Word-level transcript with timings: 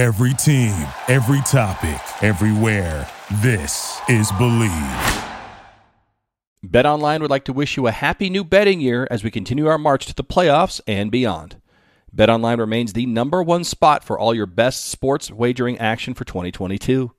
Every 0.00 0.32
team, 0.32 0.88
every 1.08 1.42
topic, 1.42 2.00
everywhere. 2.22 3.06
This 3.42 4.00
is 4.08 4.32
Bleav. 4.32 5.28
BetOnline 6.66 7.20
would 7.20 7.28
like 7.28 7.44
to 7.44 7.52
wish 7.52 7.76
you 7.76 7.86
a 7.86 7.90
happy 7.90 8.30
new 8.30 8.42
betting 8.42 8.80
year 8.80 9.06
as 9.10 9.22
we 9.22 9.30
continue 9.30 9.66
our 9.66 9.76
march 9.76 10.06
to 10.06 10.14
the 10.14 10.24
playoffs 10.24 10.80
and 10.86 11.10
beyond. 11.10 11.60
BetOnline 12.16 12.56
remains 12.56 12.94
the 12.94 13.04
number 13.04 13.42
one 13.42 13.62
spot 13.62 14.02
for 14.02 14.18
all 14.18 14.34
your 14.34 14.46
best 14.46 14.86
sports 14.86 15.30
wagering 15.30 15.76
action 15.76 16.14
for 16.14 16.24
2022. 16.24 17.12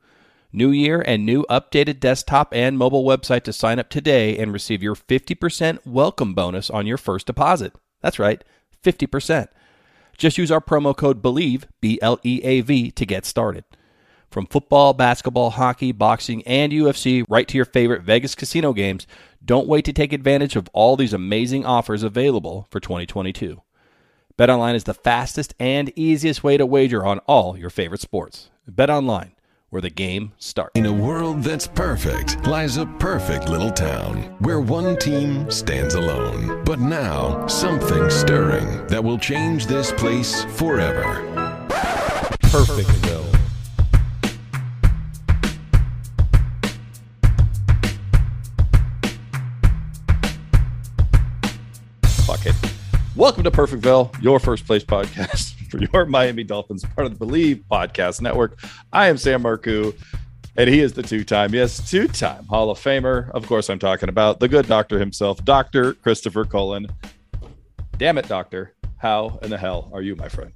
New 0.52 0.72
year 0.72 1.04
and 1.06 1.24
new 1.24 1.46
updated 1.52 2.00
desktop 2.00 2.52
and 2.52 2.80
mobile 2.80 3.06
website 3.06 3.44
to 3.44 3.54
sign 3.54 3.78
up 3.78 3.90
today 3.92 4.36
and 4.40 4.52
receive 4.52 4.82
your 4.82 4.96
50% 4.96 5.86
welcome 5.86 6.34
bonus 6.34 6.72
on 6.72 6.88
your 6.88 6.98
first 6.98 7.28
deposit. 7.28 7.74
That's 8.02 8.18
right, 8.18 8.44
50%. 8.84 9.50
Just 10.18 10.38
use 10.38 10.52
our 10.52 10.62
promo 10.62 10.96
code 10.96 11.22
BLEAV, 11.22 11.64
B 11.80 12.00
L 12.02 12.20
E 12.24 12.42
A 12.44 12.62
V, 12.62 12.92
to 12.92 13.06
get 13.06 13.26
started. 13.26 13.64
From 14.30 14.46
football, 14.46 14.94
basketball, 14.94 15.50
hockey, 15.50 15.92
boxing, 15.92 16.42
and 16.48 16.72
UFC, 16.72 17.26
right 17.28 17.48
to 17.50 17.58
your 17.58 17.66
favorite 17.66 18.04
Vegas 18.04 18.34
casino 18.34 18.72
games, 18.72 19.06
don't 19.44 19.68
wait 19.68 19.84
to 19.86 19.94
take 19.94 20.14
advantage 20.14 20.56
of 20.56 20.70
all 20.72 20.96
these 20.96 21.12
amazing 21.12 21.66
offers 21.66 22.02
available 22.02 22.66
for 22.70 22.80
2022. 22.80 23.62
BetOnline 24.38 24.76
is 24.76 24.86
the 24.86 24.94
fastest 24.94 25.54
and 25.60 25.92
easiest 25.98 26.44
way 26.44 26.56
to 26.56 26.66
wager 26.66 27.06
on 27.06 27.20
all 27.20 27.58
your 27.58 27.70
favorite 27.70 28.00
sports. 28.00 28.50
BetOnline, 28.70 29.32
where 29.72 29.82
the 29.82 29.90
game 29.90 30.34
starts. 30.38 30.72
In 30.76 30.86
a 30.86 30.92
world 30.92 31.44
that's 31.44 31.66
perfect 31.66 32.46
lies 32.46 32.76
a 32.76 32.86
perfect 32.86 33.48
little 33.48 33.72
town 33.72 34.18
where 34.40 34.60
one 34.60 34.98
team 34.98 35.50
stands 35.50 35.96
alone. 35.96 36.62
But 36.66 36.80
now, 36.82 37.48
something 37.48 38.10
stirring 38.10 38.86
that 38.88 39.02
will 39.02 39.18
change 39.18 39.68
this 39.68 39.94
place 39.94 40.44
forever. 40.56 41.24
Perfectville. 42.44 43.26
Fuck 52.26 52.46
it. 52.46 52.56
Welcome 53.16 53.46
to 53.46 53.52
Perfectville, 53.52 54.22
your 54.22 54.38
first 54.42 54.68
place 54.68 54.84
podcast 54.84 55.56
for 55.72 55.80
your 55.80 56.06
Miami 56.08 56.44
Dolphins, 56.44 56.84
part 56.84 57.08
of 57.08 57.18
the 57.18 57.26
Bleav 57.26 57.64
Podcast 57.72 58.22
Network. 58.22 58.60
I 58.92 59.08
am 59.08 59.18
Sam 59.18 59.44
Marcoux, 59.44 59.96
and 60.58 60.70
he 60.70 60.82
is 60.82 60.94
the 60.94 61.02
two 61.02 61.24
time, 61.24 61.56
yes, 61.56 61.90
two 61.90 62.08
time 62.10 62.46
Hall 62.46 62.70
of 62.70 62.78
Famer. 62.78 63.32
Of 63.32 63.48
course, 63.48 63.70
I'm 63.70 63.80
talking 63.80 64.10
about 64.10 64.40
the 64.40 64.50
good 64.50 64.68
doctor 64.68 65.00
himself, 65.00 65.44
Dr. 65.46 65.94
Christopher 65.94 66.46
Cullen. 66.46 66.88
Damn 67.98 68.18
it, 68.18 68.28
doctor. 68.28 68.76
How 68.98 69.40
in 69.42 69.50
the 69.50 69.58
hell 69.58 69.90
are 69.94 70.02
you, 70.02 70.16
my 70.16 70.28
friend? 70.28 70.52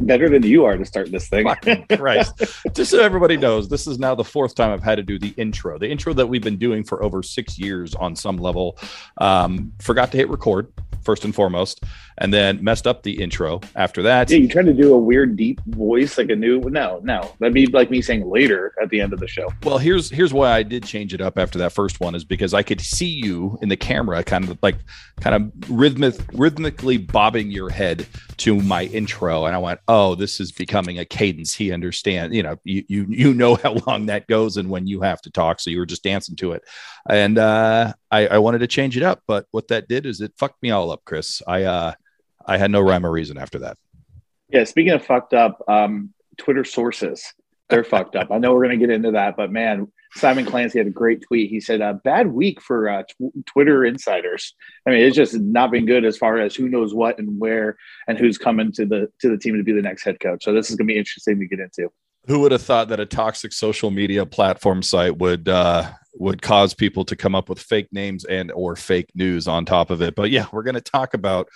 better 0.00 0.28
than 0.28 0.42
you 0.42 0.64
are 0.64 0.76
to 0.76 0.84
start 0.84 1.10
this 1.10 1.28
thing. 1.28 1.46
Christ. 1.96 2.38
Just 2.72 2.90
so 2.90 3.00
everybody 3.00 3.36
knows, 3.36 3.68
this 3.68 3.86
is 3.86 3.98
now 3.98 4.14
the 4.14 4.24
fourth 4.24 4.54
time 4.54 4.70
I've 4.70 4.82
had 4.82 4.96
to 4.96 5.02
do 5.02 5.18
the 5.18 5.34
intro. 5.36 5.78
The 5.78 5.88
intro 5.88 6.12
that 6.14 6.26
we've 6.26 6.42
been 6.42 6.56
doing 6.56 6.84
for 6.84 7.02
over 7.02 7.22
six 7.22 7.58
years 7.58 7.94
on 7.94 8.16
some 8.16 8.36
level. 8.36 8.78
Um, 9.18 9.72
forgot 9.80 10.10
to 10.12 10.16
hit 10.16 10.28
record 10.28 10.72
first 11.02 11.24
and 11.24 11.34
foremost, 11.34 11.82
and 12.20 12.32
then 12.32 12.62
messed 12.62 12.86
up 12.86 13.02
the 13.02 13.20
intro 13.20 13.60
after 13.74 14.02
that. 14.02 14.30
Yeah, 14.30 14.38
you 14.38 14.48
tried 14.48 14.66
to 14.66 14.74
do 14.74 14.94
a 14.94 14.98
weird 14.98 15.36
deep 15.36 15.60
voice, 15.66 16.18
like 16.18 16.28
a 16.28 16.36
new. 16.36 16.60
No, 16.60 17.00
no, 17.02 17.34
that'd 17.38 17.54
be 17.54 17.66
like 17.66 17.90
me 17.90 18.02
saying 18.02 18.28
later 18.28 18.74
at 18.80 18.90
the 18.90 19.00
end 19.00 19.12
of 19.12 19.20
the 19.20 19.26
show. 19.26 19.48
Well, 19.64 19.78
here's 19.78 20.10
here's 20.10 20.32
why 20.32 20.52
I 20.52 20.62
did 20.62 20.84
change 20.84 21.14
it 21.14 21.20
up 21.20 21.38
after 21.38 21.58
that 21.58 21.72
first 21.72 22.00
one 22.00 22.14
is 22.14 22.24
because 22.24 22.52
I 22.52 22.62
could 22.62 22.80
see 22.80 23.06
you 23.08 23.58
in 23.62 23.68
the 23.68 23.76
camera, 23.76 24.22
kind 24.22 24.48
of 24.48 24.58
like 24.62 24.76
kind 25.20 25.34
of 25.34 25.70
rhythmic, 25.70 26.14
rhythmically 26.32 26.98
bobbing 26.98 27.50
your 27.50 27.70
head 27.70 28.06
to 28.38 28.56
my 28.60 28.84
intro, 28.84 29.46
and 29.46 29.54
I 29.54 29.58
went, 29.58 29.80
"Oh, 29.88 30.14
this 30.14 30.40
is 30.40 30.52
becoming 30.52 30.98
a 30.98 31.04
cadence." 31.04 31.54
He 31.54 31.72
understands, 31.72 32.36
you 32.36 32.42
know, 32.42 32.56
you 32.64 32.84
you 32.88 33.06
you 33.08 33.34
know 33.34 33.54
how 33.56 33.74
long 33.86 34.06
that 34.06 34.26
goes 34.26 34.58
and 34.58 34.68
when 34.68 34.86
you 34.86 35.00
have 35.00 35.22
to 35.22 35.30
talk, 35.30 35.60
so 35.60 35.70
you 35.70 35.78
were 35.78 35.86
just 35.86 36.04
dancing 36.04 36.36
to 36.36 36.52
it, 36.52 36.62
and 37.08 37.38
uh, 37.38 37.94
I, 38.10 38.26
I 38.26 38.38
wanted 38.38 38.58
to 38.58 38.66
change 38.66 38.96
it 38.96 39.02
up, 39.02 39.22
but 39.26 39.46
what 39.52 39.68
that 39.68 39.88
did 39.88 40.04
is 40.04 40.20
it 40.20 40.32
fucked 40.36 40.62
me 40.62 40.70
all 40.70 40.90
up, 40.90 41.02
Chris. 41.04 41.40
I 41.46 41.64
uh, 41.64 41.92
I 42.50 42.58
had 42.58 42.72
no 42.72 42.80
rhyme 42.80 43.06
or 43.06 43.12
reason 43.12 43.38
after 43.38 43.60
that. 43.60 43.78
Yeah, 44.48 44.64
speaking 44.64 44.92
of 44.92 45.04
fucked 45.04 45.34
up, 45.34 45.62
um, 45.68 46.12
Twitter 46.36 46.64
sources 46.64 47.32
they're 47.68 47.84
fucked 47.94 48.16
up. 48.16 48.32
I 48.32 48.38
know 48.38 48.52
we're 48.52 48.64
going 48.64 48.78
to 48.78 48.86
get 48.86 48.92
into 48.92 49.12
that, 49.12 49.36
but 49.36 49.52
man, 49.52 49.86
Simon 50.16 50.44
Clancy 50.44 50.78
had 50.78 50.88
a 50.88 50.90
great 50.90 51.22
tweet. 51.22 51.48
He 51.48 51.60
said, 51.60 51.80
"A 51.80 51.94
bad 51.94 52.26
week 52.26 52.60
for 52.60 52.88
uh, 52.88 53.04
tw- 53.04 53.46
Twitter 53.46 53.84
insiders. 53.84 54.54
I 54.84 54.90
mean, 54.90 55.00
it's 55.00 55.14
just 55.14 55.38
not 55.38 55.70
been 55.70 55.86
good 55.86 56.04
as 56.04 56.18
far 56.18 56.38
as 56.40 56.56
who 56.56 56.68
knows 56.68 56.92
what 56.92 57.20
and 57.20 57.38
where 57.38 57.76
and 58.08 58.18
who's 58.18 58.36
coming 58.36 58.72
to 58.72 58.84
the 58.84 59.08
to 59.20 59.28
the 59.30 59.38
team 59.38 59.56
to 59.56 59.62
be 59.62 59.72
the 59.72 59.80
next 59.80 60.02
head 60.02 60.18
coach. 60.18 60.42
So 60.42 60.52
this 60.52 60.70
is 60.70 60.76
going 60.76 60.88
to 60.88 60.92
be 60.92 60.98
interesting 60.98 61.38
to 61.38 61.46
get 61.46 61.60
into." 61.60 61.92
Who 62.26 62.40
would 62.40 62.52
have 62.52 62.62
thought 62.62 62.88
that 62.88 63.00
a 63.00 63.06
toxic 63.06 63.52
social 63.52 63.90
media 63.90 64.26
platform 64.26 64.82
site 64.82 65.16
would 65.18 65.48
uh, 65.48 65.90
would 66.14 66.42
cause 66.42 66.74
people 66.74 67.04
to 67.06 67.16
come 67.16 67.34
up 67.34 67.48
with 67.48 67.58
fake 67.58 67.88
names 67.92 68.24
and 68.24 68.52
or 68.52 68.76
fake 68.76 69.10
news 69.14 69.48
on 69.48 69.64
top 69.64 69.90
of 69.90 70.02
it? 70.02 70.14
But 70.14 70.30
yeah, 70.30 70.46
we're 70.52 70.62
going 70.62 70.74
to 70.74 70.80
talk 70.80 71.14
about 71.14 71.48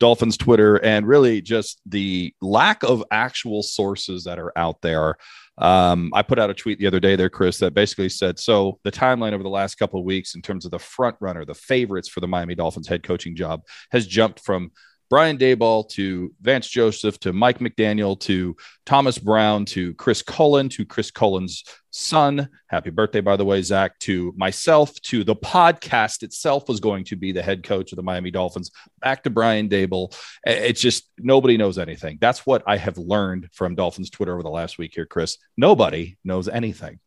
Dolphins 0.00 0.36
Twitter 0.36 0.76
and 0.76 1.06
really 1.06 1.40
just 1.40 1.80
the 1.86 2.34
lack 2.40 2.82
of 2.82 3.04
actual 3.10 3.62
sources 3.62 4.24
that 4.24 4.38
are 4.38 4.52
out 4.56 4.80
there. 4.82 5.16
Um, 5.56 6.12
I 6.14 6.22
put 6.22 6.38
out 6.38 6.50
a 6.50 6.54
tweet 6.54 6.78
the 6.78 6.86
other 6.86 7.00
day 7.00 7.16
there, 7.16 7.30
Chris, 7.30 7.58
that 7.58 7.74
basically 7.74 8.08
said 8.08 8.38
so 8.38 8.78
the 8.84 8.92
timeline 8.92 9.32
over 9.32 9.42
the 9.42 9.48
last 9.48 9.74
couple 9.74 9.98
of 9.98 10.06
weeks 10.06 10.34
in 10.34 10.42
terms 10.42 10.64
of 10.64 10.70
the 10.70 10.78
front 10.78 11.16
runner, 11.20 11.44
the 11.44 11.54
favorites 11.54 12.08
for 12.08 12.20
the 12.20 12.28
Miami 12.28 12.54
Dolphins 12.54 12.88
head 12.88 13.02
coaching 13.02 13.34
job 13.34 13.62
has 13.90 14.06
jumped 14.06 14.40
from 14.40 14.70
Brian 15.10 15.38
Daboll 15.38 15.88
to 15.90 16.34
Vance 16.40 16.68
Joseph 16.68 17.18
to 17.20 17.32
Mike 17.32 17.60
McDaniel 17.60 18.18
to 18.20 18.56
Thomas 18.84 19.18
Brown 19.18 19.64
to 19.66 19.94
Chris 19.94 20.20
Cullen 20.20 20.68
to 20.70 20.84
Chris 20.84 21.10
Cullen's 21.10 21.64
son. 21.90 22.48
Happy 22.66 22.90
birthday, 22.90 23.20
by 23.20 23.36
the 23.36 23.44
way, 23.44 23.62
Zach, 23.62 23.98
to 24.00 24.34
myself, 24.36 24.94
to 25.02 25.24
the 25.24 25.34
podcast 25.34 26.22
itself 26.22 26.68
was 26.68 26.80
going 26.80 27.04
to 27.04 27.16
be 27.16 27.32
the 27.32 27.42
head 27.42 27.62
coach 27.62 27.92
of 27.92 27.96
the 27.96 28.02
Miami 28.02 28.30
Dolphins. 28.30 28.70
Back 29.00 29.22
to 29.22 29.30
Brian 29.30 29.68
Daboll. 29.68 30.14
It's 30.44 30.80
just 30.80 31.10
nobody 31.18 31.56
knows 31.56 31.78
anything. 31.78 32.18
That's 32.20 32.44
what 32.44 32.62
I 32.66 32.76
have 32.76 32.98
learned 32.98 33.48
from 33.52 33.74
Dolphins 33.74 34.10
Twitter 34.10 34.34
over 34.34 34.42
the 34.42 34.50
last 34.50 34.78
week 34.78 34.92
here, 34.94 35.06
Chris. 35.06 35.38
Nobody 35.56 36.18
knows 36.22 36.48
anything. 36.48 37.00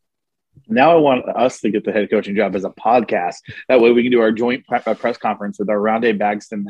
Now 0.68 0.92
I 0.92 0.96
want 0.96 1.28
us 1.28 1.60
to 1.60 1.70
get 1.70 1.84
the 1.84 1.92
head 1.92 2.10
coaching 2.10 2.36
job 2.36 2.54
as 2.54 2.64
a 2.64 2.70
podcast. 2.70 3.36
That 3.68 3.80
way 3.80 3.92
we 3.92 4.02
can 4.02 4.12
do 4.12 4.20
our 4.20 4.32
joint 4.32 4.64
uh, 4.70 4.94
press 4.94 5.16
conference 5.16 5.58
with 5.58 5.70
our 5.70 5.78
Rondé 5.78 6.18
Bagston 6.18 6.64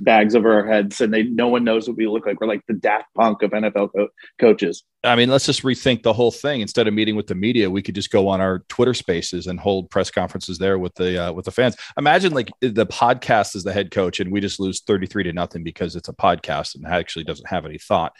bags 0.00 0.34
over 0.34 0.52
our 0.52 0.66
heads 0.66 1.00
and 1.00 1.12
they 1.12 1.24
no 1.24 1.48
one 1.48 1.64
knows 1.64 1.88
what 1.88 1.96
we 1.96 2.06
look 2.06 2.26
like. 2.26 2.40
We're 2.40 2.46
like 2.46 2.64
the 2.66 2.74
Daft 2.74 3.12
Punk 3.14 3.42
of 3.42 3.50
NFL 3.50 3.90
co- 3.94 4.08
coaches. 4.38 4.84
I 5.04 5.14
mean, 5.14 5.28
let's 5.28 5.46
just 5.46 5.62
rethink 5.62 6.02
the 6.02 6.12
whole 6.12 6.32
thing. 6.32 6.60
Instead 6.60 6.88
of 6.88 6.94
meeting 6.94 7.14
with 7.14 7.28
the 7.28 7.34
media, 7.34 7.70
we 7.70 7.82
could 7.82 7.94
just 7.94 8.10
go 8.10 8.28
on 8.28 8.40
our 8.40 8.60
Twitter 8.68 8.94
Spaces 8.94 9.46
and 9.46 9.58
hold 9.60 9.90
press 9.90 10.10
conferences 10.10 10.58
there 10.58 10.78
with 10.78 10.94
the 10.94 11.26
uh, 11.26 11.32
with 11.32 11.44
the 11.44 11.50
fans. 11.50 11.76
Imagine 11.96 12.32
like 12.32 12.50
the 12.60 12.86
podcast 12.86 13.54
is 13.54 13.64
the 13.64 13.72
head 13.72 13.90
coach, 13.90 14.20
and 14.20 14.32
we 14.32 14.40
just 14.40 14.60
lose 14.60 14.80
thirty 14.80 15.06
three 15.06 15.24
to 15.24 15.32
nothing 15.32 15.62
because 15.62 15.94
it's 15.94 16.08
a 16.08 16.14
podcast 16.14 16.74
and 16.74 16.86
actually 16.86 17.24
doesn't 17.24 17.48
have 17.48 17.64
any 17.64 17.78
thought, 17.78 18.12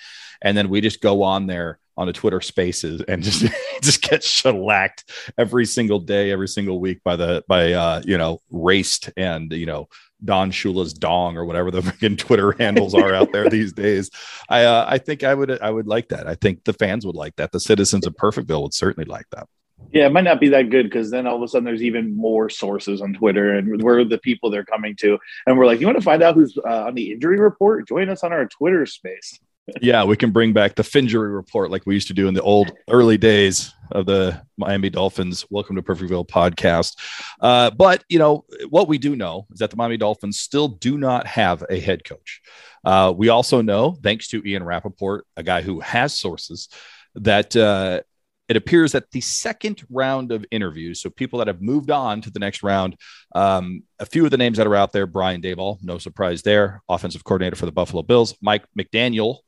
and 0.42 0.56
then 0.56 0.68
we 0.68 0.80
just 0.80 1.00
go 1.00 1.22
on 1.22 1.46
there 1.46 1.78
on 1.98 2.06
the 2.06 2.12
Twitter 2.12 2.40
Spaces 2.40 3.02
and 3.08 3.22
just 3.22 3.44
just 3.82 4.00
get 4.00 4.22
shellacked 4.24 5.04
every 5.36 5.66
single 5.66 5.98
day, 5.98 6.30
every 6.30 6.48
single 6.48 6.80
week 6.80 7.02
by 7.04 7.16
the 7.16 7.44
by 7.46 7.72
uh, 7.72 8.00
you 8.06 8.16
know 8.16 8.40
raced 8.50 9.10
and 9.16 9.52
you 9.52 9.66
know 9.66 9.88
Don 10.24 10.50
Shula's 10.50 10.94
dong 10.94 11.36
or 11.36 11.44
whatever 11.44 11.70
the 11.70 11.80
freaking 11.82 12.16
Twitter 12.16 12.52
handles 12.52 12.94
are 12.94 13.12
out 13.12 13.32
there 13.32 13.50
these 13.50 13.72
days. 13.72 14.10
I 14.48 14.64
uh, 14.64 14.86
I 14.88 14.98
think 14.98 15.24
I 15.24 15.34
would 15.34 15.60
I 15.60 15.70
would 15.70 15.88
like 15.88 16.08
that. 16.08 16.26
I 16.26 16.36
think 16.36 16.64
the 16.64 16.72
fans 16.72 17.04
would 17.04 17.16
like 17.16 17.36
that. 17.36 17.52
The 17.52 17.60
citizens 17.60 18.06
of 18.06 18.14
Perfectville 18.14 18.62
would 18.62 18.74
certainly 18.74 19.08
like 19.08 19.26
that. 19.32 19.48
Yeah, 19.92 20.06
it 20.06 20.12
might 20.12 20.24
not 20.24 20.40
be 20.40 20.48
that 20.48 20.70
good 20.70 20.84
because 20.84 21.10
then 21.10 21.26
all 21.26 21.36
of 21.36 21.42
a 21.42 21.48
sudden 21.48 21.64
there's 21.64 21.82
even 21.82 22.16
more 22.16 22.50
sources 22.50 23.00
on 23.00 23.14
Twitter 23.14 23.54
and 23.54 23.80
we're 23.80 24.04
the 24.04 24.18
people 24.18 24.50
they're 24.50 24.64
coming 24.64 24.94
to. 24.96 25.18
And 25.46 25.56
we're 25.56 25.66
like, 25.66 25.80
you 25.80 25.86
want 25.86 25.98
to 25.98 26.04
find 26.04 26.22
out 26.22 26.34
who's 26.34 26.58
uh, 26.58 26.86
on 26.86 26.94
the 26.94 27.12
injury 27.12 27.38
report? 27.38 27.86
Join 27.88 28.10
us 28.10 28.24
on 28.24 28.32
our 28.32 28.46
Twitter 28.46 28.84
space. 28.86 29.38
Yeah, 29.80 30.04
we 30.04 30.16
can 30.16 30.30
bring 30.30 30.52
back 30.52 30.74
the 30.74 30.82
Finjury 30.82 31.34
report 31.34 31.70
like 31.70 31.84
we 31.84 31.94
used 31.94 32.08
to 32.08 32.14
do 32.14 32.26
in 32.26 32.34
the 32.34 32.42
old 32.42 32.72
early 32.88 33.18
days 33.18 33.74
of 33.92 34.06
the 34.06 34.40
Miami 34.56 34.88
Dolphins. 34.88 35.44
Welcome 35.50 35.76
to 35.76 35.82
Perfectville 35.82 36.26
podcast. 36.26 36.96
Uh, 37.40 37.70
but 37.70 38.02
you 38.08 38.18
know 38.18 38.44
what 38.70 38.88
we 38.88 38.98
do 38.98 39.14
know 39.14 39.46
is 39.52 39.58
that 39.58 39.70
the 39.70 39.76
Miami 39.76 39.96
Dolphins 39.96 40.40
still 40.40 40.68
do 40.68 40.96
not 40.96 41.26
have 41.26 41.64
a 41.68 41.78
head 41.78 42.04
coach. 42.04 42.40
Uh, 42.84 43.12
we 43.14 43.28
also 43.28 43.60
know, 43.60 43.96
thanks 44.02 44.28
to 44.28 44.42
Ian 44.46 44.64
Rapoport, 44.64 45.26
a 45.36 45.42
guy 45.42 45.60
who 45.62 45.80
has 45.80 46.18
sources, 46.18 46.68
that 47.14 47.54
uh, 47.54 48.00
it 48.48 48.56
appears 48.56 48.92
that 48.92 49.10
the 49.10 49.20
second 49.20 49.82
round 49.90 50.32
of 50.32 50.46
interviews, 50.50 51.02
so 51.02 51.10
people 51.10 51.38
that 51.40 51.48
have 51.48 51.60
moved 51.60 51.90
on 51.90 52.22
to 52.22 52.30
the 52.30 52.38
next 52.38 52.62
round, 52.62 52.96
um, 53.34 53.82
a 53.98 54.06
few 54.06 54.24
of 54.24 54.30
the 54.30 54.38
names 54.38 54.56
that 54.56 54.66
are 54.66 54.76
out 54.76 54.92
there, 54.92 55.06
Brian 55.06 55.42
Daboll, 55.42 55.78
no 55.82 55.98
surprise 55.98 56.42
there, 56.42 56.82
offensive 56.88 57.24
coordinator 57.24 57.56
for 57.56 57.66
the 57.66 57.72
Buffalo 57.72 58.02
Bills, 58.02 58.34
Mike 58.40 58.64
McDaniel, 58.78 59.38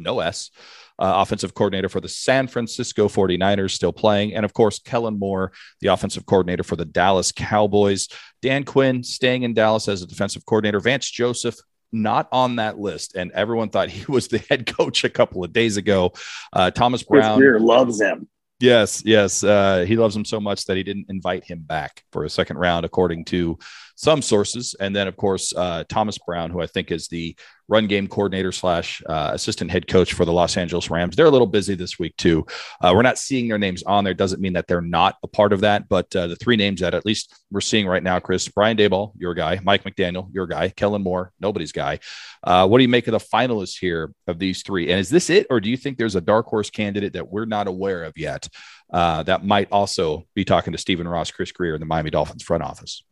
no 0.00 0.20
S, 0.20 0.50
uh, 0.98 1.14
offensive 1.16 1.54
coordinator 1.54 1.88
for 1.88 2.00
the 2.00 2.08
San 2.08 2.46
Francisco 2.46 3.08
49ers, 3.08 3.70
still 3.70 3.92
playing. 3.92 4.34
And 4.34 4.44
of 4.44 4.52
course, 4.52 4.78
Kellen 4.78 5.18
Moore, 5.18 5.52
the 5.80 5.88
offensive 5.88 6.26
coordinator 6.26 6.62
for 6.62 6.76
the 6.76 6.84
Dallas 6.84 7.32
Cowboys. 7.32 8.08
Dan 8.42 8.64
Quinn 8.64 9.02
staying 9.02 9.42
in 9.42 9.54
Dallas 9.54 9.88
as 9.88 10.02
a 10.02 10.06
defensive 10.06 10.44
coordinator. 10.46 10.80
Vance 10.80 11.10
Joseph 11.10 11.56
not 11.92 12.28
on 12.30 12.56
that 12.56 12.78
list, 12.78 13.16
and 13.16 13.32
everyone 13.32 13.68
thought 13.68 13.88
he 13.90 14.04
was 14.10 14.28
the 14.28 14.38
head 14.50 14.66
coach 14.66 15.04
a 15.04 15.10
couple 15.10 15.44
of 15.44 15.52
days 15.52 15.76
ago. 15.76 16.12
Uh, 16.52 16.70
Thomas 16.70 17.02
Brown 17.02 17.40
loves 17.62 18.00
him. 18.00 18.28
Yes, 18.60 19.02
yes. 19.06 19.42
Uh, 19.42 19.86
he 19.88 19.96
loves 19.96 20.14
him 20.14 20.26
so 20.26 20.38
much 20.38 20.66
that 20.66 20.76
he 20.76 20.82
didn't 20.82 21.06
invite 21.08 21.44
him 21.44 21.60
back 21.60 22.04
for 22.12 22.24
a 22.24 22.30
second 22.30 22.58
round, 22.58 22.84
according 22.84 23.24
to 23.26 23.58
some 24.00 24.22
sources. 24.22 24.74
And 24.80 24.96
then, 24.96 25.06
of 25.06 25.16
course, 25.16 25.52
uh, 25.54 25.84
Thomas 25.86 26.16
Brown, 26.16 26.50
who 26.50 26.62
I 26.62 26.66
think 26.66 26.90
is 26.90 27.08
the 27.08 27.36
run 27.68 27.86
game 27.86 28.08
coordinator 28.08 28.50
slash 28.50 29.02
uh, 29.06 29.30
assistant 29.34 29.70
head 29.70 29.86
coach 29.86 30.14
for 30.14 30.24
the 30.24 30.32
Los 30.32 30.56
Angeles 30.56 30.90
Rams. 30.90 31.14
They're 31.14 31.26
a 31.26 31.30
little 31.30 31.46
busy 31.46 31.74
this 31.74 31.98
week, 31.98 32.16
too. 32.16 32.46
Uh, 32.80 32.92
we're 32.96 33.02
not 33.02 33.18
seeing 33.18 33.46
their 33.46 33.58
names 33.58 33.82
on 33.82 34.04
there. 34.04 34.14
Doesn't 34.14 34.40
mean 34.40 34.54
that 34.54 34.66
they're 34.66 34.80
not 34.80 35.18
a 35.22 35.26
part 35.28 35.52
of 35.52 35.60
that. 35.60 35.86
But 35.86 36.16
uh, 36.16 36.28
the 36.28 36.36
three 36.36 36.56
names 36.56 36.80
that 36.80 36.94
at 36.94 37.04
least 37.04 37.34
we're 37.50 37.60
seeing 37.60 37.86
right 37.86 38.02
now, 38.02 38.18
Chris, 38.20 38.48
Brian 38.48 38.78
Daboll, 38.78 39.12
your 39.18 39.34
guy, 39.34 39.60
Mike 39.62 39.84
McDaniel, 39.84 40.32
your 40.32 40.46
guy, 40.46 40.70
Kellen 40.70 41.02
Moore, 41.02 41.32
nobody's 41.38 41.72
guy. 41.72 41.98
Uh, 42.42 42.66
what 42.66 42.78
do 42.78 42.82
you 42.82 42.88
make 42.88 43.06
of 43.06 43.12
the 43.12 43.18
finalists 43.18 43.78
here 43.78 44.14
of 44.26 44.38
these 44.38 44.62
three? 44.62 44.90
And 44.90 44.98
is 44.98 45.10
this 45.10 45.28
it, 45.28 45.46
or 45.50 45.60
do 45.60 45.68
you 45.68 45.76
think 45.76 45.98
there's 45.98 46.16
a 46.16 46.22
dark 46.22 46.46
horse 46.46 46.70
candidate 46.70 47.12
that 47.12 47.30
we're 47.30 47.44
not 47.44 47.68
aware 47.68 48.04
of 48.04 48.16
yet 48.16 48.48
uh, 48.90 49.22
that 49.24 49.44
might 49.44 49.68
also 49.70 50.26
be 50.34 50.46
talking 50.46 50.72
to 50.72 50.78
Stephen 50.78 51.06
Ross, 51.06 51.30
Chris 51.30 51.52
Grier, 51.52 51.74
and 51.74 51.82
the 51.82 51.86
Miami 51.86 52.08
Dolphins 52.08 52.42
front 52.42 52.62
office? 52.62 53.04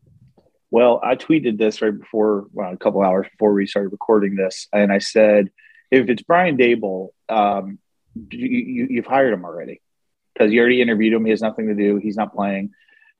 Well, 0.70 1.00
I 1.02 1.16
tweeted 1.16 1.58
this 1.58 1.80
right 1.80 1.98
before, 1.98 2.46
well, 2.52 2.72
a 2.72 2.76
couple 2.76 3.02
hours 3.02 3.26
before 3.30 3.52
we 3.52 3.66
started 3.66 3.88
recording 3.90 4.36
this, 4.36 4.68
and 4.72 4.92
I 4.92 4.98
said, 4.98 5.50
if 5.90 6.08
it's 6.10 6.22
Brian 6.22 6.58
Daboll, 6.58 7.08
um, 7.28 7.78
you, 8.30 8.96
have 8.96 9.06
hired 9.06 9.32
him 9.32 9.44
already 9.44 9.80
because 10.34 10.52
you 10.52 10.60
already 10.60 10.82
interviewed 10.82 11.14
him. 11.14 11.24
He 11.24 11.30
has 11.30 11.40
nothing 11.40 11.68
to 11.68 11.74
do. 11.74 11.96
He's 11.96 12.16
not 12.16 12.34
playing 12.34 12.72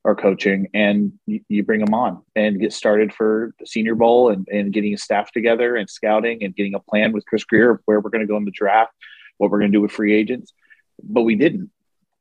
or 0.04 0.14
coaching, 0.14 0.68
and 0.74 1.12
you, 1.26 1.40
you 1.48 1.64
bring 1.64 1.80
him 1.80 1.94
on 1.94 2.22
and 2.36 2.60
get 2.60 2.72
started 2.72 3.12
for 3.14 3.54
the 3.58 3.66
Senior 3.66 3.94
Bowl 3.94 4.30
and, 4.30 4.46
and 4.48 4.72
getting 4.72 4.92
a 4.92 4.98
staff 4.98 5.32
together 5.32 5.76
and 5.76 5.88
scouting 5.88 6.44
and 6.44 6.54
getting 6.54 6.74
a 6.74 6.80
plan 6.80 7.12
with 7.12 7.24
Chris 7.26 7.44
Grier 7.44 7.72
of 7.72 7.80
where 7.86 8.00
we're 8.00 8.10
going 8.10 8.20
to 8.20 8.30
go 8.30 8.36
in 8.36 8.44
the 8.44 8.50
draft, 8.50 8.92
what 9.38 9.50
we're 9.50 9.58
going 9.58 9.72
to 9.72 9.76
do 9.76 9.82
with 9.82 9.90
free 9.90 10.14
agents. 10.14 10.52
But 11.02 11.22
we 11.22 11.34
didn't 11.34 11.70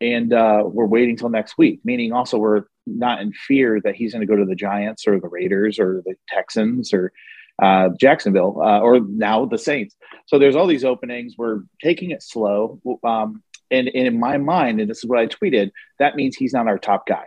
and 0.02 0.34
uh, 0.34 0.64
we're 0.66 0.86
waiting 0.86 1.18
till 1.18 1.30
next 1.30 1.58
week. 1.58 1.80
Meaning, 1.84 2.14
also 2.14 2.38
we're 2.38 2.64
not 2.86 3.22
in 3.22 3.34
fear 3.34 3.82
that 3.84 3.96
he's 3.96 4.14
going 4.14 4.22
to 4.22 4.28
go 4.28 4.36
to 4.36 4.46
the 4.46 4.56
Giants 4.56 5.08
or 5.08 5.20
the 5.20 5.28
Raiders 5.28 5.80
or 5.80 6.02
the 6.06 6.16
Texans 6.30 6.94
or 6.94 7.12
uh, 7.62 7.90
Jacksonville 8.00 8.62
uh, 8.62 8.80
or 8.80 9.00
now 9.00 9.46
the 9.46 9.58
Saints. 9.58 9.96
So 10.28 10.40
there's 10.40 10.56
all 10.56 10.68
these 10.68 10.86
openings. 10.86 11.36
We're 11.38 11.62
taking 11.82 12.12
it 12.12 12.24
slow, 12.24 12.80
um, 13.04 13.44
and, 13.70 13.88
and 13.88 14.08
in 14.08 14.20
my 14.20 14.38
mind, 14.38 14.80
and 14.80 14.90
this 14.90 15.00
is 15.00 15.06
what 15.06 15.20
I 15.20 15.28
tweeted, 15.28 15.72
that 16.00 16.16
means 16.16 16.36
he's 16.36 16.54
not 16.54 16.68
our 16.68 16.78
top 16.78 17.08
guy. 17.08 17.26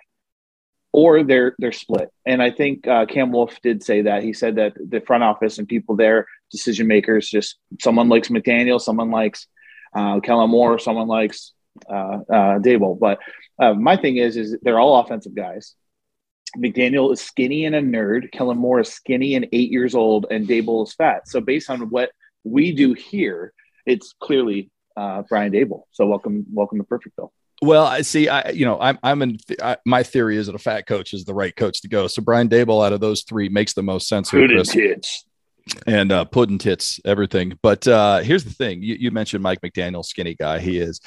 Or 0.93 1.23
they're 1.23 1.55
they're 1.61 1.71
split, 1.71 2.09
and 2.27 2.43
I 2.43 2.51
think 2.51 2.85
uh, 2.89 3.07
Cam 3.07 3.31
Wolfe 3.31 3.61
did 3.63 3.81
say 3.85 4.03
that. 4.03 4.25
He 4.25 4.33
said 4.33 4.57
that 4.57 4.73
the 4.75 5.01
front 5.01 5.23
office 5.23 5.59
and 5.59 5.69
people 5.69 5.95
there, 5.95 6.27
decision 6.51 6.89
makers, 6.89 7.29
just 7.29 7.59
someone 7.81 8.09
likes 8.09 8.27
McDaniel, 8.27 8.81
someone 8.81 9.13
likes 9.13 9.47
uh, 9.95 10.19
Kellen 10.19 10.51
Moore, 10.51 10.81
someone 10.81 11.07
likes 11.07 11.53
uh, 11.89 12.19
uh, 12.29 12.59
Daboll. 12.59 12.99
But 12.99 13.19
uh, 13.59 13.75
my 13.75 13.97
thing 13.97 14.17
is, 14.17 14.37
is 14.37 14.57
they're 14.63 14.81
all 14.81 15.01
offensive 15.01 15.35
guys. 15.35 15.75
McDaniel 16.57 17.13
is 17.13 17.21
skinny 17.21 17.65
and 17.65 17.77
a 17.77 17.81
nerd. 17.81 18.33
Kellen 18.33 18.59
Moore 18.59 18.81
is 18.81 18.93
skinny 18.93 19.35
and 19.35 19.47
eight 19.53 19.71
years 19.71 19.95
old, 19.95 20.27
and 20.31 20.49
Daboll 20.49 20.87
is 20.87 20.95
fat. 20.95 21.29
So 21.29 21.41
based 21.41 21.71
on 21.71 21.91
what 21.91 22.11
we 22.43 22.73
do 22.73 22.93
here, 22.95 23.53
it's 23.87 24.15
clearly 24.21 24.71
uh, 24.97 25.23
Brian 25.29 25.53
Daboll. 25.53 25.85
So 25.93 26.07
welcome, 26.07 26.47
welcome 26.53 26.79
to 26.79 26.85
Perfectville. 26.85 27.31
Well, 27.63 27.85
I 27.85 28.01
see. 28.01 28.29
I 28.29 28.51
you 28.51 28.65
know 28.65 28.81
I'm 28.81 28.99
I'm 29.03 29.21
in. 29.21 29.37
Th- 29.37 29.61
I, 29.63 29.77
my 29.85 30.03
theory 30.03 30.39
is 30.39 30.47
that 30.47 30.55
a 30.55 30.59
fat 30.59 30.87
coach 30.87 31.13
is 31.13 31.27
the 31.27 31.35
right 31.35 31.55
coach 31.55 31.83
to 31.83 31.89
go. 31.89 32.07
So 32.07 32.23
Brian 32.23 32.49
Daboll 32.49 32.85
out 32.85 32.95
of 32.95 33.01
those 33.01 33.23
three 33.23 33.51
makes 33.51 33.75
the 33.75 33.83
most 33.83 34.09
sense. 34.09 34.31
Here, 34.31 34.49
Chris 34.49 34.75
and 35.87 36.11
uh, 36.11 36.25
pudding 36.25 36.59
tits, 36.59 37.01
everything. 37.05 37.59
But 37.63 37.87
uh, 37.87 38.19
here's 38.21 38.45
the 38.45 38.51
thing: 38.51 38.83
you, 38.83 38.97
you 38.99 39.11
mentioned 39.11 39.43
Mike 39.43 39.61
McDaniel, 39.61 40.05
skinny 40.05 40.35
guy. 40.35 40.59
He 40.59 40.79
is. 40.79 41.01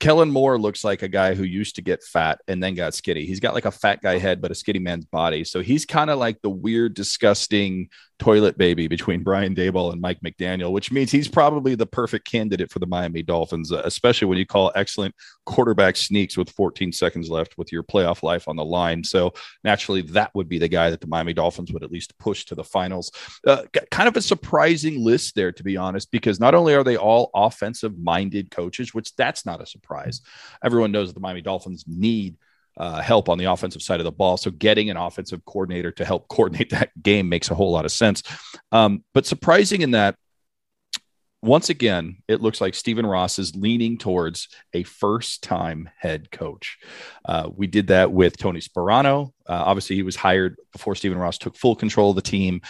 Kellen 0.00 0.30
Moore 0.30 0.58
looks 0.58 0.84
like 0.84 1.02
a 1.02 1.08
guy 1.08 1.34
who 1.34 1.42
used 1.44 1.76
to 1.76 1.82
get 1.82 2.02
fat 2.02 2.40
and 2.46 2.62
then 2.62 2.74
got 2.74 2.94
skinny. 2.94 3.24
He's 3.24 3.40
got 3.40 3.54
like 3.54 3.64
a 3.64 3.70
fat 3.70 4.00
guy 4.00 4.18
head, 4.18 4.40
but 4.40 4.50
a 4.50 4.54
skinny 4.54 4.78
man's 4.78 5.04
body. 5.04 5.44
So 5.44 5.60
he's 5.60 5.86
kind 5.86 6.10
of 6.10 6.18
like 6.18 6.40
the 6.42 6.50
weird, 6.50 6.94
disgusting 6.94 7.88
toilet 8.18 8.58
baby 8.58 8.88
between 8.88 9.22
Brian 9.24 9.54
Daboll 9.54 9.92
and 9.92 10.00
Mike 10.00 10.20
McDaniel, 10.24 10.72
which 10.72 10.90
means 10.92 11.10
he's 11.10 11.28
probably 11.28 11.74
the 11.74 11.86
perfect 11.86 12.30
candidate 12.30 12.70
for 12.70 12.78
the 12.78 12.86
Miami 12.86 13.22
Dolphins, 13.22 13.72
uh, 13.72 13.82
especially 13.84 14.26
when 14.26 14.38
you 14.38 14.46
call 14.46 14.72
excellent 14.74 15.14
quarterback 15.46 15.96
sneaks 15.96 16.36
with 16.36 16.50
14 16.50 16.92
seconds 16.92 17.30
left 17.30 17.56
with 17.56 17.72
your 17.72 17.82
playoff 17.82 18.22
life 18.22 18.48
on 18.48 18.56
the 18.56 18.64
line. 18.64 19.02
So 19.04 19.32
naturally, 19.64 20.02
that 20.02 20.34
would 20.34 20.48
be 20.48 20.58
the 20.58 20.68
guy 20.68 20.90
that 20.90 21.00
the 21.00 21.06
Miami 21.06 21.32
Dolphins 21.32 21.72
would 21.72 21.82
at 21.82 21.92
least 21.92 22.18
push 22.18 22.44
to 22.46 22.54
the 22.54 22.64
finals. 22.64 23.10
Uh, 23.46 23.62
kind 23.90 24.08
of 24.08 24.16
a 24.16 24.22
surprising 24.22 25.02
list 25.02 25.34
there, 25.34 25.52
to 25.52 25.62
be 25.62 25.76
honest, 25.76 26.10
because 26.10 26.40
not 26.40 26.54
only 26.54 26.74
are 26.74 26.84
they 26.84 26.96
all 26.96 27.30
offensive 27.34 27.98
minded 27.98 28.50
coaches, 28.50 28.94
which 28.94 29.14
that's 29.16 29.46
not 29.46 29.62
a 29.62 29.66
surprise. 29.66 30.20
Everyone 30.62 30.92
knows 30.92 31.12
the 31.12 31.20
Miami 31.20 31.40
Dolphins 31.40 31.84
need 31.86 32.36
uh, 32.78 33.02
help 33.02 33.28
on 33.28 33.38
the 33.38 33.46
offensive 33.46 33.82
side 33.82 34.00
of 34.00 34.04
the 34.04 34.12
ball. 34.12 34.36
So 34.36 34.50
getting 34.50 34.88
an 34.88 34.96
offensive 34.96 35.44
coordinator 35.44 35.90
to 35.92 36.04
help 36.04 36.28
coordinate 36.28 36.70
that 36.70 36.90
game 37.02 37.28
makes 37.28 37.50
a 37.50 37.54
whole 37.54 37.72
lot 37.72 37.84
of 37.84 37.92
sense. 37.92 38.22
Um, 38.72 39.04
but 39.12 39.26
surprising 39.26 39.82
in 39.82 39.90
that, 39.90 40.16
once 41.40 41.70
again, 41.70 42.16
it 42.26 42.40
looks 42.40 42.60
like 42.60 42.74
Stephen 42.74 43.06
Ross 43.06 43.38
is 43.38 43.54
leaning 43.54 43.96
towards 43.96 44.48
a 44.72 44.82
first 44.82 45.42
time 45.42 45.88
head 45.96 46.30
coach. 46.32 46.78
Uh, 47.24 47.48
we 47.54 47.68
did 47.68 47.88
that 47.88 48.10
with 48.10 48.36
Tony 48.36 48.60
Sparano. 48.60 49.32
Uh, 49.48 49.62
obviously, 49.66 49.96
he 49.96 50.02
was 50.02 50.16
hired 50.16 50.56
before 50.72 50.94
Stephen 50.94 51.18
Ross 51.18 51.38
took 51.38 51.56
full 51.56 51.74
control 51.74 52.10
of 52.10 52.16
the 52.16 52.22
team. 52.22 52.60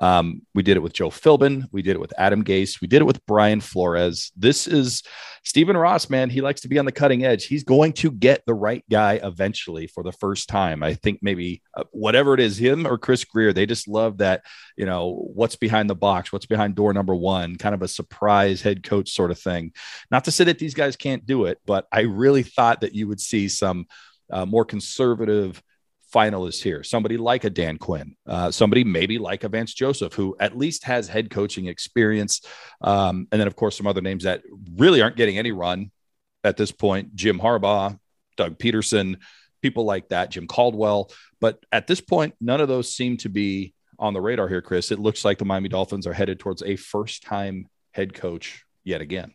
Um, 0.00 0.42
we 0.54 0.62
did 0.62 0.76
it 0.76 0.80
with 0.80 0.92
Joe 0.92 1.10
Philbin. 1.10 1.64
We 1.72 1.82
did 1.82 1.96
it 1.96 2.00
with 2.00 2.12
Adam 2.16 2.44
Gase. 2.44 2.80
We 2.80 2.86
did 2.86 3.02
it 3.02 3.06
with 3.06 3.24
Brian 3.26 3.60
Flores. 3.60 4.30
This 4.36 4.68
is 4.68 5.02
Stephen 5.42 5.76
Ross, 5.76 6.08
man. 6.08 6.30
He 6.30 6.40
likes 6.40 6.60
to 6.60 6.68
be 6.68 6.78
on 6.78 6.84
the 6.84 6.92
cutting 6.92 7.24
edge. 7.24 7.46
He's 7.46 7.64
going 7.64 7.94
to 7.94 8.12
get 8.12 8.44
the 8.46 8.54
right 8.54 8.84
guy 8.88 9.14
eventually 9.14 9.88
for 9.88 10.04
the 10.04 10.12
first 10.12 10.48
time. 10.48 10.84
I 10.84 10.94
think 10.94 11.18
maybe 11.20 11.62
uh, 11.74 11.84
whatever 11.90 12.34
it 12.34 12.40
is, 12.40 12.58
him 12.58 12.86
or 12.86 12.98
Chris 12.98 13.24
Grier, 13.24 13.52
they 13.52 13.66
just 13.66 13.88
love 13.88 14.18
that, 14.18 14.44
you 14.76 14.86
know, 14.86 15.28
what's 15.34 15.56
behind 15.56 15.90
the 15.90 15.96
box, 15.96 16.32
what's 16.32 16.46
behind 16.46 16.76
door 16.76 16.92
number 16.92 17.14
one, 17.14 17.56
kind 17.56 17.74
of 17.74 17.82
a 17.82 17.88
surprise 17.88 18.62
head 18.62 18.84
coach 18.84 19.10
sort 19.10 19.32
of 19.32 19.38
thing. 19.38 19.72
Not 20.10 20.24
to 20.26 20.30
say 20.30 20.44
that 20.44 20.60
these 20.60 20.74
guys 20.74 20.96
can't 20.96 21.26
do 21.26 21.46
it, 21.46 21.58
but 21.66 21.88
I 21.90 22.00
really 22.02 22.44
thought 22.44 22.82
that 22.82 22.94
you 22.94 23.08
would 23.08 23.20
see 23.20 23.48
some 23.48 23.86
uh, 24.30 24.46
more 24.46 24.64
conservative 24.64 25.62
finalists 26.14 26.62
here. 26.62 26.82
Somebody 26.82 27.16
like 27.16 27.44
a 27.44 27.50
Dan 27.50 27.78
Quinn, 27.78 28.16
uh, 28.26 28.50
somebody 28.50 28.84
maybe 28.84 29.18
like 29.18 29.44
a 29.44 29.48
Vance 29.48 29.74
Joseph, 29.74 30.14
who 30.14 30.36
at 30.40 30.56
least 30.56 30.84
has 30.84 31.08
head 31.08 31.30
coaching 31.30 31.66
experience. 31.66 32.40
Um, 32.80 33.28
and 33.30 33.40
then, 33.40 33.46
of 33.46 33.56
course, 33.56 33.76
some 33.76 33.86
other 33.86 34.00
names 34.00 34.24
that 34.24 34.42
really 34.74 35.02
aren't 35.02 35.16
getting 35.16 35.38
any 35.38 35.52
run 35.52 35.90
at 36.44 36.56
this 36.56 36.72
point 36.72 37.14
Jim 37.14 37.38
Harbaugh, 37.38 37.98
Doug 38.36 38.58
Pederson, 38.58 39.16
people 39.62 39.84
like 39.84 40.08
that, 40.08 40.30
Jim 40.30 40.46
Caldwell. 40.46 41.10
But 41.40 41.64
at 41.72 41.86
this 41.86 42.00
point, 42.00 42.34
none 42.40 42.60
of 42.60 42.68
those 42.68 42.94
seem 42.94 43.16
to 43.18 43.28
be 43.28 43.74
on 43.98 44.14
the 44.14 44.20
radar 44.20 44.48
here, 44.48 44.62
Chris. 44.62 44.90
It 44.90 44.98
looks 45.00 45.24
like 45.24 45.38
the 45.38 45.44
Miami 45.44 45.68
Dolphins 45.68 46.06
are 46.06 46.12
headed 46.12 46.38
towards 46.38 46.62
a 46.62 46.76
first 46.76 47.22
time 47.22 47.66
head 47.92 48.14
coach 48.14 48.64
yet 48.84 49.00
again 49.00 49.32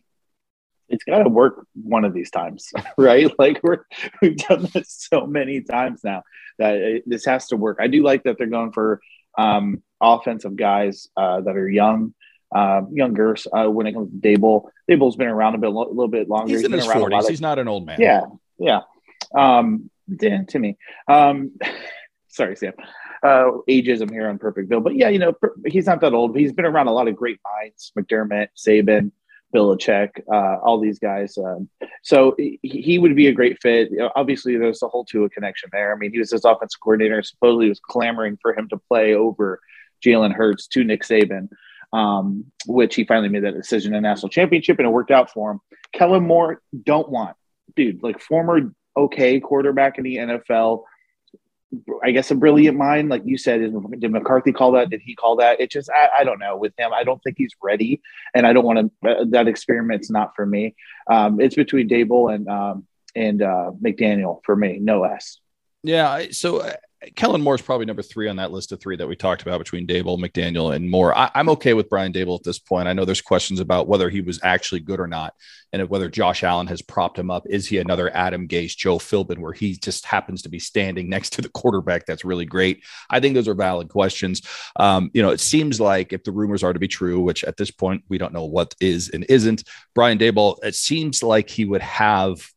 it's 0.94 1.04
got 1.04 1.22
to 1.22 1.28
work 1.28 1.66
one 1.74 2.04
of 2.04 2.14
these 2.14 2.30
times, 2.30 2.72
right? 2.98 3.30
Like 3.38 3.60
we're 3.62 3.84
we've 4.22 4.36
done 4.36 4.68
this 4.72 5.08
so 5.10 5.26
many 5.26 5.60
times 5.60 6.02
now 6.04 6.22
that 6.58 6.76
it, 6.76 7.02
this 7.06 7.24
has 7.24 7.48
to 7.48 7.56
work. 7.56 7.78
I 7.80 7.88
do 7.88 8.02
like 8.02 8.22
that 8.24 8.38
they're 8.38 8.46
going 8.46 8.72
for 8.72 9.00
um, 9.36 9.82
offensive 10.00 10.56
guys 10.56 11.08
uh, 11.16 11.40
that 11.40 11.56
are 11.56 11.68
young, 11.68 12.14
uh, 12.54 12.82
younger. 12.90 13.36
Uh, 13.52 13.66
when 13.66 13.86
it 13.86 13.92
comes 13.92 14.10
to 14.10 14.16
Daboll. 14.16 14.68
Daboll's 14.88 15.16
been 15.16 15.28
around 15.28 15.56
a 15.56 15.58
bit, 15.58 15.70
a 15.70 15.72
little 15.72 16.08
bit 16.08 16.28
longer. 16.28 16.52
He's, 16.52 16.60
He's 16.60 16.66
in 16.66 16.72
his 16.72 16.86
forties. 16.86 17.26
He's 17.28 17.40
not 17.40 17.58
an 17.58 17.68
old 17.68 17.86
man. 17.86 18.00
Yeah, 18.00 18.26
yeah. 18.58 18.80
Um, 19.34 19.90
Dan, 20.14 20.46
Timmy. 20.46 20.78
Um, 21.08 21.52
sorry, 22.28 22.56
Sam. 22.56 22.74
Uh, 23.22 23.62
ageism 23.68 24.10
here 24.10 24.28
on 24.28 24.38
Perfectville, 24.38 24.84
but 24.84 24.94
yeah, 24.94 25.08
you 25.08 25.18
know, 25.18 25.32
he's 25.66 25.86
not 25.86 26.02
that 26.02 26.12
old. 26.12 26.36
He's 26.36 26.52
been 26.52 26.66
around 26.66 26.88
a 26.88 26.92
lot 26.92 27.08
of 27.08 27.16
great 27.16 27.40
minds: 27.42 27.90
McDermott, 27.98 28.48
Saban. 28.54 29.12
Belichick, 29.54 30.10
uh, 30.32 30.58
all 30.62 30.80
these 30.80 30.98
guys. 30.98 31.38
Um, 31.38 31.68
so 32.02 32.34
he, 32.36 32.58
he, 32.62 32.98
would 32.98 33.14
be 33.14 33.28
a 33.28 33.32
great 33.32 33.58
fit. 33.62 33.90
You 33.90 33.98
know, 33.98 34.10
obviously, 34.16 34.56
there's 34.56 34.82
a 34.82 34.88
whole 34.88 35.04
Tua 35.04 35.30
connection 35.30 35.70
there. 35.72 35.94
I 35.94 35.98
mean, 35.98 36.10
he 36.12 36.18
was 36.18 36.32
his 36.32 36.44
offensive 36.44 36.80
coordinator. 36.80 37.22
Supposedly, 37.22 37.68
was 37.68 37.80
clamoring 37.80 38.38
for 38.42 38.56
him 38.56 38.68
to 38.70 38.76
play 38.76 39.14
over 39.14 39.60
Jalen 40.04 40.32
Hurts 40.32 40.66
to 40.68 40.84
Nick 40.84 41.02
Saban, 41.02 41.48
um, 41.92 42.44
which 42.66 42.94
he 42.94 43.04
finally 43.04 43.28
made 43.28 43.44
that 43.44 43.54
decision 43.54 43.94
in 43.94 44.02
national 44.02 44.30
championship, 44.30 44.78
and 44.78 44.86
it 44.86 44.90
worked 44.90 45.10
out 45.10 45.30
for 45.30 45.52
him. 45.52 45.60
Kellen 45.92 46.26
Moore, 46.26 46.60
don't 46.82 47.08
want, 47.08 47.36
dude, 47.76 48.02
like 48.02 48.20
former 48.20 48.72
okay 48.96 49.40
quarterback 49.40 49.98
in 49.98 50.04
the 50.04 50.16
NFL 50.16 50.84
I 52.02 52.10
guess 52.10 52.30
a 52.30 52.34
brilliant 52.34 52.76
mind, 52.76 53.08
like 53.08 53.22
you 53.24 53.38
said. 53.38 53.60
Did 53.98 54.10
McCarthy 54.10 54.52
call 54.52 54.72
that? 54.72 54.90
Did 54.90 55.02
he 55.02 55.14
call 55.14 55.36
that? 55.36 55.60
It 55.60 55.70
just, 55.70 55.90
I, 55.90 56.08
I 56.20 56.24
don't 56.24 56.38
know. 56.38 56.56
With 56.56 56.72
him, 56.78 56.92
I 56.92 57.04
don't 57.04 57.22
think 57.22 57.36
he's 57.38 57.52
ready, 57.62 58.00
and 58.34 58.46
I 58.46 58.52
don't 58.52 58.64
want 58.64 58.92
to. 59.02 59.08
Uh, 59.08 59.24
that 59.30 59.48
experiment's 59.48 60.10
not 60.10 60.32
for 60.36 60.46
me. 60.46 60.74
Um, 61.10 61.40
it's 61.40 61.54
between 61.54 61.88
Daboll 61.88 62.34
and 62.34 62.48
um, 62.48 62.86
and 63.14 63.42
uh, 63.42 63.70
McDaniel 63.82 64.40
for 64.44 64.56
me, 64.56 64.78
no 64.80 65.00
less. 65.00 65.38
Yeah. 65.82 66.26
So 66.30 66.72
Kellen 67.16 67.42
Moore 67.42 67.54
is 67.54 67.62
probably 67.62 67.86
number 67.86 68.02
three 68.02 68.28
on 68.28 68.36
that 68.36 68.52
list 68.52 68.72
of 68.72 68.80
three 68.80 68.96
that 68.96 69.06
we 69.06 69.16
talked 69.16 69.42
about 69.42 69.58
between 69.58 69.86
Daboll, 69.86 70.18
McDaniel, 70.18 70.74
and 70.74 70.90
Moore. 70.90 71.16
I, 71.16 71.30
am 71.34 71.48
okay 71.50 71.74
with 71.74 71.88
Brian 71.88 72.12
Daboll 72.12 72.38
at 72.38 72.44
this 72.44 72.58
point. 72.58 72.88
I 72.88 72.92
know 72.92 73.04
there's 73.04 73.20
questions 73.20 73.60
about 73.60 73.88
whether 73.88 74.10
he 74.10 74.20
was 74.20 74.40
actually 74.42 74.80
good 74.80 75.00
or 75.00 75.06
not, 75.06 75.34
and 75.72 75.88
whether 75.88 76.08
Josh 76.08 76.42
Allen 76.42 76.66
has 76.68 76.82
propped 76.82 77.18
him 77.18 77.30
up. 77.30 77.44
Is 77.48 77.66
he 77.66 77.78
another 77.78 78.14
Adam 78.14 78.48
Gase, 78.48 78.76
Joe 78.76 78.98
Philbin, 78.98 79.38
where 79.38 79.52
he 79.52 79.76
just 79.76 80.06
happens 80.06 80.42
to 80.42 80.48
be 80.48 80.58
standing 80.58 81.08
next 81.08 81.30
to 81.34 81.42
the 81.42 81.48
quarterback? 81.48 82.06
That's 82.06 82.24
really 82.24 82.46
great. 82.46 82.82
I 83.10 83.20
think 83.20 83.34
those 83.34 83.48
are 83.48 83.54
valid 83.54 83.88
questions. 83.88 84.42
Um, 84.76 85.10
you 85.14 85.22
know, 85.22 85.30
it 85.30 85.40
seems 85.40 85.80
like 85.80 86.12
if 86.12 86.24
the 86.24 86.32
rumors 86.32 86.62
are 86.62 86.72
to 86.72 86.78
be 86.78 86.88
true, 86.88 87.20
which 87.20 87.44
at 87.44 87.56
this 87.56 87.70
point 87.70 88.04
we 88.08 88.18
don't 88.18 88.32
know 88.32 88.44
what 88.44 88.74
is 88.80 89.10
and 89.10 89.24
isn't, 89.28 89.64
Brian 89.94 90.18
Daboll, 90.18 90.62
it 90.62 90.74
seems 90.74 91.22
like 91.22 91.50
he 91.50 91.64
would 91.64 91.82
have 91.82 92.53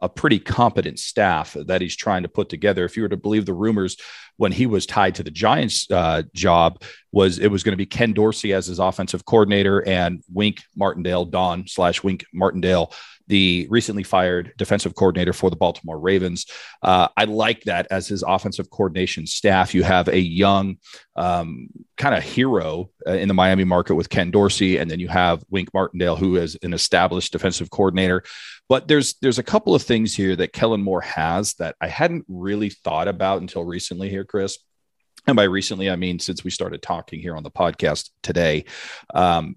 a 0.00 0.08
pretty 0.08 0.38
competent 0.38 0.98
staff 0.98 1.56
that 1.66 1.80
he's 1.80 1.96
trying 1.96 2.22
to 2.22 2.28
put 2.28 2.48
together. 2.48 2.84
If 2.84 2.96
you 2.96 3.02
were 3.02 3.08
to 3.08 3.16
believe 3.16 3.46
the 3.46 3.54
rumors 3.54 3.96
when 4.36 4.52
he 4.52 4.66
was 4.66 4.84
tied 4.84 5.14
to 5.14 5.22
the 5.22 5.30
Giants 5.30 5.90
uh, 5.90 6.22
job, 6.34 6.82
was 7.12 7.38
it 7.38 7.48
was 7.48 7.62
going 7.62 7.72
to 7.72 7.76
be 7.76 7.86
Ken 7.86 8.12
Dorsey 8.12 8.52
as 8.52 8.66
his 8.66 8.78
offensive 8.78 9.24
coordinator 9.24 9.86
and 9.86 10.22
Wink 10.32 10.62
Martindale, 10.76 11.24
Don 11.24 11.66
slash 11.66 12.02
Wink 12.02 12.26
Martindale 12.32 12.92
the 13.28 13.66
recently 13.70 14.02
fired 14.02 14.52
defensive 14.56 14.94
coordinator 14.94 15.32
for 15.32 15.50
the 15.50 15.56
Baltimore 15.56 15.98
Ravens. 15.98 16.46
Uh, 16.82 17.08
I 17.16 17.24
like 17.24 17.62
that 17.62 17.86
as 17.90 18.08
his 18.08 18.22
offensive 18.26 18.70
coordination 18.70 19.26
staff. 19.26 19.74
You 19.74 19.82
have 19.82 20.08
a 20.08 20.18
young 20.18 20.78
um, 21.16 21.68
kind 21.96 22.14
of 22.14 22.22
hero 22.22 22.90
uh, 23.06 23.12
in 23.12 23.28
the 23.28 23.34
Miami 23.34 23.64
market 23.64 23.94
with 23.94 24.08
Ken 24.08 24.30
Dorsey, 24.30 24.78
and 24.78 24.90
then 24.90 25.00
you 25.00 25.08
have 25.08 25.44
Wink 25.50 25.72
Martindale, 25.74 26.16
who 26.16 26.36
is 26.36 26.56
an 26.62 26.72
established 26.72 27.32
defensive 27.32 27.70
coordinator. 27.70 28.22
But 28.68 28.88
there's 28.88 29.14
there's 29.22 29.38
a 29.38 29.44
couple 29.44 29.74
of 29.74 29.82
things 29.82 30.14
here 30.14 30.36
that 30.36 30.52
Kellen 30.52 30.82
Moore 30.82 31.00
has 31.02 31.54
that 31.54 31.76
I 31.80 31.88
hadn't 31.88 32.24
really 32.28 32.70
thought 32.70 33.08
about 33.08 33.40
until 33.40 33.64
recently 33.64 34.08
here, 34.08 34.24
Chris. 34.24 34.58
And 35.26 35.36
by 35.36 35.44
recently, 35.44 35.90
I 35.90 35.96
mean 35.96 36.18
since 36.18 36.44
we 36.44 36.50
started 36.50 36.82
talking 36.82 37.20
here 37.20 37.36
on 37.36 37.42
the 37.42 37.50
podcast 37.50 38.10
today. 38.22 38.64
Um, 39.14 39.56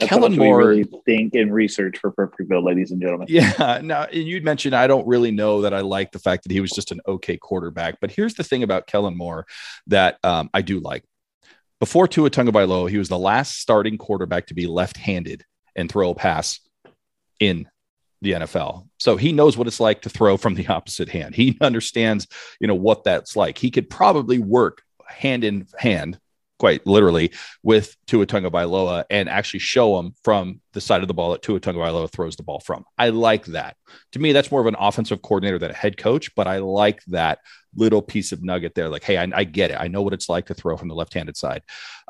that's 0.00 0.08
Kellen 0.08 0.36
Moore 0.36 0.58
really 0.58 0.84
think 1.04 1.34
and 1.34 1.52
research 1.52 1.98
for 1.98 2.12
Perfectville, 2.12 2.64
ladies 2.64 2.90
and 2.90 3.00
gentlemen. 3.00 3.26
Yeah. 3.30 3.80
Now, 3.90 4.06
you'd 4.12 4.44
mentioned 4.44 4.74
I 4.74 4.86
don't 4.86 5.06
really 5.06 5.30
know 5.30 5.62
that 5.62 5.74
I 5.74 5.80
like 5.80 6.12
the 6.12 6.18
fact 6.18 6.44
that 6.44 6.52
he 6.52 6.60
was 6.60 6.70
just 6.70 6.92
an 6.92 7.00
okay 7.06 7.36
quarterback, 7.36 7.98
but 8.00 8.10
here's 8.10 8.34
the 8.34 8.44
thing 8.44 8.62
about 8.62 8.86
Kellen 8.86 9.16
Moore 9.16 9.46
that 9.86 10.18
um, 10.22 10.50
I 10.52 10.62
do 10.62 10.80
like. 10.80 11.04
Before 11.78 12.06
Tua 12.06 12.30
Tagovailoa, 12.30 12.90
he 12.90 12.98
was 12.98 13.08
the 13.08 13.18
last 13.18 13.58
starting 13.58 13.96
quarterback 13.96 14.46
to 14.46 14.54
be 14.54 14.66
left-handed 14.66 15.44
and 15.74 15.90
throw 15.90 16.10
a 16.10 16.14
pass 16.14 16.60
in 17.38 17.68
the 18.22 18.32
NFL. 18.32 18.86
So 18.98 19.16
he 19.16 19.32
knows 19.32 19.56
what 19.56 19.66
it's 19.66 19.80
like 19.80 20.02
to 20.02 20.10
throw 20.10 20.36
from 20.36 20.54
the 20.54 20.66
opposite 20.68 21.08
hand. 21.08 21.34
He 21.34 21.56
understands, 21.60 22.26
you 22.60 22.66
know, 22.66 22.74
what 22.74 23.04
that's 23.04 23.34
like. 23.34 23.58
He 23.58 23.70
could 23.70 23.88
probably 23.88 24.38
work 24.38 24.82
hand 25.08 25.44
in 25.44 25.66
hand 25.76 26.18
quite 26.60 26.86
literally 26.86 27.32
with 27.62 27.96
Tua 28.06 28.26
Tagovailoa 28.26 29.04
and 29.10 29.28
actually 29.28 29.60
show 29.60 29.98
him 29.98 30.12
from 30.22 30.60
the 30.74 30.80
side 30.80 31.00
of 31.00 31.08
the 31.08 31.14
ball 31.14 31.32
that 31.32 31.42
Tua 31.42 31.58
Tagovailoa 31.58 32.10
throws 32.10 32.36
the 32.36 32.42
ball 32.42 32.60
from. 32.60 32.84
I 32.98 33.08
like 33.08 33.46
that. 33.46 33.76
To 34.12 34.18
me, 34.18 34.32
that's 34.32 34.52
more 34.52 34.60
of 34.60 34.66
an 34.66 34.76
offensive 34.78 35.22
coordinator 35.22 35.58
than 35.58 35.70
a 35.70 35.74
head 35.74 35.96
coach, 35.96 36.34
but 36.36 36.46
I 36.46 36.58
like 36.58 37.02
that 37.06 37.38
little 37.74 38.02
piece 38.02 38.30
of 38.30 38.44
nugget 38.44 38.74
there. 38.74 38.90
Like, 38.90 39.04
hey, 39.04 39.16
I, 39.16 39.26
I 39.34 39.44
get 39.44 39.70
it. 39.70 39.78
I 39.80 39.88
know 39.88 40.02
what 40.02 40.12
it's 40.12 40.28
like 40.28 40.46
to 40.46 40.54
throw 40.54 40.76
from 40.76 40.88
the 40.88 40.94
left-handed 40.94 41.36
side. 41.36 41.62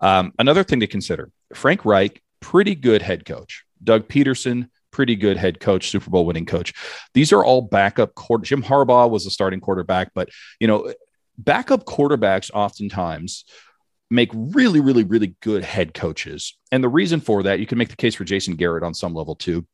Um, 0.02 0.32
another 0.38 0.64
thing 0.64 0.80
to 0.80 0.86
consider: 0.86 1.30
Frank 1.54 1.84
Reich, 1.84 2.20
pretty 2.40 2.74
good 2.74 3.02
head 3.02 3.24
coach. 3.24 3.64
Doug 3.82 4.08
Pederson, 4.08 4.68
pretty 4.90 5.14
good 5.14 5.36
head 5.36 5.60
coach, 5.60 5.90
Super 5.90 6.10
Bowl 6.10 6.26
winning 6.26 6.46
coach. 6.46 6.74
These 7.14 7.32
are 7.32 7.44
all 7.44 7.62
backup 7.62 8.14
quarter. 8.14 8.44
Jim 8.44 8.62
Harbaugh 8.62 9.08
was 9.08 9.26
a 9.26 9.30
starting 9.30 9.60
quarterback, 9.60 10.10
but 10.12 10.28
you 10.58 10.66
know, 10.66 10.92
backup 11.38 11.84
quarterbacks 11.84 12.50
oftentimes 12.52 13.44
make 14.10 14.30
really, 14.34 14.80
really, 14.80 15.04
really 15.04 15.36
good 15.40 15.64
head 15.64 15.94
coaches. 15.94 16.56
And 16.72 16.82
the 16.82 16.88
reason 16.88 17.20
for 17.20 17.44
that, 17.44 17.60
you 17.60 17.66
can 17.66 17.78
make 17.78 17.90
the 17.90 17.96
case 17.96 18.14
for 18.14 18.24
Jason 18.24 18.56
Garrett 18.56 18.82
on 18.82 18.94
some 18.94 19.14
level 19.14 19.36
too, 19.36 19.66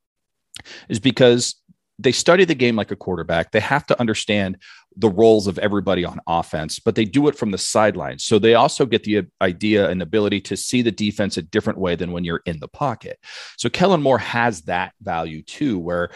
is 0.89 1.01
because 1.01 1.57
they 1.99 2.13
study 2.13 2.45
the 2.45 2.55
game 2.55 2.77
like 2.77 2.91
a 2.91 2.97
quarterback. 2.97 3.53
They 3.53 3.61
have 3.61 3.87
to 3.87 3.99
understand 3.99 4.59
the 4.97 5.09
roles 5.09 5.47
of 5.47 5.59
everybody 5.59 6.05
on 6.05 6.21
offense, 6.27 6.79
but 6.79 6.95
they 6.95 7.07
do 7.07 7.29
it 7.29 7.37
from 7.37 7.51
the 7.51 7.59
sidelines. 7.59 8.25
So 8.25 8.39
they 8.39 8.55
also 8.55 8.85
get 8.85 9.05
the 9.05 9.25
idea 9.41 9.89
and 9.89 10.03
ability 10.03 10.43
to 10.43 10.57
see 10.57 10.83
the 10.83 10.93
defense 10.93 11.39
a 11.39 11.43
different 11.43 11.79
way 11.79 11.97
than 11.97 12.13
when 12.13 12.25
you're 12.25 12.43
in 12.45 12.61
the 12.61 12.69
pocket. 12.69 13.19
So 13.57 13.71
Kellen 13.71 14.03
Moore 14.03 14.19
has 14.19 14.63
that 14.63 14.93
value 15.01 15.43
too, 15.43 15.79
where 15.79 16.11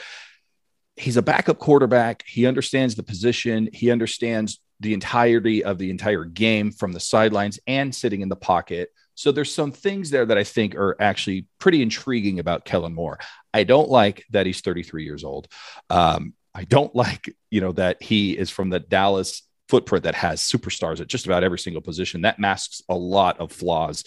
he's 0.97 1.17
a 1.17 1.23
backup 1.23 1.59
quarterback. 1.59 2.25
He 2.27 2.47
understands 2.47 2.95
the 2.95 3.03
position, 3.03 3.71
he 3.73 3.91
understands 3.91 4.61
the 4.81 4.95
entirety 4.95 5.63
of 5.63 5.79
the 5.79 5.91
entire 5.91 6.25
game 6.25 6.73
from 6.73 6.93
the 6.93 7.01
sidelines 7.01 7.61
and 7.67 7.95
sitting 7.95 8.23
in 8.23 8.29
the 8.29 8.37
pocket. 8.37 8.91
So 9.15 9.31
there's 9.31 9.53
some 9.53 9.73
things 9.73 10.11
there 10.11 10.25
that 10.27 10.39
I 10.39 10.45
think 10.45 10.75
are 10.75 10.97
actually 10.99 11.47
pretty 11.59 11.83
intriguing 11.83 12.39
about 12.39 12.65
Kellen 12.65 12.95
Moore. 12.95 13.19
I 13.53 13.65
don't 13.65 13.91
like 13.91 14.25
that 14.31 14.47
he's 14.47 14.63
33 14.63 15.05
years 15.05 15.25
old. 15.25 15.49
Um, 15.91 16.35
I 16.55 16.65
don't 16.65 16.95
like, 16.97 17.35
you 17.51 17.61
know, 17.61 17.73
that 17.73 18.03
he 18.03 18.37
is 18.37 18.51
from 18.51 18.71
the 18.71 18.81
Dallas 18.81 19.43
footprint 19.69 20.05
that 20.05 20.15
has 20.17 20.41
superstars 20.41 21.01
at 21.01 21.07
just 21.07 21.27
about 21.27 21.45
every 21.45 21.59
single 21.59 21.83
position. 21.83 22.23
That 22.23 22.39
masks 22.39 22.83
a 22.89 22.95
lot 22.95 23.39
of 23.39 23.53
flaws. 23.53 24.05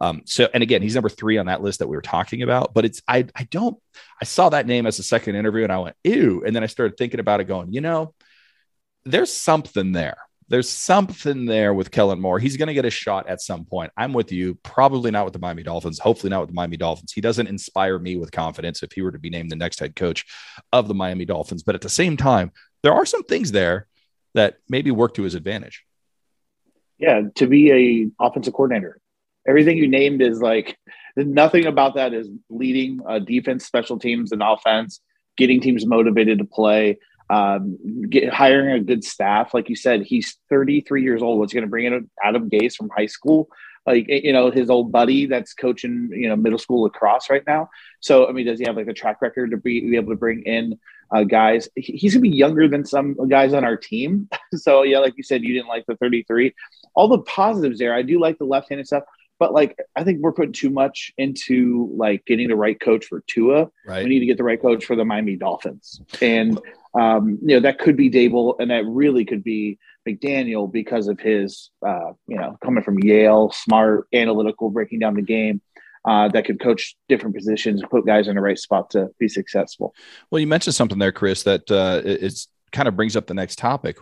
Um, 0.00 0.22
so, 0.24 0.48
and 0.54 0.62
again, 0.62 0.82
he's 0.82 0.94
number 0.94 1.08
three 1.08 1.36
on 1.38 1.46
that 1.46 1.62
list 1.62 1.80
that 1.80 1.88
we 1.88 1.96
were 1.96 2.02
talking 2.02 2.42
about. 2.42 2.72
But 2.72 2.84
it's 2.84 3.02
I 3.06 3.26
I 3.34 3.44
don't 3.50 3.76
I 4.20 4.24
saw 4.24 4.48
that 4.48 4.66
name 4.66 4.86
as 4.86 4.98
a 4.98 5.02
second 5.02 5.34
interview 5.34 5.64
and 5.64 5.72
I 5.72 5.78
went 5.78 5.96
ew, 6.04 6.42
and 6.46 6.54
then 6.54 6.62
I 6.62 6.66
started 6.66 6.96
thinking 6.96 7.20
about 7.20 7.40
it, 7.40 7.44
going, 7.44 7.72
you 7.72 7.80
know, 7.80 8.14
there's 9.04 9.32
something 9.32 9.92
there. 9.92 10.16
There's 10.48 10.68
something 10.68 11.46
there 11.46 11.72
with 11.72 11.92
Kellen 11.92 12.20
Moore. 12.20 12.40
He's 12.40 12.56
going 12.56 12.66
to 12.66 12.74
get 12.74 12.84
a 12.84 12.90
shot 12.90 13.28
at 13.28 13.40
some 13.40 13.64
point. 13.64 13.92
I'm 13.96 14.12
with 14.12 14.32
you. 14.32 14.56
Probably 14.64 15.12
not 15.12 15.24
with 15.24 15.32
the 15.32 15.38
Miami 15.38 15.62
Dolphins. 15.62 16.00
Hopefully 16.00 16.30
not 16.30 16.40
with 16.40 16.48
the 16.48 16.54
Miami 16.54 16.76
Dolphins. 16.76 17.12
He 17.12 17.20
doesn't 17.20 17.46
inspire 17.46 18.00
me 18.00 18.16
with 18.16 18.32
confidence 18.32 18.82
if 18.82 18.90
he 18.90 19.00
were 19.00 19.12
to 19.12 19.18
be 19.18 19.30
named 19.30 19.52
the 19.52 19.56
next 19.56 19.78
head 19.78 19.94
coach 19.94 20.26
of 20.72 20.88
the 20.88 20.94
Miami 20.94 21.24
Dolphins. 21.24 21.62
But 21.62 21.76
at 21.76 21.82
the 21.82 21.88
same 21.88 22.16
time, 22.16 22.50
there 22.82 22.92
are 22.92 23.06
some 23.06 23.22
things 23.22 23.52
there 23.52 23.86
that 24.34 24.56
maybe 24.68 24.90
work 24.90 25.14
to 25.14 25.22
his 25.22 25.36
advantage. 25.36 25.84
Yeah, 26.98 27.22
to 27.36 27.46
be 27.46 27.70
a 27.70 28.24
offensive 28.24 28.52
coordinator, 28.52 29.00
everything 29.46 29.76
you 29.76 29.86
named 29.86 30.20
is 30.20 30.42
like 30.42 30.76
nothing 31.16 31.66
about 31.66 31.94
that 31.94 32.12
is 32.12 32.28
leading 32.48 33.00
uh, 33.08 33.20
defense, 33.20 33.66
special 33.66 34.00
teams, 34.00 34.32
and 34.32 34.42
offense, 34.42 35.00
getting 35.36 35.60
teams 35.60 35.86
motivated 35.86 36.38
to 36.38 36.44
play 36.44 36.98
um, 37.30 37.78
get, 38.10 38.32
hiring 38.32 38.72
a 38.72 38.80
good 38.80 39.04
staff. 39.04 39.54
Like 39.54 39.68
you 39.68 39.76
said, 39.76 40.02
he's 40.02 40.36
33 40.50 41.02
years 41.02 41.22
old. 41.22 41.38
What's 41.38 41.52
going 41.52 41.64
to 41.64 41.70
bring 41.70 41.86
in 41.86 42.10
Adam 42.22 42.50
Gase 42.50 42.74
from 42.74 42.90
high 42.90 43.06
school? 43.06 43.48
Like, 43.86 44.06
you 44.08 44.32
know, 44.32 44.50
his 44.50 44.68
old 44.68 44.92
buddy 44.92 45.26
that's 45.26 45.54
coaching, 45.54 46.10
you 46.12 46.28
know, 46.28 46.36
middle 46.36 46.58
school 46.58 46.82
lacrosse 46.82 47.30
right 47.30 47.44
now. 47.46 47.70
So, 48.00 48.28
I 48.28 48.32
mean, 48.32 48.46
does 48.46 48.58
he 48.58 48.66
have 48.66 48.76
like 48.76 48.88
a 48.88 48.92
track 48.92 49.22
record 49.22 49.52
to 49.52 49.56
be, 49.56 49.80
be 49.80 49.96
able 49.96 50.12
to 50.12 50.18
bring 50.18 50.42
in 50.42 50.78
uh, 51.14 51.22
guys? 51.22 51.68
He's 51.76 52.14
going 52.14 52.24
to 52.24 52.30
be 52.30 52.36
younger 52.36 52.68
than 52.68 52.84
some 52.84 53.16
guys 53.28 53.54
on 53.54 53.64
our 53.64 53.76
team. 53.76 54.28
so, 54.54 54.82
yeah, 54.82 54.98
like 54.98 55.16
you 55.16 55.22
said, 55.22 55.42
you 55.42 55.54
didn't 55.54 55.68
like 55.68 55.86
the 55.86 55.96
33. 55.96 56.52
All 56.94 57.08
the 57.08 57.22
positives 57.22 57.78
there. 57.78 57.94
I 57.94 58.02
do 58.02 58.20
like 58.20 58.38
the 58.38 58.44
left 58.44 58.68
handed 58.68 58.86
stuff 58.86 59.04
but 59.40 59.54
like 59.54 59.76
I 59.96 60.04
think 60.04 60.20
we're 60.20 60.32
putting 60.32 60.52
too 60.52 60.70
much 60.70 61.12
into 61.18 61.92
like 61.96 62.24
getting 62.26 62.48
the 62.48 62.56
right 62.56 62.78
coach 62.78 63.06
for 63.06 63.24
Tua. 63.26 63.70
Right. 63.86 64.04
We 64.04 64.10
need 64.10 64.20
to 64.20 64.26
get 64.26 64.36
the 64.36 64.44
right 64.44 64.60
coach 64.60 64.84
for 64.84 64.94
the 64.94 65.04
Miami 65.04 65.34
Dolphins, 65.34 66.00
and 66.20 66.60
um, 66.94 67.38
you 67.42 67.56
know 67.56 67.60
that 67.60 67.80
could 67.80 67.96
be 67.96 68.10
Daboll, 68.10 68.54
and 68.60 68.70
that 68.70 68.84
really 68.86 69.24
could 69.24 69.42
be 69.42 69.78
McDaniel 70.06 70.70
because 70.70 71.08
of 71.08 71.18
his 71.18 71.70
uh, 71.84 72.12
you 72.28 72.36
know 72.36 72.56
coming 72.62 72.84
from 72.84 72.98
Yale, 73.00 73.50
smart, 73.50 74.06
analytical, 74.12 74.70
breaking 74.70 75.00
down 75.00 75.14
the 75.14 75.22
game. 75.22 75.60
Uh, 76.02 76.28
that 76.28 76.46
could 76.46 76.58
coach 76.58 76.96
different 77.10 77.36
positions, 77.36 77.82
put 77.90 78.06
guys 78.06 78.26
in 78.26 78.34
the 78.34 78.40
right 78.40 78.58
spot 78.58 78.88
to 78.88 79.08
be 79.18 79.28
successful. 79.28 79.94
Well, 80.30 80.40
you 80.40 80.46
mentioned 80.46 80.74
something 80.74 80.98
there, 80.98 81.12
Chris, 81.12 81.42
that 81.42 81.70
uh, 81.70 82.00
it's 82.02 82.48
kind 82.72 82.88
of 82.88 82.96
brings 82.96 83.16
up 83.16 83.26
the 83.26 83.34
next 83.34 83.58
topic. 83.58 83.98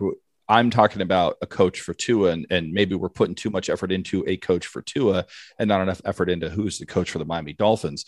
I'm 0.49 0.71
talking 0.71 1.03
about 1.03 1.37
a 1.43 1.47
coach 1.47 1.79
for 1.81 1.93
Tua, 1.93 2.31
and, 2.31 2.47
and 2.49 2.73
maybe 2.73 2.95
we're 2.95 3.07
putting 3.07 3.35
too 3.35 3.51
much 3.51 3.69
effort 3.69 3.91
into 3.91 4.23
a 4.27 4.35
coach 4.35 4.65
for 4.65 4.81
Tua 4.81 5.27
and 5.59 5.67
not 5.67 5.81
enough 5.81 6.01
effort 6.05 6.27
into 6.27 6.49
who's 6.49 6.79
the 6.79 6.87
coach 6.87 7.11
for 7.11 7.19
the 7.19 7.25
Miami 7.25 7.53
Dolphins. 7.53 8.03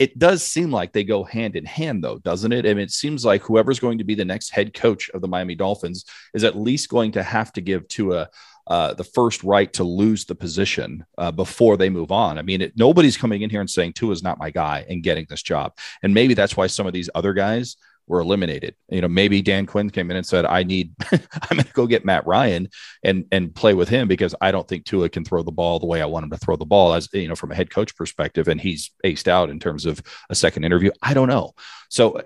It 0.00 0.18
does 0.18 0.42
seem 0.42 0.72
like 0.72 0.92
they 0.92 1.04
go 1.04 1.22
hand 1.22 1.54
in 1.54 1.64
hand, 1.64 2.02
though, 2.02 2.18
doesn't 2.18 2.52
it? 2.52 2.66
I 2.66 2.74
mean, 2.74 2.80
it 2.80 2.90
seems 2.90 3.24
like 3.24 3.42
whoever's 3.42 3.78
going 3.78 3.98
to 3.98 4.04
be 4.04 4.16
the 4.16 4.24
next 4.24 4.50
head 4.50 4.74
coach 4.74 5.08
of 5.10 5.20
the 5.20 5.28
Miami 5.28 5.54
Dolphins 5.54 6.04
is 6.34 6.42
at 6.42 6.56
least 6.56 6.88
going 6.88 7.12
to 7.12 7.22
have 7.22 7.52
to 7.52 7.60
give 7.60 7.86
Tua 7.86 8.28
uh, 8.66 8.94
the 8.94 9.04
first 9.04 9.44
right 9.44 9.72
to 9.74 9.84
lose 9.84 10.24
the 10.24 10.34
position 10.34 11.04
uh, 11.18 11.30
before 11.30 11.76
they 11.76 11.90
move 11.90 12.10
on. 12.10 12.38
I 12.38 12.42
mean, 12.42 12.60
it, 12.60 12.72
nobody's 12.76 13.16
coming 13.16 13.42
in 13.42 13.50
here 13.50 13.60
and 13.60 13.70
saying 13.70 13.92
Tua 13.92 14.12
is 14.12 14.22
not 14.22 14.38
my 14.38 14.50
guy 14.50 14.84
and 14.88 15.02
getting 15.02 15.26
this 15.28 15.42
job. 15.42 15.76
And 16.02 16.14
maybe 16.14 16.34
that's 16.34 16.56
why 16.56 16.66
some 16.66 16.86
of 16.86 16.92
these 16.92 17.10
other 17.14 17.34
guys 17.34 17.76
were 18.06 18.20
eliminated. 18.20 18.74
You 18.88 19.00
know, 19.00 19.08
maybe 19.08 19.42
Dan 19.42 19.66
Quinn 19.66 19.90
came 19.90 20.10
in 20.10 20.16
and 20.16 20.26
said, 20.26 20.44
"I 20.44 20.62
need, 20.62 20.94
I'm 21.12 21.20
going 21.56 21.64
to 21.64 21.72
go 21.72 21.86
get 21.86 22.04
Matt 22.04 22.26
Ryan 22.26 22.68
and 23.02 23.24
and 23.32 23.54
play 23.54 23.74
with 23.74 23.88
him 23.88 24.08
because 24.08 24.34
I 24.40 24.50
don't 24.50 24.66
think 24.66 24.84
Tua 24.84 25.08
can 25.08 25.24
throw 25.24 25.42
the 25.42 25.52
ball 25.52 25.78
the 25.78 25.86
way 25.86 26.02
I 26.02 26.06
want 26.06 26.24
him 26.24 26.30
to 26.30 26.36
throw 26.36 26.56
the 26.56 26.66
ball." 26.66 26.94
As 26.94 27.08
you 27.12 27.28
know, 27.28 27.34
from 27.34 27.52
a 27.52 27.54
head 27.54 27.70
coach 27.70 27.96
perspective, 27.96 28.48
and 28.48 28.60
he's 28.60 28.90
aced 29.04 29.28
out 29.28 29.50
in 29.50 29.58
terms 29.58 29.86
of 29.86 30.02
a 30.30 30.34
second 30.34 30.64
interview. 30.64 30.90
I 31.02 31.14
don't 31.14 31.28
know. 31.28 31.54
So 31.88 32.20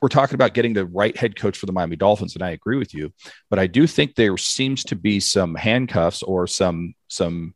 we're 0.00 0.08
talking 0.08 0.34
about 0.34 0.52
getting 0.52 0.74
the 0.74 0.84
right 0.86 1.16
head 1.16 1.34
coach 1.36 1.56
for 1.56 1.66
the 1.66 1.72
Miami 1.72 1.96
Dolphins, 1.96 2.34
and 2.34 2.42
I 2.42 2.50
agree 2.50 2.76
with 2.76 2.92
you. 2.92 3.12
But 3.48 3.58
I 3.58 3.66
do 3.66 3.86
think 3.86 4.14
there 4.14 4.36
seems 4.36 4.84
to 4.84 4.96
be 4.96 5.20
some 5.20 5.54
handcuffs 5.54 6.22
or 6.22 6.46
some 6.46 6.94
some 7.08 7.54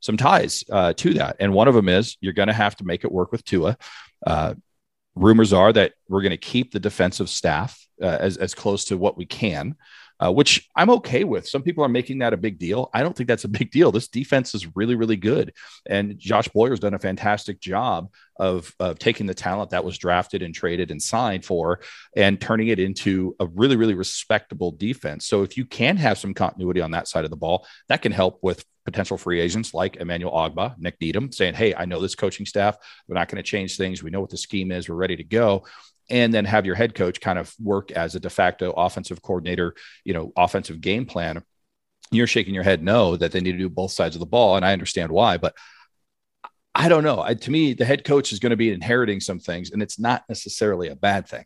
some 0.00 0.16
ties 0.16 0.64
uh, 0.70 0.92
to 0.94 1.14
that. 1.14 1.36
And 1.40 1.54
one 1.54 1.66
of 1.66 1.74
them 1.74 1.88
is 1.88 2.16
you're 2.20 2.34
going 2.34 2.48
to 2.48 2.52
have 2.52 2.76
to 2.76 2.84
make 2.84 3.04
it 3.04 3.12
work 3.12 3.32
with 3.32 3.44
Tua. 3.44 3.78
Uh, 4.26 4.54
rumors 5.14 5.52
are 5.52 5.72
that 5.72 5.92
we're 6.08 6.22
going 6.22 6.30
to 6.30 6.36
keep 6.36 6.72
the 6.72 6.80
defensive 6.80 7.28
staff 7.28 7.86
uh, 8.02 8.06
as, 8.20 8.36
as 8.36 8.54
close 8.54 8.84
to 8.86 8.98
what 8.98 9.16
we 9.16 9.26
can 9.26 9.76
uh, 10.20 10.32
which 10.32 10.68
I'm 10.76 10.90
okay 10.90 11.24
with. 11.24 11.48
Some 11.48 11.62
people 11.62 11.84
are 11.84 11.88
making 11.88 12.18
that 12.18 12.32
a 12.32 12.36
big 12.36 12.58
deal. 12.58 12.90
I 12.94 13.02
don't 13.02 13.16
think 13.16 13.28
that's 13.28 13.44
a 13.44 13.48
big 13.48 13.70
deal. 13.70 13.90
This 13.90 14.08
defense 14.08 14.54
is 14.54 14.76
really, 14.76 14.94
really 14.94 15.16
good. 15.16 15.52
And 15.86 16.18
Josh 16.18 16.48
Boyer's 16.48 16.80
done 16.80 16.94
a 16.94 16.98
fantastic 16.98 17.60
job 17.60 18.10
of, 18.36 18.74
of 18.80 18.98
taking 18.98 19.26
the 19.26 19.34
talent 19.34 19.70
that 19.70 19.84
was 19.84 19.98
drafted 19.98 20.42
and 20.42 20.54
traded 20.54 20.90
and 20.90 21.02
signed 21.02 21.44
for 21.44 21.80
and 22.16 22.40
turning 22.40 22.68
it 22.68 22.78
into 22.78 23.36
a 23.40 23.46
really, 23.46 23.76
really 23.76 23.94
respectable 23.94 24.70
defense. 24.70 25.26
So 25.26 25.42
if 25.42 25.56
you 25.56 25.64
can 25.64 25.96
have 25.96 26.18
some 26.18 26.34
continuity 26.34 26.80
on 26.80 26.92
that 26.92 27.08
side 27.08 27.24
of 27.24 27.30
the 27.30 27.36
ball, 27.36 27.66
that 27.88 28.02
can 28.02 28.12
help 28.12 28.38
with 28.42 28.64
potential 28.84 29.16
free 29.16 29.40
agents 29.40 29.72
like 29.72 29.96
Emmanuel 29.96 30.32
Ogbah, 30.32 30.78
Nick 30.78 31.00
Needham, 31.00 31.32
saying, 31.32 31.54
Hey, 31.54 31.74
I 31.74 31.86
know 31.86 32.00
this 32.00 32.14
coaching 32.14 32.44
staff. 32.44 32.76
We're 33.08 33.14
not 33.14 33.28
going 33.28 33.42
to 33.42 33.48
change 33.48 33.76
things. 33.76 34.02
We 34.02 34.10
know 34.10 34.20
what 34.20 34.30
the 34.30 34.36
scheme 34.36 34.70
is. 34.70 34.88
We're 34.88 34.94
ready 34.94 35.16
to 35.16 35.24
go 35.24 35.64
and 36.10 36.32
then 36.32 36.44
have 36.44 36.66
your 36.66 36.74
head 36.74 36.94
coach 36.94 37.20
kind 37.20 37.38
of 37.38 37.54
work 37.60 37.90
as 37.92 38.14
a 38.14 38.20
de 38.20 38.30
facto 38.30 38.72
offensive 38.72 39.22
coordinator, 39.22 39.74
you 40.04 40.14
know, 40.14 40.32
offensive 40.36 40.80
game 40.80 41.06
plan. 41.06 41.42
You're 42.10 42.26
shaking 42.26 42.54
your 42.54 42.64
head 42.64 42.82
no 42.82 43.16
that 43.16 43.32
they 43.32 43.40
need 43.40 43.52
to 43.52 43.58
do 43.58 43.68
both 43.68 43.92
sides 43.92 44.14
of 44.14 44.20
the 44.20 44.26
ball, 44.26 44.56
and 44.56 44.64
I 44.64 44.72
understand 44.72 45.10
why, 45.10 45.38
but 45.38 45.54
I 46.74 46.88
don't 46.88 47.04
know. 47.04 47.22
I, 47.22 47.34
to 47.34 47.50
me, 47.50 47.72
the 47.72 47.84
head 47.84 48.04
coach 48.04 48.32
is 48.32 48.40
going 48.40 48.50
to 48.50 48.56
be 48.56 48.72
inheriting 48.72 49.20
some 49.20 49.38
things, 49.38 49.70
and 49.70 49.82
it's 49.82 49.98
not 49.98 50.24
necessarily 50.28 50.88
a 50.88 50.96
bad 50.96 51.28
thing. 51.28 51.44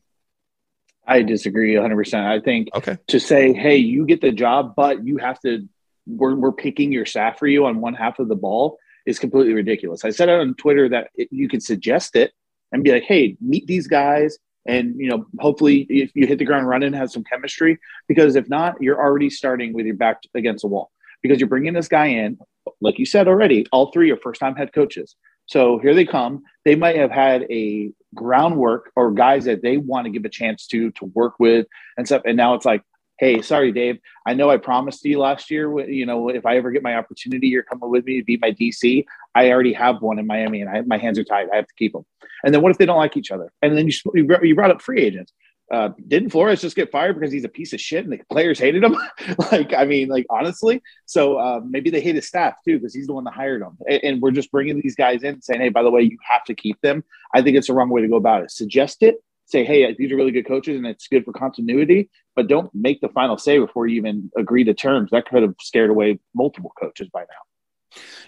I 1.06 1.22
disagree 1.22 1.74
100%. 1.74 2.26
I 2.26 2.40
think 2.40 2.68
okay. 2.74 2.98
to 3.08 3.20
say, 3.20 3.52
hey, 3.52 3.76
you 3.76 4.04
get 4.04 4.20
the 4.20 4.32
job, 4.32 4.74
but 4.76 5.06
you 5.06 5.16
have 5.18 5.40
to, 5.40 5.66
we're, 6.06 6.34
we're 6.34 6.52
picking 6.52 6.92
your 6.92 7.06
staff 7.06 7.38
for 7.38 7.46
you 7.46 7.66
on 7.66 7.80
one 7.80 7.94
half 7.94 8.18
of 8.18 8.28
the 8.28 8.36
ball 8.36 8.78
is 9.06 9.18
completely 9.18 9.54
ridiculous. 9.54 10.04
I 10.04 10.10
said 10.10 10.28
on 10.28 10.54
Twitter 10.54 10.88
that 10.90 11.08
it, 11.14 11.28
you 11.30 11.48
could 11.48 11.62
suggest 11.62 12.14
it 12.14 12.32
and 12.72 12.84
be 12.84 12.92
like, 12.92 13.04
hey, 13.04 13.36
meet 13.40 13.66
these 13.66 13.86
guys, 13.86 14.38
and 14.68 14.94
you 14.96 15.08
know 15.08 15.26
hopefully 15.40 15.86
if 15.88 16.12
you 16.14 16.26
hit 16.26 16.38
the 16.38 16.44
ground 16.44 16.68
running 16.68 16.92
has 16.92 17.12
some 17.12 17.24
chemistry 17.24 17.78
because 18.06 18.36
if 18.36 18.48
not 18.48 18.80
you're 18.80 19.00
already 19.00 19.30
starting 19.30 19.72
with 19.72 19.86
your 19.86 19.96
back 19.96 20.22
against 20.34 20.62
the 20.62 20.68
wall 20.68 20.92
because 21.22 21.40
you're 21.40 21.48
bringing 21.48 21.72
this 21.72 21.88
guy 21.88 22.06
in 22.06 22.38
like 22.80 22.98
you 22.98 23.06
said 23.06 23.26
already 23.26 23.66
all 23.72 23.90
three 23.90 24.10
are 24.12 24.16
first 24.18 24.38
time 24.38 24.54
head 24.54 24.72
coaches 24.72 25.16
so 25.46 25.78
here 25.78 25.94
they 25.94 26.04
come 26.04 26.42
they 26.64 26.76
might 26.76 26.96
have 26.96 27.10
had 27.10 27.42
a 27.50 27.90
groundwork 28.14 28.92
or 28.94 29.10
guys 29.10 29.46
that 29.46 29.62
they 29.62 29.78
want 29.78 30.04
to 30.04 30.10
give 30.10 30.24
a 30.24 30.28
chance 30.28 30.66
to 30.66 30.92
to 30.92 31.06
work 31.06 31.34
with 31.40 31.66
and 31.96 32.06
stuff 32.06 32.22
and 32.24 32.36
now 32.36 32.54
it's 32.54 32.66
like 32.66 32.82
hey, 33.18 33.42
sorry, 33.42 33.72
Dave. 33.72 33.98
I 34.26 34.34
know 34.34 34.48
I 34.48 34.56
promised 34.56 35.04
you 35.04 35.18
last 35.18 35.50
year, 35.50 35.88
you 35.88 36.06
know, 36.06 36.28
if 36.28 36.46
I 36.46 36.56
ever 36.56 36.70
get 36.70 36.82
my 36.82 36.94
opportunity, 36.96 37.48
you're 37.48 37.64
coming 37.64 37.90
with 37.90 38.04
me 38.04 38.18
to 38.18 38.24
be 38.24 38.38
my 38.40 38.52
DC. 38.52 39.04
I 39.38 39.50
already 39.50 39.72
have 39.72 40.02
one 40.02 40.18
in 40.18 40.26
Miami 40.26 40.60
and 40.60 40.68
I, 40.68 40.80
my 40.80 40.98
hands 40.98 41.18
are 41.18 41.24
tied. 41.24 41.48
I 41.52 41.56
have 41.56 41.68
to 41.68 41.74
keep 41.78 41.92
them. 41.92 42.04
And 42.42 42.52
then 42.52 42.60
what 42.60 42.72
if 42.72 42.78
they 42.78 42.86
don't 42.86 42.98
like 42.98 43.16
each 43.16 43.30
other? 43.30 43.52
And 43.62 43.78
then 43.78 43.88
you, 43.88 44.28
you 44.42 44.54
brought 44.54 44.72
up 44.72 44.82
free 44.82 45.00
agents. 45.00 45.32
Uh, 45.70 45.90
didn't 46.08 46.30
Flores 46.30 46.62
just 46.62 46.74
get 46.74 46.90
fired 46.90 47.14
because 47.14 47.30
he's 47.30 47.44
a 47.44 47.48
piece 47.48 47.72
of 47.74 47.80
shit 47.80 48.02
and 48.02 48.12
the 48.12 48.18
players 48.30 48.58
hated 48.58 48.82
him? 48.82 48.96
like, 49.52 49.72
I 49.74 49.84
mean, 49.84 50.08
like 50.08 50.26
honestly. 50.28 50.82
So 51.06 51.36
uh, 51.36 51.60
maybe 51.62 51.90
they 51.90 52.00
hate 52.00 52.16
his 52.16 52.26
staff 52.26 52.54
too 52.66 52.78
because 52.78 52.94
he's 52.94 53.06
the 53.06 53.12
one 53.12 53.24
that 53.24 53.34
hired 53.34 53.62
them. 53.62 53.76
And, 53.88 54.00
and, 54.02 54.22
we're 54.22 54.32
just 54.32 54.50
bringing 54.50 54.80
these 54.80 54.96
guys 54.96 55.22
in 55.22 55.40
saying, 55.40 55.60
hey, 55.60 55.68
by 55.68 55.82
the 55.82 55.90
way, 55.90 56.02
you 56.02 56.16
have 56.28 56.44
to 56.44 56.54
keep 56.54 56.80
them. 56.80 57.04
I 57.34 57.42
think 57.42 57.56
it's 57.56 57.68
the 57.68 57.74
wrong 57.74 57.90
way 57.90 58.00
to 58.00 58.08
go 58.08 58.16
about 58.16 58.42
it. 58.42 58.50
Suggest 58.50 59.02
it, 59.02 59.22
say, 59.44 59.64
hey, 59.64 59.94
these 59.94 60.10
are 60.10 60.16
really 60.16 60.32
good 60.32 60.48
coaches 60.48 60.76
and 60.76 60.86
it's 60.86 61.06
good 61.06 61.24
for 61.24 61.32
continuity, 61.32 62.10
but 62.34 62.48
don't 62.48 62.74
make 62.74 63.00
the 63.00 63.08
final 63.10 63.38
say 63.38 63.58
before 63.58 63.86
you 63.86 63.98
even 63.98 64.30
agree 64.36 64.64
to 64.64 64.74
terms. 64.74 65.10
That 65.10 65.28
could 65.28 65.42
have 65.42 65.54
scared 65.60 65.90
away 65.90 66.18
multiple 66.34 66.72
coaches 66.80 67.08
by 67.12 67.20
now. 67.20 67.47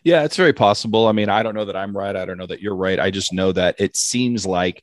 Yeah, 0.05 0.25
it's 0.25 0.37
very 0.37 0.53
possible. 0.53 1.07
I 1.07 1.13
mean, 1.13 1.29
I 1.29 1.43
don't 1.43 1.55
know 1.55 1.67
that 1.67 1.77
I'm 1.77 1.97
right. 1.97 2.17
I 2.17 2.25
don't 2.25 2.39
know 2.39 2.47
that 2.47 2.61
you're 2.61 2.77
right. 2.77 2.99
I 2.99 3.11
just 3.11 3.33
know 3.33 3.53
that 3.53 3.77
it 3.79 3.97
seems 3.97 4.47
like 4.47 4.83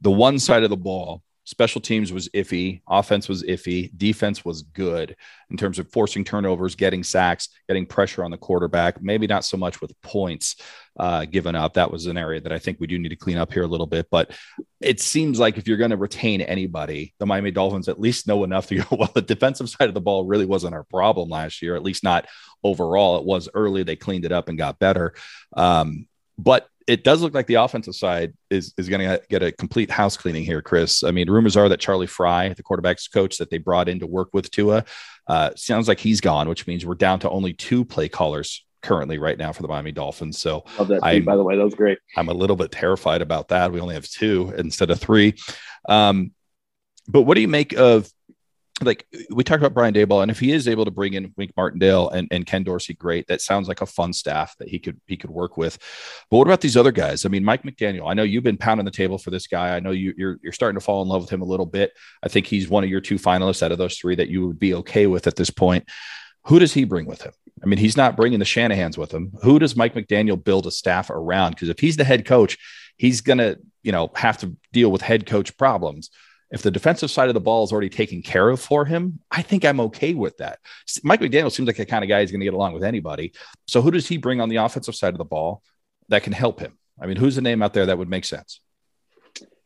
the 0.00 0.10
one 0.10 0.38
side 0.38 0.62
of 0.62 0.70
the 0.70 0.76
ball 0.76 1.22
Special 1.44 1.80
teams 1.80 2.12
was 2.12 2.28
iffy. 2.30 2.82
Offense 2.88 3.28
was 3.28 3.42
iffy. 3.42 3.90
Defense 3.96 4.44
was 4.44 4.62
good 4.62 5.16
in 5.50 5.56
terms 5.56 5.80
of 5.80 5.90
forcing 5.90 6.22
turnovers, 6.22 6.76
getting 6.76 7.02
sacks, 7.02 7.48
getting 7.66 7.84
pressure 7.84 8.22
on 8.22 8.30
the 8.30 8.36
quarterback. 8.36 9.02
Maybe 9.02 9.26
not 9.26 9.44
so 9.44 9.56
much 9.56 9.80
with 9.80 10.00
points 10.02 10.56
uh, 11.00 11.24
given 11.24 11.56
up. 11.56 11.74
That 11.74 11.90
was 11.90 12.06
an 12.06 12.16
area 12.16 12.40
that 12.40 12.52
I 12.52 12.60
think 12.60 12.78
we 12.78 12.86
do 12.86 12.96
need 12.96 13.08
to 13.08 13.16
clean 13.16 13.38
up 13.38 13.52
here 13.52 13.64
a 13.64 13.66
little 13.68 13.88
bit. 13.88 14.06
But 14.08 14.30
it 14.82 15.00
seems 15.00 15.38
like 15.38 15.58
if 15.58 15.66
you're 15.66 15.76
going 15.76 15.90
to 15.90 15.96
retain 15.96 16.40
anybody, 16.40 17.14
the 17.18 17.26
Miami 17.26 17.50
Dolphins 17.50 17.88
at 17.88 18.00
least 18.00 18.26
know 18.26 18.44
enough 18.44 18.66
to 18.68 18.76
go, 18.76 18.84
well, 18.96 19.10
the 19.14 19.22
defensive 19.22 19.68
side 19.68 19.88
of 19.88 19.94
the 19.94 20.00
ball 20.00 20.24
really 20.24 20.46
wasn't 20.46 20.74
our 20.74 20.84
problem 20.84 21.28
last 21.28 21.62
year, 21.62 21.76
at 21.76 21.82
least 21.82 22.04
not 22.04 22.26
overall. 22.62 23.18
It 23.18 23.24
was 23.24 23.48
early. 23.54 23.82
They 23.82 23.96
cleaned 23.96 24.24
it 24.24 24.32
up 24.32 24.48
and 24.48 24.58
got 24.58 24.78
better. 24.78 25.14
Um, 25.56 26.06
but 26.38 26.68
it 26.86 27.04
does 27.04 27.22
look 27.22 27.34
like 27.34 27.46
the 27.46 27.54
offensive 27.54 27.94
side 27.94 28.34
is 28.50 28.74
is 28.76 28.88
going 28.88 29.00
to 29.00 29.22
get 29.28 29.42
a 29.42 29.52
complete 29.52 29.90
house 29.90 30.16
cleaning 30.16 30.44
here, 30.44 30.60
Chris. 30.60 31.04
I 31.04 31.12
mean, 31.12 31.30
rumors 31.30 31.56
are 31.56 31.68
that 31.68 31.80
Charlie 31.80 32.06
Frye, 32.06 32.48
the 32.50 32.62
quarterback's 32.62 33.06
coach 33.08 33.38
that 33.38 33.50
they 33.50 33.58
brought 33.58 33.88
in 33.88 34.00
to 34.00 34.06
work 34.06 34.30
with 34.32 34.50
Tua, 34.50 34.84
uh, 35.28 35.50
sounds 35.54 35.86
like 35.86 36.00
he's 36.00 36.20
gone, 36.20 36.48
which 36.48 36.66
means 36.66 36.84
we're 36.84 36.94
down 36.94 37.20
to 37.20 37.30
only 37.30 37.52
two 37.52 37.84
play 37.84 38.08
callers 38.08 38.64
currently 38.82 39.18
right 39.18 39.38
now 39.38 39.52
for 39.52 39.62
the 39.62 39.68
Miami 39.68 39.92
Dolphins. 39.92 40.38
So, 40.38 40.64
Love 40.78 40.88
that 40.88 41.00
tweet, 41.00 41.24
by 41.24 41.36
the 41.36 41.42
way, 41.42 41.56
that 41.56 41.64
was 41.64 41.74
great. 41.74 41.98
I'm 42.16 42.28
a 42.28 42.34
little 42.34 42.56
bit 42.56 42.70
terrified 42.70 43.22
about 43.22 43.48
that. 43.48 43.72
We 43.72 43.80
only 43.80 43.94
have 43.94 44.08
two 44.08 44.52
instead 44.56 44.90
of 44.90 45.00
three. 45.00 45.34
Um, 45.88 46.32
but 47.08 47.22
what 47.22 47.34
do 47.34 47.40
you 47.40 47.48
make 47.48 47.72
of 47.72 48.10
like 48.84 49.06
we 49.30 49.44
talked 49.44 49.60
about 49.60 49.74
Brian 49.74 49.94
Daboll, 49.94 50.22
and 50.22 50.30
if 50.30 50.40
he 50.40 50.52
is 50.52 50.68
able 50.68 50.84
to 50.84 50.90
bring 50.90 51.14
in 51.14 51.32
Wink 51.36 51.52
Martindale 51.56 52.08
and, 52.10 52.28
and 52.30 52.46
Ken 52.46 52.62
Dorsey, 52.62 52.94
great. 52.94 53.26
That 53.28 53.40
sounds 53.40 53.68
like 53.68 53.80
a 53.80 53.86
fun 53.86 54.12
staff 54.12 54.56
that 54.58 54.68
he 54.68 54.78
could 54.78 55.00
he 55.06 55.16
could 55.16 55.30
work 55.30 55.56
with. 55.56 55.78
But 56.30 56.38
what 56.38 56.46
about 56.46 56.60
these 56.60 56.76
other 56.76 56.92
guys? 56.92 57.24
I 57.24 57.28
mean, 57.28 57.44
Mike 57.44 57.62
McDaniel. 57.62 58.10
I 58.10 58.14
know 58.14 58.22
you've 58.22 58.42
been 58.42 58.56
pounding 58.56 58.84
the 58.84 58.90
table 58.90 59.18
for 59.18 59.30
this 59.30 59.46
guy. 59.46 59.76
I 59.76 59.80
know 59.80 59.90
you, 59.90 60.14
you're 60.16 60.38
you're 60.42 60.52
starting 60.52 60.78
to 60.78 60.84
fall 60.84 61.02
in 61.02 61.08
love 61.08 61.22
with 61.22 61.30
him 61.30 61.42
a 61.42 61.46
little 61.46 61.66
bit. 61.66 61.92
I 62.22 62.28
think 62.28 62.46
he's 62.46 62.68
one 62.68 62.84
of 62.84 62.90
your 62.90 63.00
two 63.00 63.16
finalists 63.16 63.62
out 63.62 63.72
of 63.72 63.78
those 63.78 63.96
three 63.96 64.14
that 64.16 64.28
you 64.28 64.46
would 64.46 64.58
be 64.58 64.74
okay 64.74 65.06
with 65.06 65.26
at 65.26 65.36
this 65.36 65.50
point. 65.50 65.88
Who 66.46 66.58
does 66.58 66.72
he 66.72 66.84
bring 66.84 67.06
with 67.06 67.22
him? 67.22 67.32
I 67.62 67.66
mean, 67.66 67.78
he's 67.78 67.96
not 67.96 68.16
bringing 68.16 68.38
the 68.38 68.44
Shanahan's 68.44 68.98
with 68.98 69.12
him. 69.12 69.32
Who 69.42 69.58
does 69.58 69.76
Mike 69.76 69.94
McDaniel 69.94 70.42
build 70.42 70.66
a 70.66 70.70
staff 70.70 71.10
around? 71.10 71.52
Because 71.52 71.68
if 71.68 71.78
he's 71.78 71.96
the 71.96 72.04
head 72.04 72.24
coach, 72.24 72.58
he's 72.96 73.20
gonna 73.20 73.56
you 73.82 73.92
know 73.92 74.10
have 74.14 74.38
to 74.38 74.56
deal 74.72 74.90
with 74.90 75.02
head 75.02 75.26
coach 75.26 75.56
problems 75.56 76.10
if 76.52 76.60
the 76.60 76.70
defensive 76.70 77.10
side 77.10 77.28
of 77.28 77.34
the 77.34 77.40
ball 77.40 77.64
is 77.64 77.72
already 77.72 77.88
taken 77.88 78.22
care 78.22 78.50
of 78.50 78.60
for 78.60 78.84
him, 78.84 79.20
I 79.30 79.40
think 79.40 79.64
I'm 79.64 79.80
okay 79.80 80.12
with 80.12 80.36
that. 80.36 80.58
Mike 81.02 81.20
McDaniel 81.20 81.50
seems 81.50 81.66
like 81.66 81.78
the 81.78 81.86
kind 81.86 82.04
of 82.04 82.10
guy 82.10 82.20
who's 82.20 82.30
going 82.30 82.40
to 82.40 82.44
get 82.44 82.52
along 82.52 82.74
with 82.74 82.84
anybody. 82.84 83.32
So 83.66 83.80
who 83.80 83.90
does 83.90 84.06
he 84.06 84.18
bring 84.18 84.40
on 84.40 84.50
the 84.50 84.56
offensive 84.56 84.94
side 84.94 85.14
of 85.14 85.18
the 85.18 85.24
ball 85.24 85.62
that 86.08 86.22
can 86.22 86.34
help 86.34 86.60
him? 86.60 86.78
I 87.00 87.06
mean, 87.06 87.16
who's 87.16 87.36
the 87.36 87.42
name 87.42 87.62
out 87.62 87.72
there 87.72 87.86
that 87.86 87.96
would 87.96 88.10
make 88.10 88.26
sense? 88.26 88.60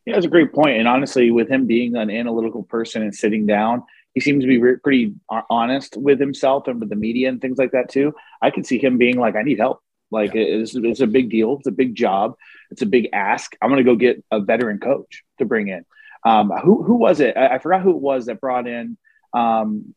Yeah, 0.05 0.13
that's 0.13 0.25
a 0.25 0.29
great 0.29 0.53
point. 0.53 0.77
And 0.77 0.87
honestly, 0.87 1.29
with 1.29 1.49
him 1.49 1.67
being 1.67 1.97
an 1.97 2.09
analytical 2.09 2.63
person 2.63 3.01
and 3.01 3.13
sitting 3.13 3.45
down, 3.45 3.83
he 4.17 4.21
seems 4.21 4.43
to 4.43 4.47
be 4.47 4.77
pretty 4.77 5.13
honest 5.47 5.95
with 5.95 6.19
himself 6.19 6.67
and 6.67 6.79
with 6.79 6.89
the 6.89 6.95
media 6.95 7.29
and 7.29 7.39
things 7.39 7.59
like 7.59 7.73
that 7.73 7.87
too. 7.87 8.15
I 8.41 8.49
can 8.49 8.63
see 8.63 8.79
him 8.79 8.97
being 8.97 9.19
like, 9.19 9.35
"I 9.35 9.43
need 9.43 9.59
help. 9.59 9.79
Like 10.09 10.33
yeah. 10.33 10.41
it's, 10.41 10.73
it's 10.73 11.01
a 11.01 11.05
big 11.05 11.29
deal. 11.29 11.57
It's 11.59 11.67
a 11.67 11.71
big 11.71 11.93
job. 11.93 12.33
It's 12.71 12.81
a 12.81 12.87
big 12.87 13.09
ask. 13.13 13.55
I'm 13.61 13.69
going 13.69 13.77
to 13.77 13.91
go 13.91 13.95
get 13.95 14.23
a 14.31 14.39
veteran 14.39 14.79
coach 14.79 15.23
to 15.37 15.45
bring 15.45 15.67
in." 15.67 15.85
Um, 16.25 16.49
who 16.49 16.81
who 16.81 16.95
was 16.95 17.19
it? 17.19 17.37
I, 17.37 17.55
I, 17.55 17.59
forgot 17.59 17.83
who 17.83 17.91
it 17.91 18.01
was 18.01 18.25
that 18.25 18.41
brought 18.41 18.67
in. 18.67 18.97
Um, 19.35 19.93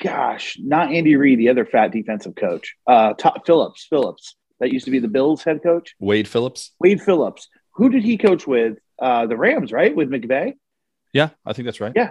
gosh, 0.00 0.56
not 0.62 0.92
Andy 0.92 1.16
Reid, 1.16 1.40
the 1.40 1.48
other 1.48 1.66
fat 1.66 1.90
defensive 1.90 2.36
coach. 2.36 2.76
Uh, 2.86 3.14
Todd 3.14 3.40
Phillips. 3.44 3.88
Phillips 3.90 4.36
that 4.60 4.72
used 4.72 4.84
to 4.84 4.92
be 4.92 5.00
the 5.00 5.08
Bills 5.08 5.42
head 5.42 5.64
coach. 5.64 5.96
Wade 5.98 6.28
Phillips. 6.28 6.70
Wade 6.78 7.02
Phillips. 7.02 7.48
Who 7.72 7.88
did 7.88 8.04
he 8.04 8.18
coach 8.18 8.46
with? 8.46 8.78
Uh, 9.00 9.26
the 9.26 9.36
Rams, 9.36 9.72
right? 9.72 9.94
With 9.94 10.10
McVay. 10.10 10.54
Yeah, 11.12 11.30
I 11.44 11.54
think 11.54 11.66
that's 11.66 11.80
right. 11.80 11.92
Yeah, 11.96 12.10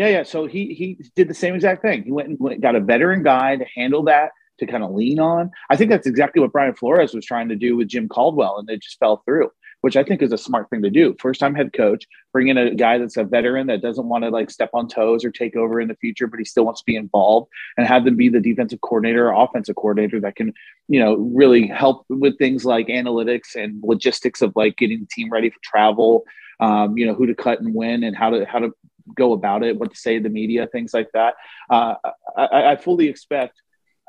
yeah, 0.00 0.08
yeah. 0.08 0.22
So 0.22 0.46
he 0.46 0.74
he 0.74 0.98
did 1.14 1.28
the 1.28 1.34
same 1.34 1.54
exact 1.54 1.82
thing. 1.82 2.02
He 2.02 2.12
went 2.12 2.28
and 2.28 2.38
went, 2.40 2.60
got 2.60 2.74
a 2.74 2.80
veteran 2.80 3.22
guy 3.22 3.56
to 3.56 3.64
handle 3.76 4.02
that 4.04 4.30
to 4.58 4.66
kind 4.66 4.82
of 4.82 4.90
lean 4.92 5.20
on. 5.20 5.50
I 5.70 5.76
think 5.76 5.90
that's 5.90 6.06
exactly 6.06 6.40
what 6.40 6.52
Brian 6.52 6.74
Flores 6.74 7.14
was 7.14 7.24
trying 7.24 7.48
to 7.48 7.56
do 7.56 7.76
with 7.76 7.88
Jim 7.88 8.08
Caldwell, 8.08 8.58
and 8.58 8.68
it 8.68 8.82
just 8.82 8.98
fell 8.98 9.22
through 9.24 9.50
which 9.80 9.96
I 9.96 10.04
think 10.04 10.22
is 10.22 10.32
a 10.32 10.38
smart 10.38 10.68
thing 10.70 10.82
to 10.82 10.90
do. 10.90 11.16
First 11.18 11.40
time 11.40 11.54
head 11.54 11.72
coach, 11.72 12.06
bring 12.32 12.48
in 12.48 12.58
a 12.58 12.74
guy 12.74 12.98
that's 12.98 13.16
a 13.16 13.24
veteran 13.24 13.66
that 13.68 13.82
doesn't 13.82 14.08
want 14.08 14.24
to 14.24 14.30
like 14.30 14.50
step 14.50 14.70
on 14.74 14.88
toes 14.88 15.24
or 15.24 15.30
take 15.30 15.56
over 15.56 15.80
in 15.80 15.88
the 15.88 15.94
future, 15.96 16.26
but 16.26 16.38
he 16.38 16.44
still 16.44 16.64
wants 16.64 16.80
to 16.80 16.86
be 16.86 16.96
involved 16.96 17.48
and 17.76 17.86
have 17.86 18.04
them 18.04 18.16
be 18.16 18.28
the 18.28 18.40
defensive 18.40 18.80
coordinator 18.82 19.30
or 19.30 19.44
offensive 19.44 19.76
coordinator 19.76 20.20
that 20.20 20.36
can, 20.36 20.52
you 20.88 21.00
know, 21.00 21.16
really 21.16 21.66
help 21.66 22.04
with 22.08 22.36
things 22.38 22.64
like 22.64 22.88
analytics 22.88 23.54
and 23.54 23.82
logistics 23.82 24.42
of 24.42 24.52
like 24.54 24.76
getting 24.76 25.00
the 25.00 25.08
team 25.10 25.30
ready 25.30 25.50
for 25.50 25.58
travel, 25.62 26.24
um, 26.60 26.96
you 26.96 27.06
know, 27.06 27.14
who 27.14 27.26
to 27.26 27.34
cut 27.34 27.60
and 27.60 27.74
when 27.74 28.04
and 28.04 28.16
how 28.16 28.30
to, 28.30 28.44
how 28.44 28.58
to 28.58 28.72
go 29.14 29.32
about 29.32 29.62
it, 29.62 29.78
what 29.78 29.90
to 29.90 29.96
say 29.96 30.18
to 30.18 30.22
the 30.22 30.28
media, 30.28 30.66
things 30.66 30.94
like 30.94 31.08
that. 31.12 31.34
Uh, 31.68 31.94
I, 32.36 32.72
I 32.72 32.76
fully 32.76 33.08
expect 33.08 33.60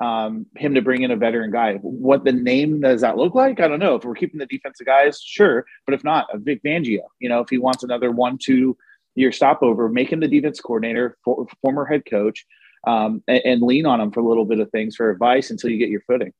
um, 0.01 0.47
him 0.55 0.73
to 0.73 0.81
bring 0.81 1.03
in 1.03 1.11
a 1.11 1.15
veteran 1.15 1.51
guy. 1.51 1.75
What 1.75 2.23
the 2.23 2.31
name 2.31 2.81
does 2.81 3.01
that 3.01 3.17
look 3.17 3.35
like? 3.35 3.59
I 3.59 3.67
don't 3.67 3.79
know. 3.79 3.95
If 3.95 4.03
we're 4.03 4.15
keeping 4.15 4.39
the 4.39 4.47
defensive 4.47 4.87
guys, 4.87 5.21
sure, 5.21 5.65
but 5.85 5.93
if 5.93 6.03
not, 6.03 6.27
a 6.33 6.39
Vic 6.39 6.61
Fangio. 6.63 7.03
You 7.19 7.29
know, 7.29 7.41
if 7.41 7.49
he 7.49 7.59
wants 7.59 7.83
another 7.83 8.11
one, 8.11 8.37
two 8.41 8.75
year 9.15 9.31
stopover, 9.31 9.89
make 9.89 10.11
him 10.11 10.19
the 10.19 10.27
defense 10.27 10.59
coordinator, 10.59 11.17
for, 11.23 11.45
former 11.61 11.85
head 11.85 12.03
coach, 12.09 12.45
um, 12.87 13.23
and, 13.27 13.41
and, 13.45 13.61
lean 13.61 13.85
on 13.85 14.01
him 14.01 14.11
for 14.11 14.21
a 14.21 14.27
little 14.27 14.45
bit 14.45 14.59
of 14.59 14.71
things 14.71 14.95
for 14.95 15.11
advice 15.11 15.51
until 15.51 15.69
you 15.69 15.77
get 15.77 15.89
your 15.89 16.01
footing. 16.01 16.33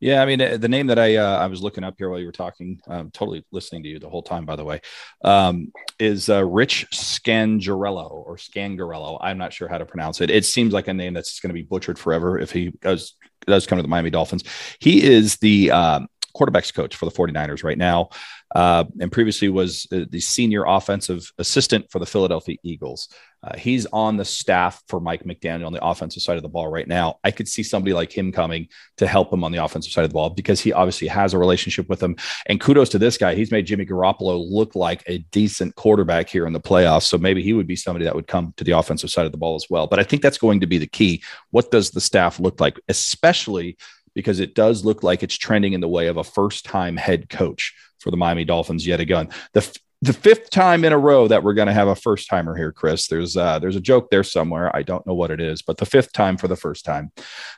Yeah, 0.00 0.22
I 0.22 0.26
mean 0.26 0.60
the 0.60 0.68
name 0.68 0.86
that 0.88 0.98
I 0.98 1.16
uh, 1.16 1.38
I 1.38 1.46
was 1.46 1.62
looking 1.62 1.84
up 1.84 1.94
here 1.98 2.10
while 2.10 2.18
you 2.18 2.26
were 2.26 2.32
talking, 2.32 2.80
um, 2.86 3.10
totally 3.10 3.44
listening 3.52 3.82
to 3.84 3.88
you 3.88 3.98
the 3.98 4.08
whole 4.08 4.22
time. 4.22 4.44
By 4.44 4.56
the 4.56 4.64
way, 4.64 4.80
um, 5.24 5.72
is 5.98 6.28
uh, 6.28 6.44
Rich 6.44 6.86
Scangarello 6.92 8.10
or 8.10 8.36
Scangarello. 8.36 9.18
I'm 9.20 9.38
not 9.38 9.52
sure 9.52 9.68
how 9.68 9.78
to 9.78 9.86
pronounce 9.86 10.20
it. 10.20 10.30
It 10.30 10.44
seems 10.44 10.72
like 10.72 10.88
a 10.88 10.94
name 10.94 11.14
that's 11.14 11.40
going 11.40 11.50
to 11.50 11.54
be 11.54 11.62
butchered 11.62 11.98
forever 11.98 12.38
if 12.38 12.50
he 12.52 12.70
does 12.80 13.14
does 13.46 13.66
come 13.66 13.76
to 13.78 13.82
the 13.82 13.88
Miami 13.88 14.10
Dolphins. 14.10 14.44
He 14.78 15.02
is 15.02 15.36
the 15.36 15.70
um, 15.70 16.08
quarterbacks 16.36 16.72
coach 16.72 16.96
for 16.96 17.06
the 17.06 17.12
49ers 17.12 17.64
right 17.64 17.78
now 17.78 18.10
uh, 18.54 18.84
and 19.00 19.12
previously 19.12 19.48
was 19.48 19.86
the 19.90 20.20
senior 20.20 20.64
offensive 20.66 21.32
assistant 21.38 21.90
for 21.90 21.98
the 21.98 22.06
Philadelphia 22.06 22.56
Eagles. 22.64 23.08
Uh, 23.42 23.56
he's 23.56 23.86
on 23.86 24.18
the 24.18 24.24
staff 24.24 24.82
for 24.88 25.00
Mike 25.00 25.24
McDaniel 25.24 25.66
on 25.66 25.72
the 25.72 25.82
offensive 25.82 26.22
side 26.22 26.36
of 26.36 26.42
the 26.42 26.48
ball 26.48 26.68
right 26.68 26.86
now. 26.86 27.18
I 27.24 27.30
could 27.30 27.48
see 27.48 27.62
somebody 27.62 27.94
like 27.94 28.12
him 28.12 28.32
coming 28.32 28.68
to 28.98 29.06
help 29.06 29.32
him 29.32 29.44
on 29.44 29.52
the 29.52 29.64
offensive 29.64 29.92
side 29.92 30.04
of 30.04 30.10
the 30.10 30.14
ball 30.14 30.30
because 30.30 30.60
he 30.60 30.74
obviously 30.74 31.06
has 31.06 31.32
a 31.32 31.38
relationship 31.38 31.88
with 31.88 32.02
him. 32.02 32.16
And 32.46 32.60
kudos 32.60 32.90
to 32.90 32.98
this 32.98 33.16
guy. 33.16 33.34
He's 33.34 33.50
made 33.50 33.66
Jimmy 33.66 33.86
Garoppolo 33.86 34.44
look 34.50 34.74
like 34.74 35.02
a 35.06 35.18
decent 35.30 35.74
quarterback 35.76 36.28
here 36.28 36.46
in 36.46 36.52
the 36.52 36.60
playoffs. 36.60 37.04
So 37.04 37.16
maybe 37.16 37.42
he 37.42 37.54
would 37.54 37.66
be 37.66 37.76
somebody 37.76 38.04
that 38.04 38.14
would 38.14 38.26
come 38.26 38.52
to 38.58 38.64
the 38.64 38.72
offensive 38.72 39.10
side 39.10 39.24
of 39.24 39.32
the 39.32 39.38
ball 39.38 39.54
as 39.54 39.66
well. 39.70 39.86
But 39.86 40.00
I 40.00 40.02
think 40.02 40.20
that's 40.20 40.38
going 40.38 40.60
to 40.60 40.66
be 40.66 40.76
the 40.76 40.86
key. 40.86 41.22
What 41.50 41.70
does 41.70 41.92
the 41.92 42.00
staff 42.00 42.40
look 42.40 42.60
like, 42.60 42.78
especially 42.88 43.78
because 44.20 44.40
it 44.40 44.54
does 44.54 44.84
look 44.84 45.02
like 45.02 45.22
it's 45.22 45.36
trending 45.36 45.72
in 45.72 45.80
the 45.80 45.88
way 45.88 46.06
of 46.06 46.16
a 46.16 46.24
first 46.24 46.64
time 46.64 46.96
head 46.96 47.28
coach 47.28 47.74
for 47.98 48.10
the 48.10 48.16
Miami 48.16 48.44
Dolphins 48.44 48.86
yet 48.86 49.00
again. 49.00 49.28
The 49.54 49.78
the 50.02 50.12
fifth 50.12 50.48
time 50.48 50.84
in 50.84 50.92
a 50.92 50.98
row 50.98 51.28
that 51.28 51.42
we're 51.42 51.54
going 51.54 51.68
to 51.68 51.74
have 51.74 51.88
a 51.88 51.94
first 51.94 52.28
timer 52.28 52.56
here, 52.56 52.72
Chris. 52.72 53.06
There's 53.06 53.36
uh, 53.36 53.58
there's 53.58 53.76
a 53.76 53.80
joke 53.80 54.10
there 54.10 54.24
somewhere. 54.24 54.74
I 54.74 54.82
don't 54.82 55.06
know 55.06 55.14
what 55.14 55.30
it 55.30 55.40
is, 55.40 55.62
but 55.62 55.76
the 55.76 55.86
fifth 55.86 56.12
time 56.12 56.36
for 56.36 56.48
the 56.48 56.56
first 56.56 56.84
time. 56.84 57.12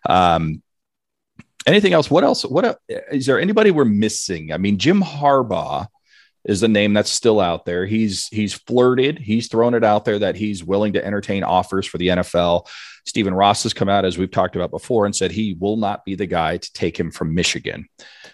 Um, 0.08 0.62
anything 1.66 1.92
else? 1.92 2.10
What 2.10 2.24
else? 2.24 2.44
What 2.44 2.64
uh, 2.64 2.74
is 2.88 3.26
there? 3.26 3.40
Anybody 3.40 3.70
we're 3.70 3.84
missing? 3.84 4.52
I 4.52 4.58
mean, 4.58 4.78
Jim 4.78 5.02
Harbaugh 5.02 5.86
is 6.44 6.62
a 6.62 6.68
name 6.68 6.92
that's 6.92 7.10
still 7.10 7.40
out 7.40 7.64
there. 7.64 7.86
He's 7.86 8.28
he's 8.28 8.52
flirted. 8.52 9.18
He's 9.18 9.48
thrown 9.48 9.74
it 9.74 9.84
out 9.84 10.04
there 10.04 10.18
that 10.18 10.36
he's 10.36 10.64
willing 10.64 10.94
to 10.94 11.04
entertain 11.04 11.44
offers 11.44 11.86
for 11.86 11.98
the 11.98 12.08
NFL. 12.08 12.66
Stephen 13.04 13.34
Ross 13.34 13.64
has 13.64 13.74
come 13.74 13.88
out, 13.88 14.04
as 14.04 14.16
we've 14.16 14.30
talked 14.30 14.54
about 14.54 14.70
before, 14.70 15.06
and 15.06 15.14
said 15.14 15.32
he 15.32 15.56
will 15.58 15.76
not 15.76 16.04
be 16.04 16.14
the 16.14 16.26
guy 16.26 16.56
to 16.56 16.72
take 16.72 16.98
him 16.98 17.10
from 17.10 17.34
Michigan. 17.34 17.86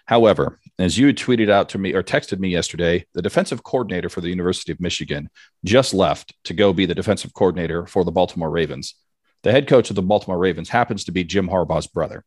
However, 0.04 0.58
as 0.78 0.98
you 0.98 1.06
had 1.06 1.16
tweeted 1.16 1.50
out 1.50 1.70
to 1.70 1.78
me 1.78 1.94
or 1.94 2.02
texted 2.02 2.38
me 2.38 2.48
yesterday, 2.48 3.06
the 3.14 3.22
defensive 3.22 3.62
coordinator 3.62 4.08
for 4.08 4.20
the 4.20 4.28
University 4.28 4.72
of 4.72 4.80
Michigan 4.80 5.30
just 5.64 5.94
left 5.94 6.34
to 6.44 6.54
go 6.54 6.72
be 6.72 6.86
the 6.86 6.94
defensive 6.94 7.32
coordinator 7.34 7.86
for 7.86 8.04
the 8.04 8.12
Baltimore 8.12 8.50
Ravens. 8.50 8.94
The 9.42 9.52
head 9.52 9.68
coach 9.68 9.90
of 9.90 9.96
the 9.96 10.02
Baltimore 10.02 10.38
Ravens 10.38 10.68
happens 10.68 11.04
to 11.04 11.12
be 11.12 11.24
Jim 11.24 11.48
Harbaugh's 11.48 11.86
brother. 11.86 12.24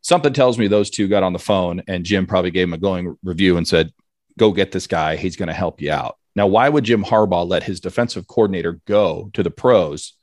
Something 0.00 0.32
tells 0.32 0.58
me 0.58 0.68
those 0.68 0.90
two 0.90 1.08
got 1.08 1.22
on 1.22 1.32
the 1.32 1.38
phone 1.38 1.82
and 1.88 2.04
Jim 2.04 2.26
probably 2.26 2.50
gave 2.50 2.68
him 2.68 2.74
a 2.74 2.78
glowing 2.78 3.16
review 3.22 3.56
and 3.56 3.66
said, 3.66 3.92
Go 4.38 4.52
get 4.52 4.72
this 4.72 4.86
guy. 4.86 5.16
He's 5.16 5.36
going 5.36 5.48
to 5.48 5.52
help 5.52 5.80
you 5.80 5.92
out. 5.92 6.16
Now, 6.36 6.46
why 6.46 6.68
would 6.68 6.84
Jim 6.84 7.04
Harbaugh 7.04 7.48
let 7.48 7.62
his 7.62 7.80
defensive 7.80 8.26
coordinator 8.26 8.80
go 8.86 9.30
to 9.34 9.42
the 9.42 9.50
pros 9.50 10.14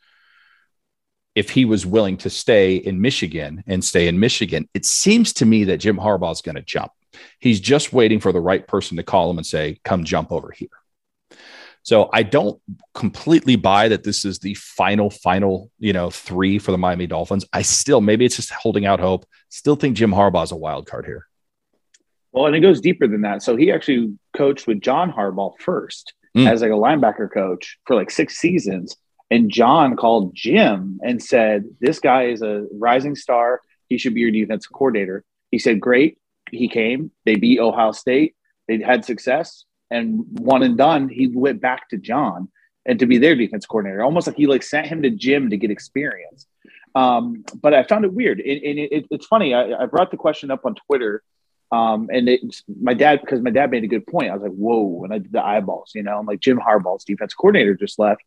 if 1.36 1.52
he 1.52 1.64
was 1.64 1.86
willing 1.86 2.18
to 2.18 2.30
stay 2.30 2.76
in 2.76 3.00
Michigan 3.00 3.64
and 3.68 3.84
stay 3.84 4.08
in 4.08 4.20
Michigan? 4.20 4.68
It 4.74 4.86
seems 4.86 5.34
to 5.34 5.46
me 5.46 5.66
that 5.66 5.78
Jim 5.78 5.98
Harbaugh 5.98 6.34
is 6.34 6.42
going 6.42 6.56
to 6.56 6.62
jump. 6.62 6.92
He's 7.40 7.60
just 7.60 7.94
waiting 7.94 8.20
for 8.20 8.32
the 8.32 8.42
right 8.42 8.68
person 8.68 8.98
to 8.98 9.04
call 9.04 9.30
him 9.30 9.38
and 9.38 9.46
say, 9.46 9.80
come 9.84 10.04
jump 10.04 10.32
over 10.32 10.52
here. 10.52 10.70
So 11.84 12.10
I 12.14 12.24
don't 12.24 12.62
completely 12.94 13.56
buy 13.56 13.88
that 13.88 14.04
this 14.04 14.24
is 14.24 14.40
the 14.40 14.54
final, 14.54 15.10
final, 15.10 15.72
you 15.80 15.94
know, 15.94 16.12
three 16.12 16.60
for 16.60 16.72
the 16.72 16.78
Miami 16.78 17.08
Dolphins. 17.08 17.46
I 17.52 17.64
still, 17.64 18.02
maybe 18.02 18.26
it's 18.26 18.36
just 18.36 18.52
holding 18.52 18.86
out 18.86 19.00
hope. 19.00 19.26
Still 19.50 19.76
think 19.76 19.98
Jim 19.98 20.12
Harbaugh 20.12 20.44
is 20.44 20.52
a 20.52 20.56
wild 20.56 20.88
card 20.88 21.06
here. 21.06 21.28
Well, 22.32 22.46
and 22.46 22.56
it 22.56 22.62
goes 22.62 22.82
deeper 22.82 23.08
than 23.08 23.22
that. 23.22 23.44
So 23.44 23.56
he 23.56 23.72
actually 23.72 24.18
coached 24.36 24.68
with 24.68 24.82
John 24.82 25.12
Harbaugh 25.12 25.54
first 25.60 26.14
mm. 26.36 26.50
as 26.50 26.62
like 26.62 26.72
a 26.72 26.76
linebacker 26.76 27.32
coach 27.32 27.78
for 27.86 27.96
like 27.96 28.10
six 28.10 28.38
seasons. 28.38 28.96
And 29.30 29.50
John 29.50 29.96
called 29.96 30.36
Jim 30.36 31.00
and 31.04 31.22
said, 31.22 31.66
This 31.80 32.00
guy 32.00 32.26
is 32.26 32.42
a 32.42 32.68
rising 32.74 33.16
star. 33.16 33.62
He 33.90 33.98
should 33.98 34.14
be 34.14 34.22
your 34.22 34.32
defensive 34.32 34.72
coordinator. 34.72 35.24
He 35.52 35.60
said, 35.60 35.80
Great 35.80 36.18
he 36.52 36.68
came. 36.68 37.12
They 37.26 37.36
beat 37.36 37.60
Ohio 37.60 37.92
State. 37.92 38.36
They 38.68 38.80
had 38.80 39.06
success, 39.06 39.66
and 39.90 40.24
one 40.40 40.64
and 40.64 40.78
done. 40.78 41.10
He 41.10 41.28
went 41.28 41.62
back 41.62 41.90
to 41.90 41.98
John 41.98 42.50
and 42.86 43.00
to 43.00 43.06
be 43.06 43.18
their 43.18 43.36
defense 43.36 43.66
coordinator, 43.66 44.04
almost 44.04 44.28
like 44.28 44.38
he 44.38 44.48
like 44.48 44.64
sent 44.64 44.88
him 44.88 45.02
to 45.04 45.10
Jim 45.10 45.50
to 45.50 45.58
get 45.58 45.72
experience. 45.72 46.48
Um, 46.96 47.44
but 47.62 47.74
I 47.74 47.84
found 47.84 48.06
it 48.06 48.14
weird, 48.14 48.40
and, 48.40 48.62
and 48.64 48.80
it, 48.80 48.92
it, 48.92 49.06
it's 49.12 49.26
funny. 49.26 49.54
I, 49.54 49.84
I, 49.84 49.86
brought 49.86 50.12
the 50.12 50.18
question 50.18 50.52
up 50.52 50.66
on 50.66 50.76
Twitter, 50.76 51.24
um, 51.72 52.10
and 52.12 52.28
it, 52.28 52.42
my 52.82 52.94
dad 52.94 53.22
because 53.22 53.42
my 53.42 53.50
dad 53.50 53.72
made 53.72 53.84
a 53.84 53.88
good 53.88 54.06
point. 54.06 54.30
I 54.30 54.34
was 54.34 54.44
like, 54.44 54.52
"Whoa!" 54.52 55.04
And 55.04 55.14
I 55.14 55.20
did 55.20 55.32
the 55.32 55.44
eyeballs. 55.44 55.92
You 55.96 56.04
know, 56.04 56.18
I'm 56.18 56.26
like 56.26 56.40
Jim 56.40 56.60
Harbaugh's 56.60 57.06
defense 57.06 57.34
coordinator 57.34 57.76
just 57.76 58.00
left, 58.00 58.22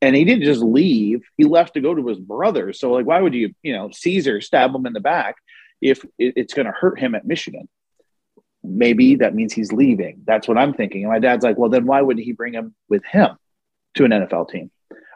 and 0.00 0.16
he 0.16 0.24
didn't 0.24 0.44
just 0.44 0.62
leave. 0.62 1.22
He 1.36 1.44
left 1.44 1.74
to 1.74 1.80
go 1.80 1.94
to 1.94 2.06
his 2.06 2.18
brother. 2.18 2.72
So 2.72 2.92
like, 2.92 3.06
why 3.06 3.20
would 3.20 3.34
you, 3.34 3.54
you 3.62 3.72
know, 3.72 3.90
Caesar 3.92 4.40
stab 4.40 4.74
him 4.74 4.86
in 4.86 4.92
the 4.92 5.00
back? 5.00 5.36
if 5.80 6.04
it's 6.18 6.54
going 6.54 6.66
to 6.66 6.72
hurt 6.72 6.98
him 6.98 7.14
at 7.14 7.26
Michigan. 7.26 7.68
Maybe 8.62 9.16
that 9.16 9.34
means 9.34 9.52
he's 9.52 9.72
leaving. 9.72 10.22
That's 10.24 10.48
what 10.48 10.58
I'm 10.58 10.74
thinking. 10.74 11.04
And 11.04 11.12
my 11.12 11.18
dad's 11.18 11.44
like, 11.44 11.56
well, 11.56 11.70
then 11.70 11.86
why 11.86 12.02
wouldn't 12.02 12.24
he 12.24 12.32
bring 12.32 12.54
him 12.54 12.74
with 12.88 13.04
him 13.04 13.36
to 13.94 14.04
an 14.04 14.10
NFL 14.10 14.50
team? 14.50 14.70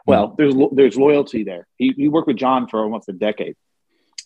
Well, 0.05 0.29
hmm. 0.29 0.35
there's 0.37 0.55
there's 0.71 0.97
loyalty 0.97 1.43
there. 1.43 1.67
He, 1.77 1.93
he 1.95 2.07
worked 2.07 2.27
with 2.27 2.37
John 2.37 2.67
for 2.67 2.81
almost 2.81 3.09
a 3.09 3.13
decade. 3.13 3.55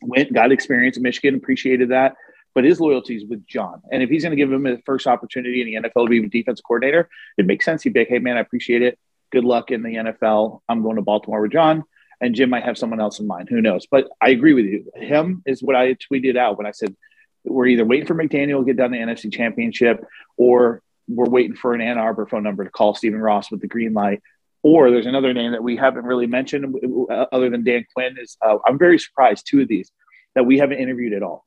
Went, 0.02 0.34
got 0.34 0.52
experience 0.52 0.98
in 0.98 1.04
Michigan, 1.04 1.36
appreciated 1.36 1.90
that. 1.90 2.16
But 2.56 2.64
his 2.64 2.80
loyalty 2.80 3.18
is 3.18 3.26
with 3.26 3.46
John. 3.46 3.82
And 3.92 4.02
if 4.02 4.10
he's 4.10 4.24
going 4.24 4.32
to 4.32 4.38
give 4.38 4.52
him 4.52 4.66
a 4.66 4.78
first 4.86 5.06
opportunity 5.06 5.62
in 5.62 5.84
the 5.84 5.90
NFL 5.90 6.06
to 6.06 6.10
be 6.10 6.20
a 6.20 6.28
defense 6.28 6.62
coordinator, 6.62 7.10
it 7.38 7.46
makes 7.46 7.66
sense. 7.66 7.84
He'd 7.84 7.94
be 7.94 8.00
like, 8.00 8.08
hey, 8.08 8.20
man, 8.20 8.38
I 8.38 8.40
appreciate 8.40 8.82
it. 8.82 8.98
Good 9.32 9.44
luck 9.44 9.72
in 9.72 9.84
the 9.84 9.94
NFL. 9.94 10.62
I'm 10.70 10.82
going 10.82 10.96
to 10.96 11.02
Baltimore 11.02 11.42
with 11.42 11.52
John 11.52 11.84
and 12.22 12.36
Jim 12.36 12.50
might 12.50 12.64
have 12.64 12.78
someone 12.78 13.00
else 13.00 13.20
in 13.20 13.28
mind. 13.28 13.50
Who 13.50 13.62
knows? 13.62 13.88
But 13.90 14.08
I 14.22 14.30
agree 14.30 14.54
with 14.54 14.66
you. 14.66 14.92
Him 14.96 15.44
is 15.46 15.62
what 15.62 15.76
I 15.76 15.96
tweeted 15.96 16.38
out 16.38 16.58
when 16.58 16.68
I 16.68 16.72
said 16.72 16.96
we're 17.44 17.68
either 17.68 17.86
waiting 17.86 18.08
for 18.08 18.16
McDaniel 18.16 18.60
to 18.60 18.66
get 18.66 18.78
down 18.78 18.92
the 18.92 18.98
NFC 18.98 19.32
Championship, 19.32 20.04
or 20.38 20.82
we're 21.08 21.30
waiting 21.30 21.56
for 21.56 21.74
an 21.74 21.82
Ann 21.82 21.98
Arbor 21.98 22.26
phone 22.26 22.44
number 22.44 22.64
to 22.64 22.70
call 22.70 22.96
Stephen 22.96 23.20
Ross 23.20 23.52
with 23.52 23.62
the 23.62 23.68
green 23.68 23.94
light. 23.94 24.22
Or 24.64 24.90
there's 24.90 25.06
another 25.06 25.34
name 25.34 25.52
that 25.52 25.62
we 25.62 25.76
haven't 25.76 26.06
really 26.06 26.26
mentioned 26.26 26.76
uh, 27.12 27.26
other 27.32 27.52
than 27.52 27.64
Dan 27.64 27.86
Quinn. 27.94 28.16
Is 28.20 28.38
uh, 28.42 28.58
I'm 28.66 28.80
very 28.80 28.98
surprised 28.98 29.46
two 29.48 29.62
of 29.62 29.68
these 29.68 29.92
that 30.34 30.46
we 30.46 30.58
haven't 30.58 30.80
interviewed 30.80 31.14
at 31.14 31.22
all. 31.22 31.46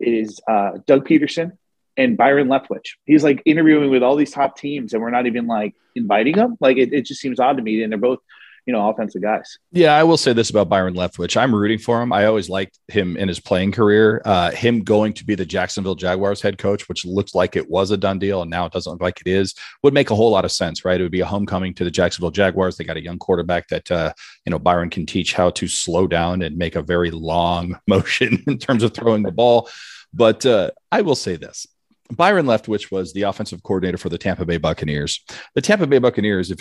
Is 0.00 0.40
uh, 0.48 0.78
Doug 0.86 1.06
Pederson 1.08 1.52
and 1.96 2.16
Byron 2.16 2.48
Leftwich. 2.48 2.92
He's 3.04 3.24
like 3.24 3.42
interviewing 3.44 3.90
with 3.90 4.02
all 4.02 4.16
these 4.16 4.30
top 4.30 4.56
teams, 4.56 4.92
and 4.92 5.02
we're 5.02 5.10
not 5.10 5.26
even 5.26 5.46
like 5.46 5.74
inviting 5.96 6.36
them. 6.36 6.56
Like 6.60 6.76
it, 6.76 6.92
it 6.92 7.04
just 7.04 7.20
seems 7.20 7.40
odd 7.40 7.56
to 7.56 7.62
me. 7.62 7.82
And 7.82 7.92
they're 7.92 7.98
both 7.98 8.20
you 8.68 8.72
know, 8.74 8.90
offensive 8.90 9.22
guys. 9.22 9.56
Yeah, 9.72 9.96
I 9.96 10.04
will 10.04 10.18
say 10.18 10.34
this 10.34 10.50
about 10.50 10.68
Byron 10.68 10.92
Leftwich. 10.92 11.38
I'm 11.38 11.54
rooting 11.54 11.78
for 11.78 12.02
him. 12.02 12.12
I 12.12 12.26
always 12.26 12.50
liked 12.50 12.78
him 12.88 13.16
in 13.16 13.26
his 13.26 13.40
playing 13.40 13.72
career. 13.72 14.20
Uh, 14.26 14.50
him 14.50 14.84
going 14.84 15.14
to 15.14 15.24
be 15.24 15.34
the 15.34 15.46
Jacksonville 15.46 15.94
Jaguars 15.94 16.42
head 16.42 16.58
coach, 16.58 16.86
which 16.86 17.06
looks 17.06 17.34
like 17.34 17.56
it 17.56 17.70
was 17.70 17.92
a 17.92 17.96
done 17.96 18.18
deal, 18.18 18.42
and 18.42 18.50
now 18.50 18.66
it 18.66 18.72
doesn't 18.72 18.92
look 18.92 19.00
like 19.00 19.22
it 19.22 19.26
is, 19.26 19.54
would 19.82 19.94
make 19.94 20.10
a 20.10 20.14
whole 20.14 20.30
lot 20.30 20.44
of 20.44 20.52
sense, 20.52 20.84
right? 20.84 21.00
It 21.00 21.02
would 21.02 21.10
be 21.10 21.22
a 21.22 21.26
homecoming 21.26 21.72
to 21.76 21.84
the 21.84 21.90
Jacksonville 21.90 22.30
Jaguars. 22.30 22.76
They 22.76 22.84
got 22.84 22.98
a 22.98 23.02
young 23.02 23.18
quarterback 23.18 23.68
that 23.68 23.90
uh, 23.90 24.12
you 24.44 24.50
know 24.50 24.58
Byron 24.58 24.90
can 24.90 25.06
teach 25.06 25.32
how 25.32 25.48
to 25.48 25.66
slow 25.66 26.06
down 26.06 26.42
and 26.42 26.58
make 26.58 26.76
a 26.76 26.82
very 26.82 27.10
long 27.10 27.80
motion 27.86 28.44
in 28.46 28.58
terms 28.58 28.82
of 28.82 28.92
throwing 28.92 29.22
the 29.22 29.32
ball. 29.32 29.70
But 30.12 30.44
uh, 30.44 30.72
I 30.92 31.00
will 31.00 31.16
say 31.16 31.36
this: 31.36 31.66
Byron 32.10 32.46
Leftwich 32.46 32.90
was 32.90 33.12
the 33.12 33.22
offensive 33.22 33.62
coordinator 33.62 33.98
for 33.98 34.08
the 34.08 34.16
Tampa 34.16 34.46
Bay 34.46 34.56
Buccaneers. 34.56 35.24
The 35.54 35.60
Tampa 35.60 35.86
Bay 35.86 35.98
Buccaneers, 35.98 36.50
if 36.50 36.58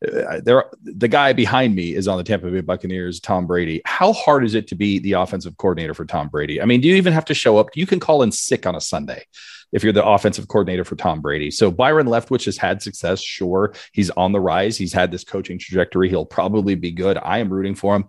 there, 0.44 0.64
the 0.82 1.08
guy 1.08 1.32
behind 1.34 1.74
me 1.74 1.94
is 1.94 2.08
on 2.08 2.16
the 2.16 2.24
Tampa 2.24 2.50
Bay 2.50 2.62
Buccaneers, 2.62 3.20
Tom 3.20 3.46
Brady. 3.46 3.82
How 3.84 4.12
hard 4.12 4.44
is 4.44 4.54
it 4.54 4.66
to 4.68 4.74
be 4.74 4.98
the 4.98 5.12
offensive 5.12 5.56
coordinator 5.58 5.92
for 5.92 6.06
Tom 6.06 6.28
Brady? 6.28 6.62
I 6.62 6.64
mean, 6.64 6.80
do 6.80 6.88
you 6.88 6.94
even 6.94 7.12
have 7.12 7.26
to 7.26 7.34
show 7.34 7.58
up? 7.58 7.68
You 7.74 7.86
can 7.86 8.00
call 8.00 8.22
in 8.22 8.32
sick 8.32 8.66
on 8.66 8.74
a 8.74 8.80
Sunday 8.80 9.24
if 9.72 9.84
you're 9.84 9.92
the 9.92 10.04
offensive 10.04 10.48
coordinator 10.48 10.84
for 10.84 10.96
Tom 10.96 11.20
Brady. 11.20 11.50
So 11.50 11.70
Byron 11.70 12.06
Leftwich 12.06 12.46
has 12.46 12.56
had 12.56 12.80
success. 12.80 13.20
Sure, 13.20 13.74
he's 13.92 14.10
on 14.10 14.32
the 14.32 14.40
rise. 14.40 14.78
He's 14.78 14.94
had 14.94 15.10
this 15.10 15.24
coaching 15.24 15.58
trajectory. 15.58 16.08
He'll 16.08 16.24
probably 16.24 16.74
be 16.74 16.92
good. 16.92 17.18
I 17.22 17.38
am 17.38 17.52
rooting 17.52 17.74
for 17.74 17.94
him. 17.94 18.06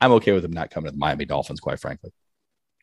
I'm 0.00 0.12
okay 0.12 0.32
with 0.32 0.44
him 0.44 0.52
not 0.52 0.70
coming 0.70 0.88
to 0.88 0.92
the 0.92 0.98
Miami 0.98 1.24
Dolphins, 1.24 1.60
quite 1.60 1.80
frankly. 1.80 2.10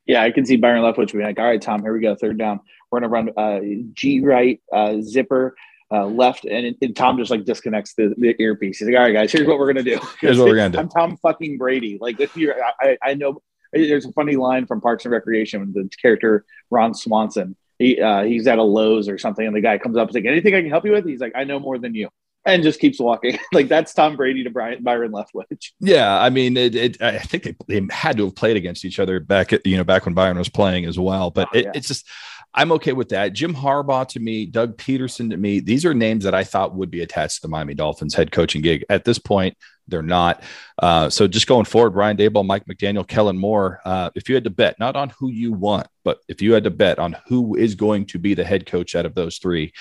Yeah, 0.10 0.24
I 0.24 0.32
can 0.32 0.43
see 0.43 0.56
Byron 0.56 0.82
Leftwich 0.82 1.12
being 1.12 1.24
like, 1.24 1.38
all 1.38 1.45
right, 1.45 1.62
Tom, 1.62 1.84
here 1.84 1.93
we 1.93 2.00
go, 2.00 2.15
third 2.15 2.39
down. 2.39 2.62
We're 2.89 3.00
going 3.00 3.12
to 3.12 3.32
run 3.32 3.38
uh, 3.38 3.60
G 3.93 4.22
right, 4.22 4.60
uh, 4.74 5.02
zipper, 5.02 5.56
uh, 5.91 6.08
left, 6.08 6.45
and, 6.45 6.76
and, 6.82 6.95
Tom 6.95 7.19
just 7.19 7.30
like 7.30 7.45
disconnects 7.45 7.93
the, 7.93 8.15
the, 8.17 8.36
earpiece. 8.39 8.80
He's 8.80 8.88
like, 8.88 8.98
all 8.98 9.04
right, 9.04 9.13
guys, 9.13 9.32
here's 9.32 9.48
what 9.48 9.60
we're 9.60 9.72
going 9.72 9.86
to 9.86 9.95
do. 9.95 10.00
Here's 10.19 10.39
what 10.39 10.48
we're 10.48 10.56
going 10.56 10.72
to 10.72 10.78
do. 10.80 10.82
I'm 10.82 10.89
Tom 10.89 11.15
fucking 11.17 11.60
Brady. 11.60 12.00
Like, 12.02 12.19
if 12.19 12.36
you 12.36 12.56
I, 12.82 12.98
I 13.04 13.13
know 13.13 13.43
there's 13.72 14.08
a 14.08 14.12
funny 14.13 14.36
line 14.36 14.65
from 14.65 14.82
Parks 14.82 15.06
and 15.06 15.12
Recreation 15.12 15.62
with 15.62 15.76
the 15.76 15.88
character 16.02 16.43
Ron 16.72 16.95
Swanson. 16.95 17.56
He, 17.78 18.02
uh, 18.02 18.24
he's 18.24 18.48
at 18.48 18.58
a 18.58 18.63
Lowe's 18.63 19.08
or 19.10 19.19
something, 19.19 19.45
and 19.45 19.56
the 19.56 19.62
guy 19.62 19.78
comes 19.78 19.95
up 19.95 20.08
and 20.08 20.15
like, 20.15 20.26
anything 20.26 20.56
I 20.56 20.62
can 20.62 20.72
help 20.72 20.86
you 20.86 20.91
with? 20.91 21.06
He's 21.06 21.22
like, 21.22 21.34
I 21.36 21.43
know 21.43 21.60
more 21.60 21.78
than 21.78 21.93
you. 21.93 22.10
And 22.45 22.63
just 22.63 22.80
keeps 22.80 22.99
walking. 22.99 23.38
like 23.54 23.67
that's 23.67 23.93
Tom 23.93 24.15
Brady 24.15 24.43
to 24.43 24.49
Brian, 24.49 24.82
Byron 24.82 25.12
Leftwich. 25.12 25.71
Yeah, 25.80 26.19
I 26.19 26.30
mean, 26.30 26.56
it, 26.58 26.75
it, 26.75 27.02
I 27.02 27.19
think 27.19 27.43
they, 27.43 27.56
they 27.67 27.88
had 27.91 28.17
to 28.17 28.25
have 28.25 28.36
played 28.36 28.58
against 28.58 28.86
each 28.86 28.99
other 28.99 29.19
back, 29.19 29.54
at, 29.54 29.65
you 29.65 29.78
know, 29.78 29.84
back 29.84 30.06
when 30.06 30.15
Byron 30.15 30.38
was 30.38 30.49
playing 30.49 30.86
as 30.86 30.97
well. 30.97 31.32
But 31.32 31.49
Oh, 31.54 31.58
it, 31.58 31.65
yeah. 31.65 31.71
it's 31.75 31.88
just, 31.88 32.08
I'm 32.54 32.71
okay 32.73 32.93
with 32.93 33.10
that. 33.10 33.34
Jim 33.34 33.54
Harbaugh 33.54 34.08
to 34.10 34.19
me, 34.19 34.45
Doug 34.45 34.78
Pederson 34.78 35.30
to 35.30 35.38
me, 35.38 35.60
these 35.60 35.86
are 35.86 35.93
names 35.93 36.23
that 36.23 36.34
I 36.34 36.43
thought 36.43 36.75
would 36.75 36.89
be 36.89 37.02
attached 37.02 37.36
to 37.36 37.41
the 37.43 37.47
Miami 37.47 37.75
Dolphins 37.75 38.15
head 38.15 38.32
coaching 38.32 38.62
gig. 38.62 38.86
At 38.89 39.06
this 39.06 39.19
point, 39.19 39.56
they're 39.88 40.02
not. 40.02 40.43
Uh, 40.82 41.10
so 41.10 41.28
just 41.28 41.47
going 41.47 41.65
forward, 41.65 41.91
Brian 41.91 42.17
Daboll, 42.17 42.45
Mike 42.45 42.65
McDaniel, 42.65 43.08
Kellen 43.08 43.38
Moore. 43.38 43.82
Uh, 43.86 44.10
if 44.15 44.30
you 44.30 44.36
had 44.36 44.43
to 44.45 44.49
bet, 44.49 44.80
not 44.80 44.95
on 44.95 45.12
who 45.19 45.30
you 45.30 45.52
want, 45.52 45.88
but 46.04 46.19
if 46.28 46.41
you 46.41 46.54
had 46.54 46.63
to 46.63 46.71
bet 46.71 46.99
on 46.99 47.17
who 47.28 47.56
is 47.56 47.75
going 47.75 48.06
to 48.08 48.19
be 48.19 48.34
the 48.34 48.43
head 48.43 48.65
coach 48.65 48.95
out 48.95 49.06
of 49.06 49.15
those 49.15 49.38
three, 49.38 49.73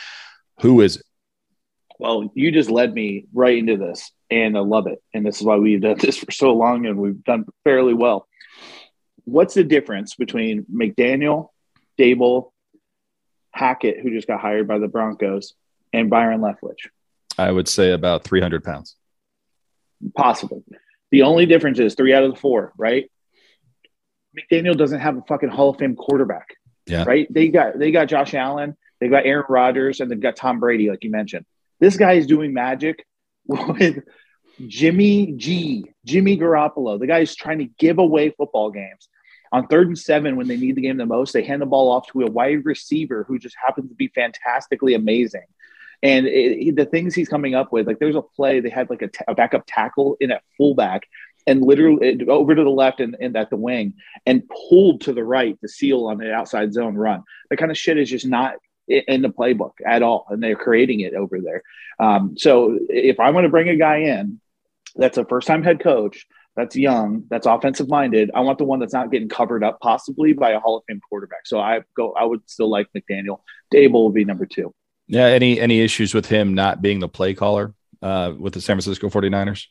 who 0.60 0.80
is 0.80 0.96
it? 0.96 1.04
Well, 1.98 2.30
you 2.34 2.52
just 2.52 2.70
led 2.70 2.94
me 2.94 3.26
right 3.32 3.58
into 3.58 3.76
this, 3.76 4.10
and 4.30 4.56
I 4.56 4.60
love 4.60 4.86
it. 4.86 5.02
And 5.12 5.26
this 5.26 5.38
is 5.38 5.42
why 5.42 5.56
we've 5.56 5.80
done 5.80 5.98
this 6.00 6.18
for 6.18 6.30
so 6.30 6.54
long, 6.54 6.86
and 6.86 6.98
we've 6.98 7.22
done 7.24 7.46
fairly 7.64 7.94
well. 7.94 8.26
What's 9.24 9.54
the 9.54 9.64
difference 9.64 10.14
between 10.14 10.64
McDaniel, 10.72 11.48
Daboll, 11.98 12.52
Hackett, 13.52 14.00
who 14.00 14.10
just 14.10 14.26
got 14.26 14.40
hired 14.40 14.68
by 14.68 14.78
the 14.78 14.88
Broncos, 14.88 15.54
and 15.92 16.08
Byron 16.08 16.40
Leftwich? 16.40 16.88
I 17.36 17.50
would 17.50 17.68
say 17.68 17.92
about 17.92 18.24
300 18.24 18.64
pounds. 18.64 18.96
Possibly. 20.16 20.62
The 21.10 21.22
only 21.22 21.46
difference 21.46 21.78
is 21.78 21.94
three 21.94 22.14
out 22.14 22.24
of 22.24 22.34
the 22.34 22.40
four, 22.40 22.72
right? 22.76 23.10
McDaniel 24.36 24.76
doesn't 24.76 25.00
have 25.00 25.16
a 25.16 25.22
fucking 25.22 25.48
Hall 25.48 25.70
of 25.70 25.78
Fame 25.78 25.96
quarterback. 25.96 26.48
Yeah. 26.86 27.04
Right? 27.06 27.26
They 27.32 27.48
got 27.48 27.78
they 27.78 27.90
got 27.90 28.06
Josh 28.06 28.34
Allen, 28.34 28.76
they 29.00 29.08
got 29.08 29.26
Aaron 29.26 29.44
Rodgers, 29.48 30.00
and 30.00 30.10
they've 30.10 30.20
got 30.20 30.36
Tom 30.36 30.60
Brady, 30.60 30.88
like 30.88 31.04
you 31.04 31.10
mentioned. 31.10 31.44
This 31.80 31.96
guy 31.96 32.14
is 32.14 32.26
doing 32.26 32.52
magic 32.52 33.06
with 33.46 34.02
Jimmy 34.66 35.32
G, 35.32 35.84
Jimmy 36.04 36.36
Garoppolo. 36.36 36.98
The 36.98 37.06
guy 37.06 37.20
is 37.20 37.34
trying 37.34 37.58
to 37.58 37.68
give 37.78 37.98
away 37.98 38.30
football 38.30 38.70
games. 38.70 39.08
On 39.50 39.66
third 39.66 39.86
and 39.86 39.98
seven, 39.98 40.36
when 40.36 40.48
they 40.48 40.56
need 40.56 40.74
the 40.74 40.82
game 40.82 40.98
the 40.98 41.06
most, 41.06 41.32
they 41.32 41.42
hand 41.42 41.62
the 41.62 41.66
ball 41.66 41.90
off 41.90 42.06
to 42.08 42.22
a 42.22 42.30
wide 42.30 42.64
receiver 42.64 43.24
who 43.26 43.38
just 43.38 43.56
happens 43.64 43.88
to 43.88 43.94
be 43.94 44.08
fantastically 44.08 44.94
amazing. 44.94 45.46
And 46.02 46.26
it, 46.26 46.76
the 46.76 46.84
things 46.84 47.14
he's 47.14 47.28
coming 47.28 47.54
up 47.54 47.72
with, 47.72 47.86
like 47.86 47.98
there's 47.98 48.14
a 48.14 48.22
play 48.22 48.60
they 48.60 48.68
had 48.68 48.90
like 48.90 49.02
a, 49.26 49.34
backup 49.34 49.64
tackle 49.66 50.16
in 50.20 50.30
at 50.30 50.42
fullback 50.56 51.08
and 51.46 51.62
literally 51.62 52.24
over 52.28 52.54
to 52.54 52.62
the 52.62 52.68
left 52.68 53.00
and, 53.00 53.16
and 53.20 53.36
at 53.36 53.48
the 53.48 53.56
wing 53.56 53.94
and 54.26 54.48
pulled 54.48 55.00
to 55.02 55.12
the 55.12 55.24
right 55.24 55.58
to 55.60 55.68
seal 55.68 56.06
on 56.06 56.18
the 56.18 56.32
outside 56.32 56.72
zone 56.72 56.94
run. 56.94 57.24
That 57.48 57.56
kind 57.56 57.70
of 57.70 57.78
shit 57.78 57.98
is 57.98 58.10
just 58.10 58.26
not 58.26 58.56
in 58.88 59.22
the 59.22 59.28
playbook 59.28 59.72
at 59.86 60.02
all. 60.02 60.26
And 60.30 60.42
they're 60.42 60.56
creating 60.56 61.00
it 61.00 61.14
over 61.14 61.40
there. 61.40 61.62
Um, 61.98 62.36
so 62.36 62.78
if 62.88 63.20
I 63.20 63.30
want 63.30 63.44
to 63.44 63.50
bring 63.50 63.68
a 63.68 63.76
guy 63.76 63.98
in 63.98 64.40
that's 64.96 65.18
a 65.18 65.24
first 65.24 65.46
time 65.46 65.62
head 65.62 65.80
coach, 65.80 66.26
that's 66.56 66.74
young, 66.74 67.24
that's 67.30 67.46
offensive 67.46 67.88
minded, 67.88 68.30
I 68.34 68.40
want 68.40 68.58
the 68.58 68.64
one 68.64 68.80
that's 68.80 68.92
not 68.92 69.12
getting 69.12 69.28
covered 69.28 69.62
up 69.62 69.80
possibly 69.80 70.32
by 70.32 70.50
a 70.50 70.60
Hall 70.60 70.76
of 70.76 70.84
Fame 70.88 71.00
quarterback. 71.08 71.46
So 71.46 71.60
I 71.60 71.82
go, 71.96 72.12
I 72.12 72.24
would 72.24 72.48
still 72.50 72.68
like 72.68 72.88
McDaniel. 72.96 73.40
Daboll 73.72 74.06
would 74.06 74.14
be 74.14 74.24
number 74.24 74.46
two. 74.46 74.74
Yeah. 75.06 75.26
Any 75.26 75.60
any 75.60 75.80
issues 75.80 76.14
with 76.14 76.26
him 76.26 76.54
not 76.54 76.82
being 76.82 76.98
the 76.98 77.08
play 77.08 77.34
caller 77.34 77.74
uh, 78.02 78.32
with 78.36 78.54
the 78.54 78.60
San 78.60 78.74
Francisco 78.74 79.08
49ers? 79.08 79.66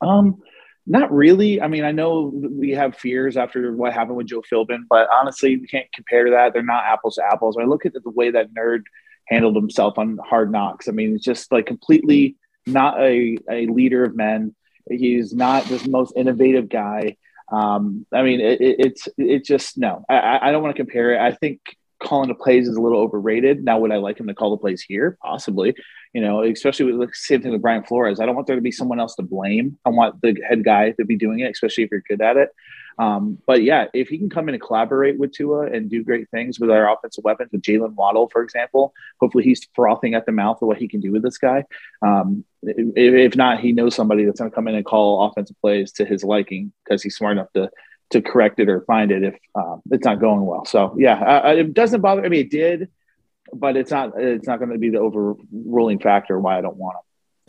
Um, 0.00 0.42
not 0.88 1.12
really. 1.12 1.60
I 1.60 1.68
mean, 1.68 1.84
I 1.84 1.92
know 1.92 2.32
we 2.32 2.70
have 2.70 2.96
fears 2.96 3.36
after 3.36 3.74
what 3.74 3.92
happened 3.92 4.16
with 4.16 4.26
Joe 4.26 4.42
Philbin, 4.50 4.80
but 4.88 5.06
honestly, 5.12 5.56
we 5.56 5.66
can't 5.66 5.86
compare 5.92 6.30
that. 6.30 6.52
They're 6.52 6.62
not 6.62 6.84
apples 6.84 7.16
to 7.16 7.24
apples. 7.24 7.56
When 7.56 7.66
I 7.66 7.68
look 7.68 7.84
at 7.84 7.92
the 7.92 8.00
way 8.10 8.30
that 8.30 8.54
nerd 8.54 8.84
handled 9.28 9.54
himself 9.54 9.98
on 9.98 10.18
Hard 10.24 10.50
Knocks, 10.50 10.88
I 10.88 10.92
mean, 10.92 11.14
it's 11.14 11.24
just 11.24 11.52
like 11.52 11.66
completely 11.66 12.36
not 12.66 13.00
a, 13.00 13.36
a 13.50 13.66
leader 13.66 14.02
of 14.02 14.16
men. 14.16 14.54
He's 14.90 15.34
not 15.34 15.64
the 15.66 15.86
most 15.90 16.14
innovative 16.16 16.68
guy. 16.70 17.16
Um, 17.52 18.06
I 18.12 18.22
mean, 18.22 18.40
it, 18.40 18.60
it, 18.60 18.76
it's 18.78 19.08
it's 19.18 19.48
just 19.48 19.76
no. 19.78 20.04
I, 20.08 20.38
I 20.42 20.52
don't 20.52 20.62
want 20.62 20.74
to 20.74 20.82
compare 20.82 21.14
it. 21.14 21.20
I 21.20 21.32
think 21.32 21.60
calling 22.02 22.28
the 22.28 22.34
plays 22.34 22.68
is 22.68 22.76
a 22.76 22.80
little 22.80 23.00
overrated. 23.00 23.64
Now, 23.64 23.78
would 23.78 23.92
I 23.92 23.96
like 23.96 24.18
him 24.18 24.28
to 24.28 24.34
call 24.34 24.50
the 24.50 24.56
plays 24.56 24.82
here? 24.82 25.18
Possibly. 25.22 25.74
You 26.12 26.22
know, 26.22 26.42
especially 26.42 26.92
with 26.92 27.08
the 27.08 27.14
same 27.14 27.42
thing 27.42 27.52
with 27.52 27.62
Brian 27.62 27.84
Flores. 27.84 28.20
I 28.20 28.26
don't 28.26 28.34
want 28.34 28.46
there 28.46 28.56
to 28.56 28.62
be 28.62 28.72
someone 28.72 29.00
else 29.00 29.14
to 29.16 29.22
blame. 29.22 29.78
I 29.84 29.90
want 29.90 30.20
the 30.22 30.36
head 30.48 30.64
guy 30.64 30.92
to 30.92 31.04
be 31.04 31.16
doing 31.16 31.40
it, 31.40 31.50
especially 31.50 31.84
if 31.84 31.90
you're 31.90 32.02
good 32.08 32.22
at 32.22 32.36
it. 32.36 32.50
Um, 32.98 33.38
but 33.46 33.62
yeah, 33.62 33.86
if 33.94 34.08
he 34.08 34.18
can 34.18 34.28
come 34.28 34.48
in 34.48 34.54
and 34.54 34.62
collaborate 34.62 35.18
with 35.18 35.32
Tua 35.32 35.66
and 35.66 35.88
do 35.88 36.02
great 36.02 36.28
things 36.30 36.58
with 36.58 36.70
our 36.70 36.92
offensive 36.92 37.22
weapons, 37.22 37.50
with 37.52 37.62
Jaylen 37.62 37.94
Waddle, 37.94 38.28
for 38.28 38.42
example, 38.42 38.92
hopefully 39.20 39.44
he's 39.44 39.66
frothing 39.74 40.14
at 40.14 40.26
the 40.26 40.32
mouth 40.32 40.60
of 40.60 40.66
what 40.66 40.78
he 40.78 40.88
can 40.88 41.00
do 41.00 41.12
with 41.12 41.22
this 41.22 41.38
guy. 41.38 41.64
Um, 42.02 42.44
if, 42.62 43.14
if 43.14 43.36
not, 43.36 43.60
he 43.60 43.72
knows 43.72 43.94
somebody 43.94 44.24
that's 44.24 44.40
going 44.40 44.50
to 44.50 44.54
come 44.54 44.66
in 44.66 44.74
and 44.74 44.84
call 44.84 45.24
offensive 45.24 45.56
plays 45.60 45.92
to 45.92 46.04
his 46.04 46.24
liking 46.24 46.72
because 46.84 47.02
he's 47.02 47.16
smart 47.16 47.36
enough 47.36 47.52
to 47.54 47.70
to 48.10 48.22
correct 48.22 48.58
it 48.60 48.68
or 48.68 48.80
find 48.82 49.10
it 49.10 49.22
if 49.22 49.34
um, 49.54 49.82
it's 49.90 50.04
not 50.04 50.20
going 50.20 50.44
well. 50.44 50.64
So 50.64 50.94
yeah, 50.98 51.18
uh, 51.44 51.54
it 51.54 51.74
doesn't 51.74 52.00
bother. 52.00 52.24
I 52.24 52.28
mean, 52.28 52.40
it 52.40 52.50
did, 52.50 52.88
but 53.52 53.76
it's 53.76 53.90
not. 53.90 54.12
It's 54.20 54.46
not 54.46 54.58
going 54.58 54.70
to 54.70 54.78
be 54.78 54.90
the 54.90 54.98
overruling 54.98 55.98
factor 55.98 56.38
why 56.38 56.58
I 56.58 56.60
don't 56.60 56.76
want 56.76 56.96
him. 56.96 57.02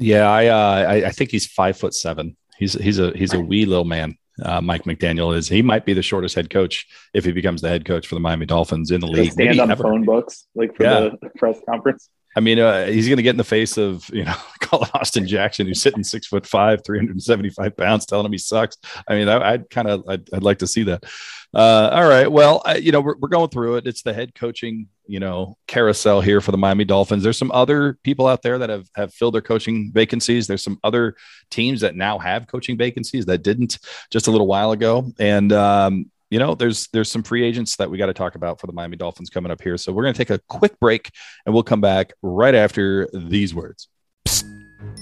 Yeah, 0.06 0.30
I, 0.30 0.48
uh, 0.48 0.86
I 0.88 0.94
I 1.08 1.12
think 1.12 1.32
he's 1.32 1.46
five 1.48 1.78
foot 1.78 1.94
seven. 1.94 2.36
He's 2.58 2.74
he's 2.74 3.00
a 3.00 3.12
he's 3.12 3.34
a 3.34 3.40
wee 3.40 3.66
little 3.66 3.86
man. 3.86 4.18
Uh, 4.42 4.62
Mike 4.62 4.84
McDaniel 4.84 5.36
is. 5.36 5.50
He 5.50 5.62
might 5.62 5.86
be 5.86 5.94
the 5.94 6.02
shortest 6.02 6.34
head 6.36 6.50
coach 6.50 6.88
if 7.14 7.26
he 7.26 7.34
becomes 7.34 7.62
the 7.62 7.68
head 7.68 7.84
coach 7.84 8.08
for 8.08 8.16
the 8.16 8.22
Miami 8.22 8.46
Dolphins 8.46 8.92
in 8.92 9.02
the 9.02 9.08
league. 9.08 9.34
Stand 9.34 9.50
Maybe 9.50 9.60
on 9.60 9.70
ever. 9.72 9.84
phone 9.84 10.06
books 10.06 10.46
like 10.56 10.76
for 10.78 10.84
Yeah. 10.84 11.10
the 11.22 11.30
press 11.38 11.60
conference. 11.70 12.10
I 12.36 12.42
mean, 12.42 12.60
uh, 12.60 12.86
he's 12.86 13.08
going 13.08 13.18
to 13.18 13.24
get 13.24 13.32
in 13.32 13.38
the 13.38 13.44
face 13.44 13.78
of 13.78 14.10
you 14.14 14.24
know 14.24 14.36
Colin 14.62 14.90
Austin 14.94 15.28
Jackson, 15.28 15.68
who's 15.68 15.82
sitting 15.82 16.04
six 16.04 16.28
foot 16.28 16.46
five, 16.46 16.84
three 16.86 17.00
hundred 17.00 17.14
and 17.14 17.24
seventy 17.24 17.50
five 17.50 17.76
pounds, 17.76 18.06
telling 18.06 18.26
him 18.26 18.32
he 18.32 18.38
sucks. 18.38 18.78
I 19.08 19.16
mean, 19.16 19.28
I, 19.28 19.54
I'd 19.54 19.70
kind 19.70 19.88
of 19.88 20.04
I'd, 20.08 20.30
I'd 20.34 20.44
like 20.44 20.60
to 20.60 20.68
see 20.68 20.84
that. 20.84 21.04
Uh, 21.52 21.90
all 21.92 22.08
right, 22.08 22.32
well, 22.32 22.62
I, 22.64 22.76
you 22.76 22.92
know, 22.92 23.02
we're, 23.02 23.18
we're 23.18 23.30
going 23.30 23.50
through 23.50 23.78
it. 23.78 23.88
It's 23.88 24.04
the 24.04 24.14
head 24.14 24.36
coaching, 24.36 24.88
you 25.08 25.20
know, 25.20 25.58
carousel 25.66 26.22
here 26.22 26.42
for 26.42 26.52
the 26.52 26.60
Miami 26.60 26.86
Dolphins. 26.86 27.24
There's 27.24 27.40
some 27.40 27.52
other 27.52 27.98
people 28.04 28.28
out 28.28 28.44
there 28.44 28.60
that 28.60 28.70
have 28.70 28.88
have 28.96 29.14
filled 29.14 29.34
their 29.34 29.42
coaching 29.42 29.92
vacancies. 29.92 30.46
There's 30.46 30.64
some 30.64 30.80
other 30.84 31.16
teams 31.50 31.82
that 31.82 31.96
now 31.96 32.20
have 32.20 32.46
coaching 32.46 32.78
vacancies 32.78 33.26
that 33.26 33.42
didn't 33.42 33.80
just 34.12 34.28
a 34.28 34.32
little 34.32 34.46
while 34.46 34.72
ago, 34.72 35.12
and 35.18 35.52
um, 35.52 36.12
you 36.30 36.40
know, 36.40 36.56
there's 36.56 36.88
there's 36.94 37.12
some 37.12 37.24
free 37.24 37.44
agents 37.44 37.76
that 37.78 37.90
we 37.90 37.98
got 37.98 38.08
to 38.08 38.14
talk 38.14 38.36
about 38.36 38.60
for 38.60 38.68
the 38.68 38.74
Miami 38.74 38.98
Dolphins 38.98 39.30
coming 39.30 39.52
up 39.52 39.62
here. 39.62 39.78
So 39.78 39.92
we're 39.92 40.04
going 40.04 40.14
to 40.14 40.18
take 40.18 40.30
a 40.30 40.40
quick 40.48 40.80
break 40.80 41.12
and 41.46 41.54
we'll 41.54 41.64
come 41.64 41.82
back 41.82 42.14
right 42.22 42.56
after 42.56 43.10
these 43.14 43.54
words. 43.54 43.88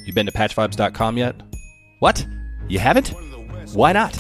You 0.06 0.13
been 0.13 0.26
to 0.26 0.32
patchvibes.com 0.32 1.18
yet? 1.18 1.36
What? 2.00 2.26
You 2.70 2.80
haven't? 2.80 3.10
Why 3.74 3.92
not? 3.92 4.18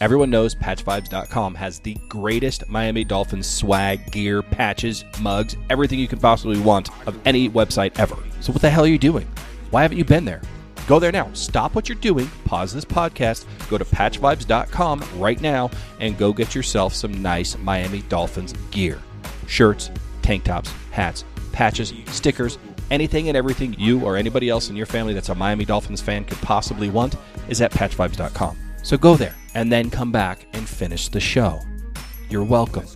Everyone 0.00 0.30
knows 0.30 0.54
patchvibes.com 0.54 1.54
has 1.56 1.80
the 1.80 1.96
greatest 2.08 2.68
Miami 2.68 3.04
Dolphins 3.04 3.48
swag, 3.48 4.10
gear, 4.12 4.42
patches, 4.42 5.04
mugs, 5.20 5.56
everything 5.70 5.98
you 5.98 6.06
can 6.06 6.20
possibly 6.20 6.60
want 6.60 6.88
of 7.06 7.18
any 7.24 7.48
website 7.50 7.98
ever. 7.98 8.16
So 8.40 8.52
what 8.52 8.62
the 8.62 8.70
hell 8.70 8.84
are 8.84 8.88
you 8.88 8.98
doing? 8.98 9.26
Why 9.70 9.82
haven't 9.82 9.98
you 9.98 10.04
been 10.04 10.24
there? 10.24 10.40
Go 10.88 10.98
there 10.98 11.12
now. 11.12 11.30
Stop 11.34 11.74
what 11.74 11.86
you're 11.86 11.98
doing, 11.98 12.30
pause 12.46 12.72
this 12.72 12.86
podcast, 12.86 13.44
go 13.68 13.76
to 13.76 13.84
patchvibes.com 13.84 15.04
right 15.16 15.38
now, 15.38 15.70
and 16.00 16.16
go 16.16 16.32
get 16.32 16.54
yourself 16.54 16.94
some 16.94 17.20
nice 17.20 17.58
Miami 17.58 18.00
Dolphins 18.08 18.54
gear. 18.70 18.98
Shirts, 19.46 19.90
tank 20.22 20.44
tops, 20.44 20.72
hats, 20.90 21.26
patches, 21.52 21.92
stickers, 22.06 22.56
anything 22.90 23.28
and 23.28 23.36
everything 23.36 23.74
you 23.78 24.00
or 24.00 24.16
anybody 24.16 24.48
else 24.48 24.70
in 24.70 24.76
your 24.76 24.86
family 24.86 25.12
that's 25.12 25.28
a 25.28 25.34
Miami 25.34 25.66
Dolphins 25.66 26.00
fan 26.00 26.24
could 26.24 26.38
possibly 26.38 26.88
want 26.88 27.16
is 27.50 27.60
at 27.60 27.70
patchvibes.com. 27.70 28.56
So 28.82 28.96
go 28.96 29.14
there 29.14 29.34
and 29.54 29.70
then 29.70 29.90
come 29.90 30.10
back 30.10 30.46
and 30.54 30.66
finish 30.66 31.08
the 31.08 31.20
show. 31.20 31.60
You're 32.30 32.44
welcome. 32.44 32.86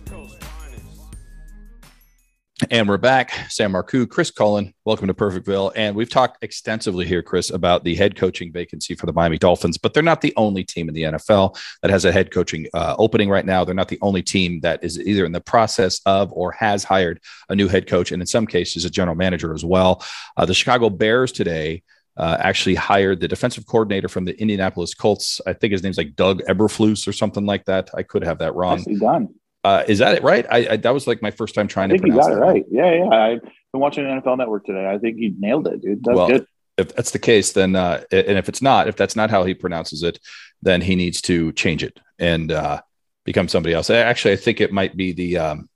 And 2.69 2.87
we're 2.87 2.97
back. 2.97 3.31
Sam 3.49 3.73
Marcoux, 3.73 4.07
Chris 4.07 4.29
Cullen, 4.29 4.73
welcome 4.85 5.07
to 5.07 5.13
Perfectville. 5.13 5.71
And 5.75 5.95
we've 5.95 6.09
talked 6.09 6.43
extensively 6.43 7.05
here, 7.05 7.21
Chris, 7.21 7.49
about 7.49 7.83
the 7.83 7.95
head 7.95 8.15
coaching 8.15 8.51
vacancy 8.51 8.95
for 8.95 9.05
the 9.05 9.13
Miami 9.13 9.37
Dolphins, 9.37 9.77
but 9.77 9.93
they're 9.93 10.03
not 10.03 10.21
the 10.21 10.33
only 10.37 10.63
team 10.63 10.87
in 10.87 10.93
the 10.93 11.03
NFL 11.03 11.57
that 11.81 11.91
has 11.91 12.05
a 12.05 12.11
head 12.11 12.31
coaching 12.31 12.67
uh, 12.73 12.95
opening 12.99 13.29
right 13.29 13.45
now. 13.45 13.63
They're 13.65 13.73
not 13.73 13.87
the 13.87 13.99
only 14.01 14.21
team 14.21 14.59
that 14.61 14.83
is 14.83 14.99
either 14.99 15.25
in 15.25 15.31
the 15.31 15.41
process 15.41 15.99
of 16.05 16.31
or 16.31 16.51
has 16.51 16.83
hired 16.83 17.19
a 17.49 17.55
new 17.55 17.67
head 17.67 17.87
coach, 17.87 18.11
and 18.11 18.21
in 18.21 18.27
some 18.27 18.45
cases, 18.45 18.85
a 18.85 18.89
general 18.89 19.15
manager 19.15 19.53
as 19.53 19.65
well. 19.65 20.03
Uh, 20.37 20.45
the 20.45 20.53
Chicago 20.53 20.89
Bears 20.89 21.31
today 21.31 21.81
uh, 22.17 22.37
actually 22.39 22.75
hired 22.75 23.19
the 23.19 23.27
defensive 23.27 23.65
coordinator 23.65 24.07
from 24.07 24.25
the 24.25 24.39
Indianapolis 24.39 24.93
Colts. 24.93 25.41
I 25.47 25.53
think 25.53 25.71
his 25.71 25.81
name's 25.81 25.97
like 25.97 26.15
Doug 26.15 26.41
Eberflus 26.43 27.07
or 27.07 27.13
something 27.13 27.45
like 27.45 27.65
that. 27.65 27.89
I 27.95 28.03
could 28.03 28.23
have 28.23 28.39
that 28.39 28.53
wrong. 28.55 28.77
Nicely 28.77 28.99
done. 28.99 29.33
Uh, 29.63 29.83
is 29.87 29.99
that 29.99 30.15
it 30.15 30.23
right? 30.23 30.45
I, 30.49 30.67
I 30.71 30.77
that 30.77 30.93
was 30.93 31.07
like 31.07 31.21
my 31.21 31.31
first 31.31 31.55
time 31.55 31.65
I 31.65 31.67
trying 31.67 31.89
to 31.89 31.95
think 31.95 32.07
you 32.07 32.13
pronounce 32.13 32.27
got 32.27 32.37
it 32.37 32.41
right. 32.41 32.65
Yeah, 32.69 32.93
yeah. 32.93 33.09
I've 33.09 33.41
been 33.41 33.81
watching 33.81 34.03
NFL 34.03 34.37
Network 34.37 34.65
today. 34.65 34.89
I 34.89 34.97
think 34.97 35.17
you 35.17 35.33
nailed 35.39 35.67
it, 35.67 35.81
dude. 35.81 36.03
That's 36.03 36.15
Well, 36.15 36.27
good. 36.27 36.47
If 36.77 36.95
that's 36.95 37.11
the 37.11 37.19
case, 37.19 37.51
then 37.51 37.75
uh, 37.75 38.03
and 38.11 38.37
if 38.37 38.49
it's 38.49 38.61
not, 38.61 38.87
if 38.87 38.95
that's 38.95 39.15
not 39.15 39.29
how 39.29 39.43
he 39.43 39.53
pronounces 39.53 40.01
it, 40.03 40.19
then 40.61 40.81
he 40.81 40.95
needs 40.95 41.21
to 41.21 41.51
change 41.53 41.83
it 41.83 41.99
and 42.17 42.51
uh, 42.51 42.81
become 43.25 43.47
somebody 43.47 43.73
else. 43.75 43.89
Actually, 43.89 44.33
I 44.33 44.37
think 44.37 44.59
it 44.59 44.73
might 44.73 44.97
be 44.97 45.13
the 45.13 45.37
um, 45.37 45.69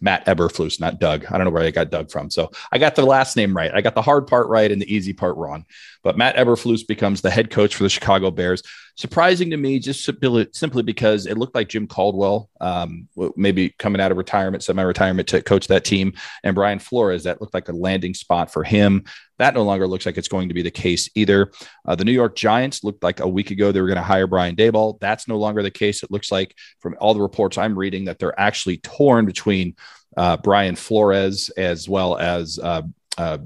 Matt 0.00 0.26
Eberflus, 0.26 0.80
not 0.80 1.00
Doug. 1.00 1.26
I 1.26 1.36
don't 1.36 1.44
know 1.44 1.50
where 1.50 1.64
I 1.64 1.70
got 1.70 1.90
Doug 1.90 2.10
from. 2.10 2.30
So 2.30 2.50
I 2.70 2.78
got 2.78 2.94
the 2.94 3.04
last 3.04 3.36
name 3.36 3.56
right. 3.56 3.74
I 3.74 3.80
got 3.80 3.94
the 3.94 4.02
hard 4.02 4.26
part 4.26 4.48
right 4.48 4.70
and 4.70 4.80
the 4.80 4.94
easy 4.94 5.12
part 5.12 5.36
wrong. 5.36 5.64
But 6.02 6.16
Matt 6.16 6.36
Eberflus 6.36 6.86
becomes 6.86 7.20
the 7.20 7.30
head 7.30 7.50
coach 7.50 7.74
for 7.74 7.82
the 7.82 7.88
Chicago 7.88 8.30
Bears. 8.30 8.62
Surprising 8.96 9.50
to 9.50 9.56
me, 9.56 9.78
just 9.78 10.04
simply 10.04 10.82
because 10.82 11.26
it 11.26 11.38
looked 11.38 11.54
like 11.54 11.68
Jim 11.68 11.86
Caldwell, 11.86 12.48
um, 12.60 13.08
maybe 13.36 13.74
coming 13.78 14.00
out 14.00 14.10
of 14.10 14.18
retirement, 14.18 14.64
semi-retirement 14.64 15.28
to 15.28 15.42
coach 15.42 15.68
that 15.68 15.84
team, 15.84 16.14
and 16.42 16.54
Brian 16.54 16.78
Flores. 16.78 17.24
That 17.24 17.40
looked 17.40 17.54
like 17.54 17.68
a 17.68 17.72
landing 17.72 18.14
spot 18.14 18.52
for 18.52 18.64
him. 18.64 19.04
That 19.38 19.54
no 19.54 19.62
longer 19.62 19.86
looks 19.86 20.06
like 20.06 20.18
it's 20.18 20.28
going 20.28 20.48
to 20.48 20.54
be 20.54 20.62
the 20.62 20.70
case 20.70 21.08
either. 21.14 21.52
Uh, 21.86 21.94
the 21.94 22.04
New 22.04 22.12
York 22.12 22.36
Giants 22.36 22.84
looked 22.84 23.02
like 23.02 23.20
a 23.20 23.28
week 23.28 23.50
ago 23.50 23.72
they 23.72 23.80
were 23.80 23.86
going 23.86 23.96
to 23.96 24.02
hire 24.02 24.26
Brian 24.26 24.56
Daboll. 24.56 24.98
That's 25.00 25.28
no 25.28 25.36
longer 25.36 25.62
the 25.62 25.70
case. 25.70 26.02
It 26.02 26.10
looks 26.10 26.32
like 26.32 26.54
from 26.80 26.96
all 27.00 27.14
the 27.14 27.22
reports 27.22 27.58
I'm 27.58 27.78
reading 27.78 28.06
that 28.06 28.18
they're 28.18 28.38
actually 28.38 28.78
torn 28.78 29.26
between 29.26 29.76
uh, 30.16 30.36
Brian 30.38 30.76
Flores 30.76 31.50
as 31.50 31.88
well 31.88 32.18
as 32.18 32.58
uh, 32.58 32.82
uh, 33.16 33.38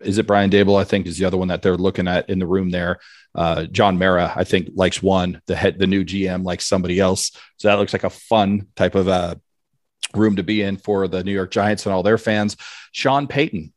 is 0.00 0.18
it 0.18 0.26
Brian 0.26 0.50
Daboll? 0.50 0.80
I 0.80 0.84
think 0.84 1.06
is 1.06 1.18
the 1.18 1.26
other 1.26 1.36
one 1.36 1.48
that 1.48 1.62
they're 1.62 1.76
looking 1.76 2.08
at 2.08 2.30
in 2.30 2.38
the 2.38 2.46
room 2.46 2.70
there. 2.70 3.00
Uh, 3.34 3.64
John 3.64 3.98
Mara, 3.98 4.32
I 4.34 4.44
think, 4.44 4.70
likes 4.74 5.02
one. 5.02 5.40
The 5.46 5.54
head, 5.54 5.78
the 5.78 5.86
new 5.86 6.04
GM 6.04 6.44
likes 6.44 6.66
somebody 6.66 6.98
else. 6.98 7.32
So 7.58 7.68
that 7.68 7.78
looks 7.78 7.92
like 7.92 8.04
a 8.04 8.10
fun 8.10 8.68
type 8.76 8.94
of 8.94 9.08
uh, 9.08 9.34
room 10.14 10.36
to 10.36 10.42
be 10.42 10.62
in 10.62 10.78
for 10.78 11.06
the 11.06 11.22
New 11.22 11.32
York 11.32 11.50
Giants 11.50 11.86
and 11.86 11.94
all 11.94 12.02
their 12.02 12.18
fans. 12.18 12.56
Sean 12.92 13.26
Payton 13.26 13.72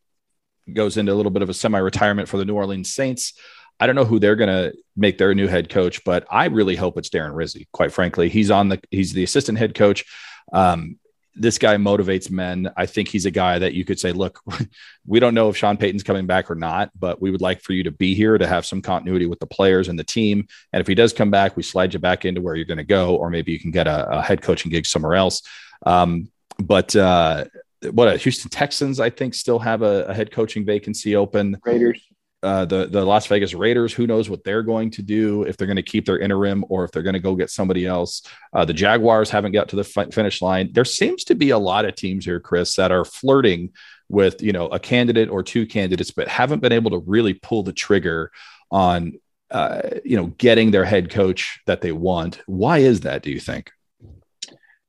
goes 0.72 0.96
into 0.96 1.12
a 1.12 1.14
little 1.14 1.30
bit 1.30 1.42
of 1.42 1.48
a 1.48 1.54
semi-retirement 1.54 2.28
for 2.28 2.36
the 2.36 2.44
New 2.44 2.54
Orleans 2.54 2.92
Saints. 2.92 3.34
I 3.80 3.86
don't 3.86 3.96
know 3.96 4.04
who 4.04 4.18
they're 4.18 4.36
going 4.36 4.48
to 4.48 4.76
make 4.96 5.18
their 5.18 5.34
new 5.34 5.48
head 5.48 5.68
coach, 5.68 6.04
but 6.04 6.26
I 6.30 6.46
really 6.46 6.76
hope 6.76 6.96
it's 6.96 7.10
Darren 7.10 7.34
Rizzi. 7.34 7.68
Quite 7.72 7.92
frankly, 7.92 8.28
he's 8.28 8.50
on 8.50 8.68
the 8.68 8.80
he's 8.90 9.12
the 9.12 9.24
assistant 9.24 9.58
head 9.58 9.74
coach. 9.74 10.04
Um, 10.52 10.98
this 11.36 11.58
guy 11.58 11.76
motivates 11.76 12.30
men. 12.30 12.70
I 12.76 12.86
think 12.86 13.08
he's 13.08 13.26
a 13.26 13.30
guy 13.30 13.58
that 13.58 13.74
you 13.74 13.84
could 13.84 13.98
say, 13.98 14.12
look, 14.12 14.40
we 15.06 15.18
don't 15.18 15.34
know 15.34 15.48
if 15.48 15.56
Sean 15.56 15.76
Payton's 15.76 16.04
coming 16.04 16.26
back 16.26 16.50
or 16.50 16.54
not, 16.54 16.90
but 16.98 17.20
we 17.20 17.30
would 17.30 17.40
like 17.40 17.60
for 17.60 17.72
you 17.72 17.82
to 17.84 17.90
be 17.90 18.14
here 18.14 18.38
to 18.38 18.46
have 18.46 18.64
some 18.64 18.80
continuity 18.80 19.26
with 19.26 19.40
the 19.40 19.46
players 19.46 19.88
and 19.88 19.98
the 19.98 20.04
team. 20.04 20.46
And 20.72 20.80
if 20.80 20.86
he 20.86 20.94
does 20.94 21.12
come 21.12 21.30
back, 21.30 21.56
we 21.56 21.62
slide 21.62 21.92
you 21.92 21.98
back 21.98 22.24
into 22.24 22.40
where 22.40 22.54
you're 22.54 22.64
going 22.64 22.78
to 22.78 22.84
go, 22.84 23.16
or 23.16 23.30
maybe 23.30 23.52
you 23.52 23.58
can 23.58 23.72
get 23.72 23.88
a, 23.88 24.18
a 24.18 24.22
head 24.22 24.42
coaching 24.42 24.70
gig 24.70 24.86
somewhere 24.86 25.16
else. 25.16 25.42
Um, 25.84 26.30
but 26.58 26.94
uh, 26.94 27.46
what 27.92 28.08
a 28.08 28.16
Houston 28.16 28.50
Texans, 28.50 29.00
I 29.00 29.10
think, 29.10 29.34
still 29.34 29.58
have 29.58 29.82
a, 29.82 30.04
a 30.04 30.14
head 30.14 30.30
coaching 30.30 30.64
vacancy 30.64 31.16
open. 31.16 31.58
Raiders. 31.64 32.06
Uh, 32.42 32.66
the 32.66 32.86
the 32.86 33.02
Las 33.02 33.26
Vegas 33.26 33.54
Raiders. 33.54 33.94
Who 33.94 34.06
knows 34.06 34.28
what 34.28 34.44
they're 34.44 34.62
going 34.62 34.90
to 34.92 35.02
do 35.02 35.44
if 35.44 35.56
they're 35.56 35.66
going 35.66 35.76
to 35.76 35.82
keep 35.82 36.04
their 36.04 36.18
interim 36.18 36.62
or 36.68 36.84
if 36.84 36.90
they're 36.90 37.02
going 37.02 37.14
to 37.14 37.20
go 37.20 37.34
get 37.34 37.48
somebody 37.48 37.86
else. 37.86 38.22
Uh, 38.52 38.66
the 38.66 38.74
Jaguars 38.74 39.30
haven't 39.30 39.52
got 39.52 39.70
to 39.70 39.76
the 39.76 39.84
fi- 39.84 40.10
finish 40.10 40.42
line. 40.42 40.70
There 40.72 40.84
seems 40.84 41.24
to 41.24 41.34
be 41.34 41.50
a 41.50 41.58
lot 41.58 41.86
of 41.86 41.94
teams 41.94 42.26
here, 42.26 42.40
Chris, 42.40 42.76
that 42.76 42.92
are 42.92 43.06
flirting 43.06 43.72
with 44.10 44.42
you 44.42 44.52
know 44.52 44.66
a 44.66 44.78
candidate 44.78 45.30
or 45.30 45.42
two 45.42 45.66
candidates, 45.66 46.10
but 46.10 46.28
haven't 46.28 46.60
been 46.60 46.72
able 46.72 46.90
to 46.90 46.98
really 47.06 47.32
pull 47.32 47.62
the 47.62 47.72
trigger 47.72 48.30
on 48.70 49.14
uh, 49.50 49.80
you 50.04 50.16
know 50.16 50.26
getting 50.38 50.70
their 50.70 50.84
head 50.84 51.10
coach 51.10 51.60
that 51.66 51.80
they 51.80 51.92
want. 51.92 52.42
Why 52.46 52.78
is 52.78 53.00
that? 53.00 53.22
Do 53.22 53.30
you 53.30 53.40
think? 53.40 53.70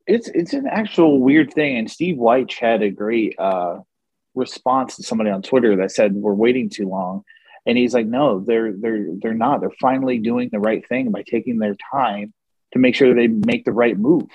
It's 0.08 0.28
it's 0.28 0.54
an 0.54 0.68
actual 0.68 1.20
weird 1.20 1.54
thing, 1.54 1.78
and 1.78 1.90
Steve 1.90 2.18
Wyche 2.18 2.60
had 2.60 2.84
a 2.84 2.92
great 2.92 3.36
uh, 3.40 3.80
response 4.36 4.98
to 4.98 5.04
somebody 5.04 5.30
on 5.30 5.42
Twitter 5.42 5.78
that 5.78 5.92
said 5.92 6.14
we're 6.14 6.34
waiting 6.34 6.70
too 6.70 6.88
long, 6.88 7.24
and 7.66 7.78
he's 7.78 7.94
like, 7.94 8.06
no, 8.06 8.40
they're 8.40 8.74
they're 8.74 9.08
they're 9.22 9.34
not. 9.34 9.62
They're 9.62 9.72
finally 9.82 10.20
doing 10.20 10.50
the 10.52 10.60
right 10.60 10.88
thing 10.88 11.12
by 11.12 11.24
taking 11.24 11.58
their 11.58 11.76
time 11.92 12.34
to 12.74 12.80
make 12.80 12.96
sure 12.96 13.14
they 13.14 13.28
make 13.28 13.66
the 13.66 13.72
right 13.72 13.98
move. 13.98 14.30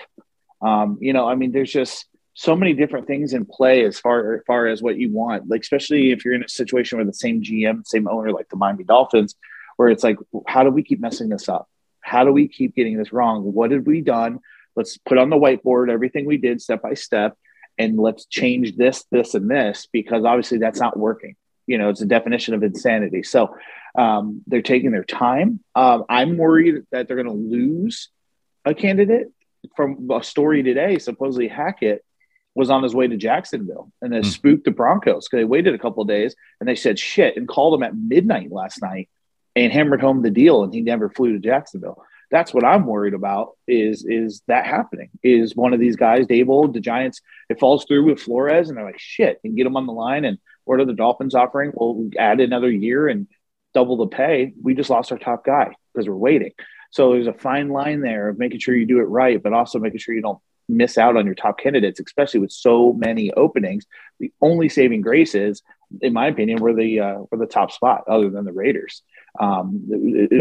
Um, 0.60 0.98
you 1.00 1.12
know, 1.12 1.28
I 1.28 1.36
mean, 1.36 1.52
there's 1.52 1.72
just 1.72 2.06
so 2.34 2.56
many 2.56 2.72
different 2.72 3.06
things 3.06 3.32
in 3.32 3.44
play 3.44 3.84
as 3.84 3.98
far 4.00 4.34
as 4.34 4.40
far 4.46 4.66
as 4.66 4.82
what 4.82 4.96
you 4.96 5.12
want. 5.12 5.48
Like, 5.48 5.60
especially 5.60 6.10
if 6.10 6.24
you're 6.24 6.34
in 6.34 6.44
a 6.44 6.48
situation 6.48 6.98
where 6.98 7.06
the 7.06 7.12
same 7.12 7.42
GM, 7.42 7.86
same 7.86 8.08
owner, 8.08 8.32
like 8.32 8.48
the 8.48 8.56
Miami 8.56 8.84
Dolphins, 8.84 9.34
where 9.76 9.88
it's 9.88 10.04
like, 10.04 10.16
how 10.46 10.64
do 10.64 10.70
we 10.70 10.82
keep 10.82 11.00
messing 11.00 11.28
this 11.28 11.48
up? 11.48 11.68
How 12.00 12.24
do 12.24 12.32
we 12.32 12.48
keep 12.48 12.74
getting 12.74 12.96
this 12.96 13.12
wrong? 13.12 13.42
What 13.42 13.70
have 13.70 13.86
we 13.86 14.00
done? 14.00 14.40
Let's 14.76 14.98
put 14.98 15.18
on 15.18 15.30
the 15.30 15.36
whiteboard 15.36 15.90
everything 15.90 16.26
we 16.26 16.36
did 16.36 16.60
step 16.60 16.82
by 16.82 16.94
step, 16.94 17.36
and 17.78 17.98
let's 17.98 18.26
change 18.26 18.76
this, 18.76 19.04
this, 19.10 19.34
and 19.34 19.50
this 19.50 19.88
because 19.92 20.24
obviously 20.24 20.58
that's 20.58 20.80
not 20.80 20.98
working. 20.98 21.36
You 21.66 21.78
know 21.78 21.88
it's 21.88 22.00
a 22.00 22.06
definition 22.06 22.54
of 22.54 22.62
insanity. 22.62 23.22
So 23.22 23.56
um, 23.96 24.42
they're 24.46 24.62
taking 24.62 24.92
their 24.92 25.04
time. 25.04 25.60
Um, 25.74 26.04
i'm 26.08 26.36
worried 26.36 26.82
that 26.92 27.06
they're 27.06 27.22
going 27.22 27.26
to 27.26 27.56
lose 27.56 28.08
a 28.64 28.74
candidate 28.74 29.28
from 29.76 30.08
a 30.10 30.22
story 30.22 30.62
today. 30.62 30.98
Supposedly 30.98 31.48
hackett 31.48 32.04
was 32.54 32.70
on 32.70 32.82
his 32.82 32.94
way 32.94 33.06
to 33.06 33.16
jacksonville 33.16 33.92
and 34.02 34.12
then 34.12 34.22
mm. 34.22 34.26
spooked 34.26 34.64
the 34.64 34.70
broncos 34.70 35.26
because 35.26 35.40
they 35.40 35.44
waited 35.44 35.74
a 35.74 35.78
couple 35.78 36.04
days 36.04 36.34
and 36.58 36.68
they 36.68 36.74
said 36.74 36.98
shit 36.98 37.36
and 37.36 37.48
called 37.48 37.74
him 37.74 37.82
at 37.82 37.96
midnight 37.96 38.50
last 38.50 38.82
night 38.82 39.08
and 39.54 39.72
hammered 39.72 40.00
home 40.00 40.22
the 40.22 40.30
deal 40.30 40.64
and 40.64 40.74
he 40.74 40.80
never 40.80 41.08
flew 41.08 41.32
to 41.32 41.38
jacksonville 41.38 42.02
that's 42.30 42.54
what 42.54 42.64
I'm 42.64 42.86
worried 42.86 43.14
about 43.14 43.56
is 43.66 44.04
is 44.06 44.42
that 44.46 44.66
happening? 44.66 45.10
Is 45.22 45.56
one 45.56 45.72
of 45.72 45.80
these 45.80 45.96
guys, 45.96 46.26
Daboll, 46.26 46.72
the 46.72 46.80
Giants, 46.80 47.20
it 47.48 47.58
falls 47.58 47.84
through 47.84 48.04
with 48.04 48.20
Flores, 48.20 48.68
and 48.68 48.78
they're 48.78 48.84
like, 48.84 49.00
shit, 49.00 49.40
and 49.44 49.56
get 49.56 49.66
him 49.66 49.76
on 49.76 49.86
the 49.86 49.92
line, 49.92 50.24
and 50.24 50.38
what 50.64 50.80
are 50.80 50.84
the 50.84 50.92
Dolphins 50.92 51.34
offering? 51.34 51.72
We'll 51.74 52.10
add 52.18 52.40
another 52.40 52.70
year 52.70 53.08
and 53.08 53.26
double 53.74 53.96
the 53.96 54.06
pay. 54.06 54.52
We 54.62 54.74
just 54.74 54.90
lost 54.90 55.12
our 55.12 55.18
top 55.18 55.44
guy 55.44 55.74
because 55.92 56.08
we're 56.08 56.16
waiting. 56.16 56.52
So 56.92 57.12
there's 57.12 57.26
a 57.26 57.32
fine 57.32 57.68
line 57.68 58.00
there 58.00 58.28
of 58.28 58.38
making 58.38 58.60
sure 58.60 58.76
you 58.76 58.86
do 58.86 59.00
it 59.00 59.04
right, 59.04 59.42
but 59.42 59.52
also 59.52 59.78
making 59.78 59.98
sure 59.98 60.14
you 60.14 60.22
don't 60.22 60.40
miss 60.68 60.98
out 60.98 61.16
on 61.16 61.26
your 61.26 61.34
top 61.34 61.58
candidates, 61.58 62.00
especially 62.00 62.40
with 62.40 62.52
so 62.52 62.92
many 62.92 63.32
openings. 63.32 63.86
The 64.18 64.32
only 64.40 64.68
saving 64.68 65.00
grace 65.00 65.34
is, 65.34 65.62
in 66.00 66.12
my 66.12 66.28
opinion, 66.28 66.60
we're 66.60 66.74
the 66.74 67.00
uh, 67.00 67.18
we're 67.30 67.38
the 67.38 67.46
top 67.46 67.72
spot, 67.72 68.04
other 68.08 68.30
than 68.30 68.44
the 68.44 68.52
Raiders, 68.52 69.02
um, 69.38 69.88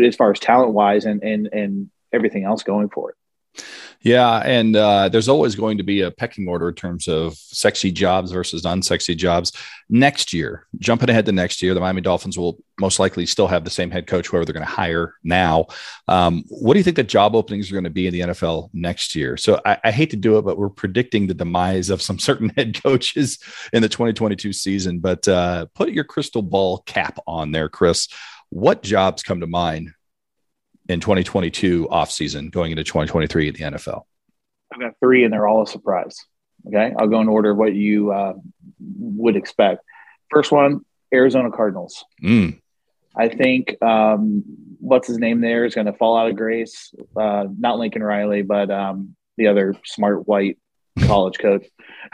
as 0.03 0.15
far 0.15 0.31
as 0.31 0.39
talent 0.39 0.73
wise 0.73 1.05
and 1.05 1.23
and 1.23 1.47
and 1.51 1.89
everything 2.11 2.43
else 2.43 2.63
going 2.63 2.89
for 2.89 3.11
it. 3.11 3.15
Yeah, 4.01 4.37
and 4.37 4.77
uh, 4.77 5.09
there's 5.09 5.27
always 5.27 5.55
going 5.55 5.77
to 5.77 5.83
be 5.83 6.01
a 6.01 6.11
pecking 6.11 6.47
order 6.47 6.69
in 6.69 6.75
terms 6.75 7.09
of 7.09 7.35
sexy 7.35 7.91
jobs 7.91 8.31
versus 8.31 8.63
unsexy 8.63 9.15
jobs. 9.15 9.51
Next 9.89 10.31
year, 10.31 10.67
jumping 10.77 11.09
ahead 11.09 11.25
to 11.25 11.33
next 11.33 11.61
year, 11.61 11.73
the 11.73 11.81
Miami 11.81 11.99
Dolphins 11.99 12.37
will 12.37 12.59
most 12.79 12.97
likely 12.99 13.25
still 13.25 13.47
have 13.47 13.65
the 13.65 13.69
same 13.69 13.91
head 13.91 14.07
coach, 14.07 14.27
whoever 14.27 14.45
they're 14.45 14.53
going 14.53 14.65
to 14.65 14.71
hire 14.71 15.15
now. 15.21 15.67
Um, 16.07 16.45
what 16.47 16.73
do 16.73 16.79
you 16.79 16.83
think 16.83 16.95
the 16.95 17.03
job 17.03 17.35
openings 17.35 17.69
are 17.69 17.73
going 17.73 17.83
to 17.83 17.89
be 17.89 18.07
in 18.07 18.13
the 18.13 18.21
NFL 18.21 18.69
next 18.71 19.15
year? 19.15 19.35
So 19.35 19.59
I, 19.65 19.77
I 19.83 19.91
hate 19.91 20.11
to 20.11 20.17
do 20.17 20.37
it, 20.37 20.43
but 20.43 20.57
we're 20.57 20.69
predicting 20.69 21.27
the 21.27 21.33
demise 21.33 21.89
of 21.89 22.01
some 22.01 22.19
certain 22.29 22.49
head 22.55 22.81
coaches 22.81 23.37
in 23.73 23.81
the 23.81 23.89
2022 23.89 24.53
season. 24.53 24.99
But 24.99 25.27
uh, 25.27 25.65
put 25.75 25.91
your 25.91 26.05
crystal 26.05 26.41
ball 26.41 26.83
cap 26.85 27.19
on 27.27 27.51
there, 27.51 27.67
Chris. 27.67 28.07
What 28.49 28.81
jobs 28.81 29.23
come 29.23 29.41
to 29.41 29.47
mind 29.47 29.93
in 30.87 30.99
2022 30.99 31.87
offseason 31.91 32.51
going 32.51 32.71
into 32.71 32.83
2023 32.83 33.47
in 33.47 33.53
the 33.53 33.59
NFL? 33.59 34.03
I've 34.73 34.79
got 34.79 34.93
three, 34.99 35.23
and 35.23 35.31
they're 35.31 35.47
all 35.47 35.63
a 35.63 35.67
surprise. 35.67 36.17
Okay. 36.67 36.93
I'll 36.97 37.07
go 37.07 37.21
in 37.21 37.29
order 37.29 37.51
of 37.51 37.57
what 37.57 37.73
you 37.73 38.11
uh, 38.11 38.33
would 38.99 39.35
expect. 39.35 39.83
First 40.29 40.51
one 40.51 40.81
Arizona 41.13 41.51
Cardinals. 41.51 42.03
Mm. 42.21 42.59
I 43.15 43.29
think 43.29 43.81
um, 43.81 44.43
what's 44.79 45.07
his 45.07 45.17
name 45.17 45.41
there 45.41 45.65
is 45.65 45.75
going 45.75 45.87
to 45.87 45.93
fall 45.93 46.17
out 46.17 46.29
of 46.29 46.35
grace. 46.35 46.93
Uh, 47.15 47.45
not 47.57 47.79
Lincoln 47.79 48.03
Riley, 48.03 48.41
but 48.41 48.69
um, 48.69 49.15
the 49.37 49.47
other 49.47 49.75
smart 49.85 50.27
white 50.27 50.57
college 50.99 51.39
coach. 51.39 51.65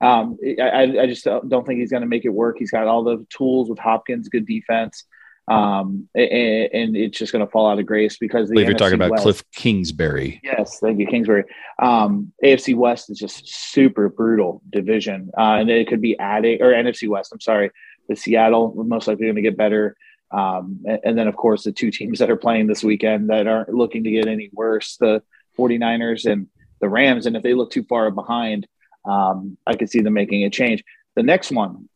um, 0.00 0.38
I, 0.60 0.94
I, 1.00 1.06
just 1.06 1.24
don't 1.24 1.66
think 1.66 1.80
he's 1.80 1.90
going 1.90 2.02
to 2.02 2.08
make 2.08 2.24
it 2.24 2.30
work. 2.30 2.56
He's 2.58 2.70
got 2.70 2.86
all 2.86 3.04
the 3.04 3.26
tools 3.30 3.68
with 3.68 3.78
Hopkins, 3.78 4.28
good 4.28 4.46
defense 4.46 5.04
um, 5.48 6.08
and, 6.14 6.72
and, 6.72 6.96
it's 6.96 7.16
just 7.16 7.32
going 7.32 7.44
to 7.44 7.50
fall 7.50 7.70
out 7.70 7.78
of 7.78 7.86
grace 7.86 8.18
because 8.18 8.48
the 8.48 8.60
you're 8.62 8.74
talking 8.74 8.94
about 8.94 9.12
West, 9.12 9.22
Cliff 9.22 9.44
Kingsbury. 9.52 10.40
Yes, 10.42 10.80
thank 10.80 10.98
you, 10.98 11.06
Kingsbury. 11.06 11.44
Um, 11.80 12.32
AFC 12.44 12.74
West 12.74 13.10
is 13.10 13.18
just 13.18 13.46
super 13.46 14.08
brutal 14.08 14.60
division, 14.68 15.30
uh, 15.38 15.58
and 15.60 15.70
it 15.70 15.86
could 15.86 16.00
be 16.00 16.18
adding 16.18 16.60
or 16.60 16.72
NFC 16.72 17.08
West. 17.08 17.32
I'm 17.32 17.40
sorry, 17.40 17.70
the 18.08 18.16
Seattle 18.16 18.74
most 18.76 19.06
likely 19.06 19.26
going 19.26 19.36
to 19.36 19.42
get 19.42 19.56
better. 19.56 19.96
Um, 20.32 20.80
and, 20.84 20.98
and, 21.04 21.18
then 21.18 21.28
of 21.28 21.36
course 21.36 21.62
the 21.62 21.70
two 21.70 21.92
teams 21.92 22.18
that 22.18 22.30
are 22.30 22.36
playing 22.36 22.66
this 22.66 22.82
weekend 22.82 23.30
that 23.30 23.46
aren't 23.46 23.72
looking 23.72 24.02
to 24.02 24.10
get 24.10 24.26
any 24.26 24.50
worse, 24.52 24.96
the 24.96 25.22
49ers 25.56 26.28
and 26.28 26.48
the 26.80 26.88
Rams. 26.88 27.26
And 27.26 27.36
if 27.36 27.44
they 27.44 27.54
look 27.54 27.70
too 27.70 27.84
far 27.84 28.10
behind, 28.10 28.66
um, 29.04 29.56
I 29.64 29.76
could 29.76 29.88
see 29.88 30.00
them 30.00 30.14
making 30.14 30.42
a 30.42 30.50
change. 30.50 30.82
The 31.14 31.22
next 31.22 31.52
one, 31.52 31.88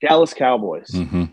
Dallas 0.00 0.32
Cowboys. 0.32 0.88
Mm-hmm 0.92 1.24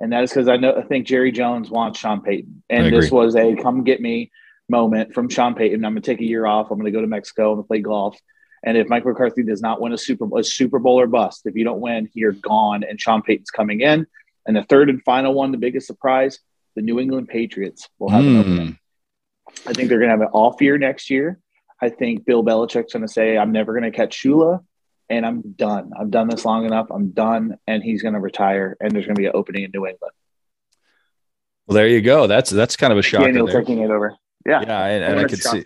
and 0.00 0.12
that 0.12 0.22
is 0.24 0.30
because 0.30 0.48
I 0.48 0.56
know 0.56 0.74
I 0.74 0.82
think 0.82 1.06
Jerry 1.06 1.32
Jones 1.32 1.70
wants 1.70 1.98
Sean 1.98 2.20
Payton, 2.20 2.62
and 2.70 2.92
this 2.92 3.10
was 3.10 3.36
a 3.36 3.56
come 3.56 3.84
get 3.84 4.00
me 4.00 4.30
moment 4.68 5.14
from 5.14 5.28
Sean 5.28 5.54
Payton. 5.54 5.84
I'm 5.84 5.92
going 5.92 6.02
to 6.02 6.10
take 6.10 6.20
a 6.20 6.28
year 6.28 6.46
off. 6.46 6.70
I'm 6.70 6.78
going 6.78 6.92
to 6.92 6.96
go 6.96 7.00
to 7.00 7.06
Mexico 7.06 7.54
and 7.54 7.66
play 7.66 7.80
golf. 7.80 8.18
And 8.64 8.76
if 8.76 8.88
Mike 8.88 9.04
McCarthy 9.04 9.42
does 9.42 9.62
not 9.62 9.80
win 9.80 9.92
a 9.92 9.98
Super 9.98 10.26
Bowl, 10.26 10.38
a 10.38 10.44
Super 10.44 10.78
Bowl 10.78 11.00
or 11.00 11.06
bust, 11.06 11.42
if 11.46 11.54
you 11.54 11.64
don't 11.64 11.80
win, 11.80 12.08
you're 12.12 12.32
gone. 12.32 12.82
And 12.82 13.00
Sean 13.00 13.22
Payton's 13.22 13.50
coming 13.50 13.80
in. 13.80 14.06
And 14.46 14.56
the 14.56 14.64
third 14.64 14.90
and 14.90 15.02
final 15.04 15.32
one, 15.34 15.52
the 15.52 15.58
biggest 15.58 15.86
surprise, 15.86 16.40
the 16.74 16.82
New 16.82 16.98
England 16.98 17.28
Patriots 17.28 17.88
will 17.98 18.10
have 18.10 18.24
mm. 18.24 18.28
an 18.28 18.36
opening. 18.36 18.78
I 19.66 19.72
think 19.72 19.88
they're 19.88 19.98
going 19.98 20.10
to 20.10 20.16
have 20.16 20.20
an 20.20 20.28
off 20.32 20.60
year 20.60 20.76
next 20.76 21.08
year. 21.08 21.38
I 21.80 21.88
think 21.88 22.24
Bill 22.24 22.42
Belichick's 22.42 22.92
going 22.92 23.06
to 23.06 23.12
say, 23.12 23.38
I'm 23.38 23.52
never 23.52 23.72
going 23.72 23.90
to 23.90 23.96
catch 23.96 24.20
Shula 24.20 24.64
and 25.10 25.24
I'm 25.24 25.52
done. 25.52 25.92
I've 25.98 26.10
done 26.10 26.28
this 26.28 26.44
long 26.44 26.64
enough. 26.64 26.88
I'm 26.90 27.10
done. 27.10 27.58
And 27.66 27.82
he's 27.82 28.02
going 28.02 28.14
to 28.14 28.20
retire 28.20 28.76
and 28.80 28.92
there's 28.92 29.06
going 29.06 29.14
to 29.14 29.20
be 29.20 29.26
an 29.26 29.32
opening 29.34 29.64
in 29.64 29.70
New 29.72 29.86
England. 29.86 30.12
Well, 31.66 31.74
there 31.74 31.88
you 31.88 32.00
go. 32.00 32.26
That's, 32.26 32.50
that's 32.50 32.76
kind 32.76 32.92
of 32.92 32.98
a 32.98 33.02
shocker. 33.02 33.26
Daniel 33.26 33.46
there. 33.46 33.60
taking 33.60 33.80
it 33.80 33.90
over. 33.90 34.16
Yeah. 34.46 34.62
Yeah. 34.62 34.84
And, 34.84 35.04
and 35.04 35.20
I 35.20 35.24
could 35.24 35.42
see, 35.42 35.64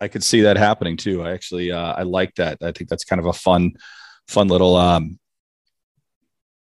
I 0.00 0.08
could 0.08 0.24
see 0.24 0.42
that 0.42 0.56
happening 0.56 0.96
too. 0.96 1.22
I 1.22 1.32
actually, 1.32 1.72
uh, 1.72 1.92
I 1.92 2.02
like 2.02 2.34
that. 2.36 2.58
I 2.62 2.72
think 2.72 2.90
that's 2.90 3.04
kind 3.04 3.20
of 3.20 3.26
a 3.26 3.32
fun, 3.32 3.72
fun 4.28 4.48
little, 4.48 4.76
um, 4.76 5.18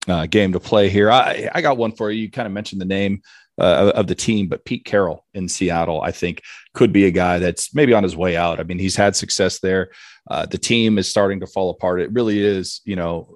uh, 0.07 0.25
game 0.25 0.53
to 0.53 0.59
play 0.59 0.89
here. 0.89 1.11
I, 1.11 1.49
I 1.53 1.61
got 1.61 1.77
one 1.77 1.91
for 1.91 2.09
you. 2.11 2.23
You 2.23 2.31
kind 2.31 2.47
of 2.47 2.51
mentioned 2.51 2.81
the 2.81 2.85
name 2.85 3.21
uh, 3.59 3.91
of 3.95 4.07
the 4.07 4.15
team, 4.15 4.47
but 4.47 4.65
Pete 4.65 4.85
Carroll 4.85 5.25
in 5.33 5.47
Seattle, 5.47 6.01
I 6.01 6.11
think, 6.11 6.41
could 6.73 6.93
be 6.93 7.05
a 7.05 7.11
guy 7.11 7.39
that's 7.39 7.73
maybe 7.75 7.93
on 7.93 8.03
his 8.03 8.15
way 8.15 8.37
out. 8.37 8.59
I 8.59 8.63
mean, 8.63 8.79
he's 8.79 8.95
had 8.95 9.15
success 9.15 9.59
there. 9.59 9.91
Uh, 10.29 10.45
the 10.45 10.57
team 10.57 10.97
is 10.97 11.09
starting 11.09 11.39
to 11.41 11.47
fall 11.47 11.69
apart. 11.69 12.01
It 12.01 12.13
really 12.13 12.39
is, 12.39 12.81
you 12.85 12.95
know, 12.95 13.35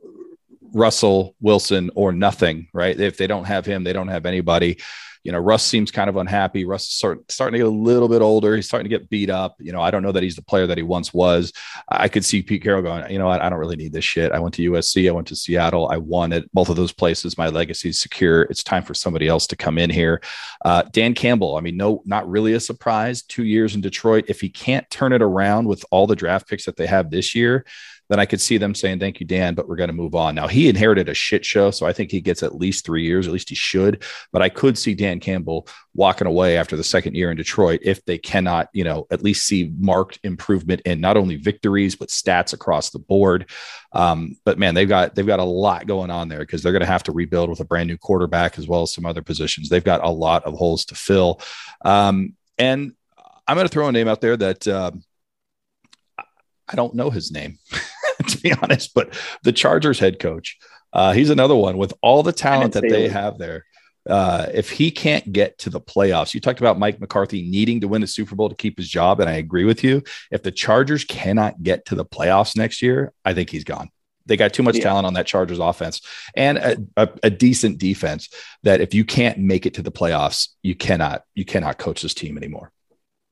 Russell 0.73 1.35
Wilson 1.39 1.89
or 1.95 2.11
nothing, 2.11 2.67
right? 2.73 2.99
If 2.99 3.17
they 3.17 3.27
don't 3.27 3.45
have 3.45 3.65
him, 3.65 3.83
they 3.83 3.93
don't 3.93 4.09
have 4.09 4.25
anybody 4.25 4.79
you 5.25 5.31
know, 5.31 5.39
Russ 5.39 5.65
seems 5.65 5.89
kind 5.89 6.07
of 6.07 6.17
unhappy. 6.17 6.65
Russ 6.65 6.83
is 6.83 6.91
start, 6.91 7.31
starting 7.31 7.53
to 7.53 7.57
get 7.57 7.67
a 7.67 7.75
little 7.75 8.07
bit 8.07 8.21
older. 8.21 8.55
He's 8.55 8.67
starting 8.67 8.87
to 8.87 8.95
get 8.95 9.09
beat 9.09 9.31
up. 9.31 9.55
You 9.59 9.71
know, 9.71 9.81
I 9.81 9.89
don't 9.89 10.03
know 10.03 10.11
that 10.11 10.21
he's 10.21 10.35
the 10.35 10.43
player 10.43 10.67
that 10.67 10.77
he 10.77 10.83
once 10.83 11.15
was. 11.15 11.51
I 11.89 12.09
could 12.09 12.23
see 12.23 12.43
Pete 12.43 12.61
Carroll 12.61 12.83
going, 12.83 13.09
you 13.11 13.17
know 13.17 13.25
what? 13.25 13.41
I 13.41 13.49
don't 13.49 13.57
really 13.57 13.75
need 13.75 13.91
this 13.91 14.05
shit. 14.05 14.31
I 14.31 14.39
went 14.39 14.53
to 14.53 14.71
USC. 14.71 15.09
I 15.09 15.11
went 15.11 15.27
to 15.29 15.35
Seattle. 15.35 15.89
I 15.91 15.97
won 15.97 16.31
at 16.31 16.43
both 16.53 16.69
of 16.69 16.75
those 16.75 16.93
places. 16.93 17.39
My 17.39 17.47
legacy 17.47 17.89
is 17.89 17.99
secure. 17.99 18.43
It's 18.43 18.63
time 18.63 18.83
for 18.83 18.93
somebody 18.93 19.27
else 19.27 19.47
to 19.47 19.55
come 19.55 19.79
in 19.79 19.89
here. 19.89 20.21
Uh, 20.63 20.83
Dan 20.91 21.15
Campbell, 21.15 21.55
I 21.55 21.61
mean, 21.61 21.75
no, 21.75 22.03
not 22.05 22.29
really 22.29 22.53
a 22.53 22.59
surprise. 22.59 23.23
Two 23.23 23.45
years 23.45 23.73
in 23.73 23.81
Detroit. 23.81 24.25
If 24.27 24.41
he 24.41 24.49
can't 24.49 24.87
turn 24.91 25.11
it 25.11 25.23
around 25.23 25.67
with 25.67 25.83
all 25.89 26.05
the 26.05 26.15
draft 26.15 26.47
picks 26.47 26.65
that 26.65 26.77
they 26.77 26.85
have 26.85 27.09
this 27.09 27.33
year, 27.33 27.65
then 28.09 28.19
I 28.19 28.25
could 28.25 28.41
see 28.41 28.57
them 28.57 28.75
saying, 28.75 28.99
Thank 28.99 29.19
you, 29.19 29.25
Dan, 29.25 29.55
but 29.55 29.67
we're 29.67 29.75
going 29.75 29.89
to 29.89 29.93
move 29.93 30.15
on. 30.15 30.35
Now, 30.35 30.47
he 30.47 30.69
inherited 30.69 31.09
a 31.09 31.13
shit 31.13 31.45
show. 31.45 31.71
So 31.71 31.85
I 31.85 31.93
think 31.93 32.11
he 32.11 32.21
gets 32.21 32.43
at 32.43 32.55
least 32.55 32.85
three 32.85 33.03
years, 33.03 33.27
at 33.27 33.33
least 33.33 33.49
he 33.49 33.55
should. 33.55 34.03
But 34.31 34.41
I 34.41 34.49
could 34.49 34.77
see 34.77 34.93
Dan 34.93 35.19
Campbell 35.19 35.67
walking 35.93 36.27
away 36.27 36.57
after 36.57 36.75
the 36.75 36.83
second 36.83 37.15
year 37.15 37.31
in 37.31 37.37
Detroit 37.37 37.79
if 37.83 38.03
they 38.05 38.17
cannot, 38.17 38.69
you 38.73 38.83
know, 38.83 39.07
at 39.09 39.23
least 39.23 39.47
see 39.47 39.71
marked 39.77 40.19
improvement 40.23 40.81
in 40.85 41.01
not 41.01 41.17
only 41.17 41.35
victories, 41.37 41.95
but 41.95 42.09
stats 42.09 42.53
across 42.53 42.89
the 42.89 42.99
board. 42.99 43.49
Um, 43.91 44.37
but 44.43 44.59
man, 44.59 44.75
they've 44.75 44.89
got 44.89 45.15
they've 45.15 45.25
got 45.25 45.39
a 45.39 45.43
lot 45.43 45.87
going 45.87 46.11
on 46.11 46.27
there 46.27 46.39
because 46.39 46.61
they're 46.61 46.73
going 46.73 46.81
to 46.81 46.85
have 46.85 47.03
to 47.03 47.11
rebuild 47.11 47.49
with 47.49 47.61
a 47.61 47.65
brand 47.65 47.87
new 47.87 47.97
quarterback 47.97 48.59
as 48.59 48.67
well 48.67 48.83
as 48.83 48.93
some 48.93 49.05
other 49.05 49.21
positions. 49.21 49.69
They've 49.69 49.83
got 49.83 50.03
a 50.03 50.09
lot 50.09 50.43
of 50.43 50.53
holes 50.53 50.85
to 50.85 50.95
fill. 50.95 51.41
Um, 51.83 52.35
and 52.57 52.93
I'm 53.47 53.55
going 53.55 53.67
to 53.67 53.71
throw 53.71 53.87
a 53.87 53.91
name 53.91 54.07
out 54.07 54.21
there 54.21 54.37
that 54.37 54.67
uh, 54.67 54.91
I 56.67 56.75
don't 56.75 56.95
know 56.95 57.09
his 57.09 57.31
name. 57.31 57.59
to 58.27 58.37
be 58.39 58.53
honest. 58.53 58.93
But 58.93 59.17
the 59.43 59.51
Chargers 59.51 59.99
head 59.99 60.19
coach, 60.19 60.57
uh, 60.93 61.13
he's 61.13 61.29
another 61.29 61.55
one 61.55 61.77
with 61.77 61.93
all 62.01 62.23
the 62.23 62.33
talent 62.33 62.73
that 62.73 62.83
they 62.87 63.09
have 63.09 63.37
there. 63.37 63.65
Uh, 64.07 64.45
if 64.53 64.69
he 64.69 64.91
can't 64.91 65.33
get 65.33 65.57
to 65.57 65.69
the 65.69 65.81
playoffs, 65.81 66.33
you 66.33 66.39
talked 66.39 66.59
about 66.59 66.77
Mike 66.77 66.99
McCarthy 66.99 67.41
needing 67.41 67.81
to 67.81 67.87
win 67.87 68.01
the 68.01 68.07
Super 68.07 68.35
Bowl 68.35 68.49
to 68.49 68.55
keep 68.55 68.77
his 68.77 68.87
job, 68.87 69.19
and 69.19 69.29
I 69.29 69.33
agree 69.33 69.65
with 69.65 69.83
you. 69.83 70.03
If 70.31 70.43
the 70.43 70.51
Chargers 70.51 71.03
cannot 71.03 71.63
get 71.63 71.85
to 71.87 71.95
the 71.95 72.05
playoffs 72.05 72.55
next 72.55 72.81
year, 72.81 73.13
I 73.23 73.33
think 73.33 73.49
he's 73.49 73.63
gone. 73.63 73.89
They 74.27 74.37
got 74.37 74.53
too 74.53 74.63
much 74.63 74.77
yeah. 74.77 74.83
talent 74.83 75.07
on 75.07 75.13
that 75.15 75.27
Chargers 75.27 75.59
offense 75.59 76.01
and 76.35 76.57
a, 76.57 76.77
a, 76.97 77.09
a, 77.23 77.29
decent 77.29 77.77
defense 77.77 78.29
that 78.63 78.81
if 78.81 78.93
you 78.93 79.05
can't 79.05 79.37
make 79.37 79.67
it 79.67 79.75
to 79.75 79.83
the 79.83 79.91
playoffs, 79.91 80.49
you 80.63 80.73
cannot 80.75 81.23
you 81.35 81.45
cannot 81.45 81.77
coach 81.77 82.01
this 82.01 82.15
team 82.15 82.35
anymore. 82.35 82.71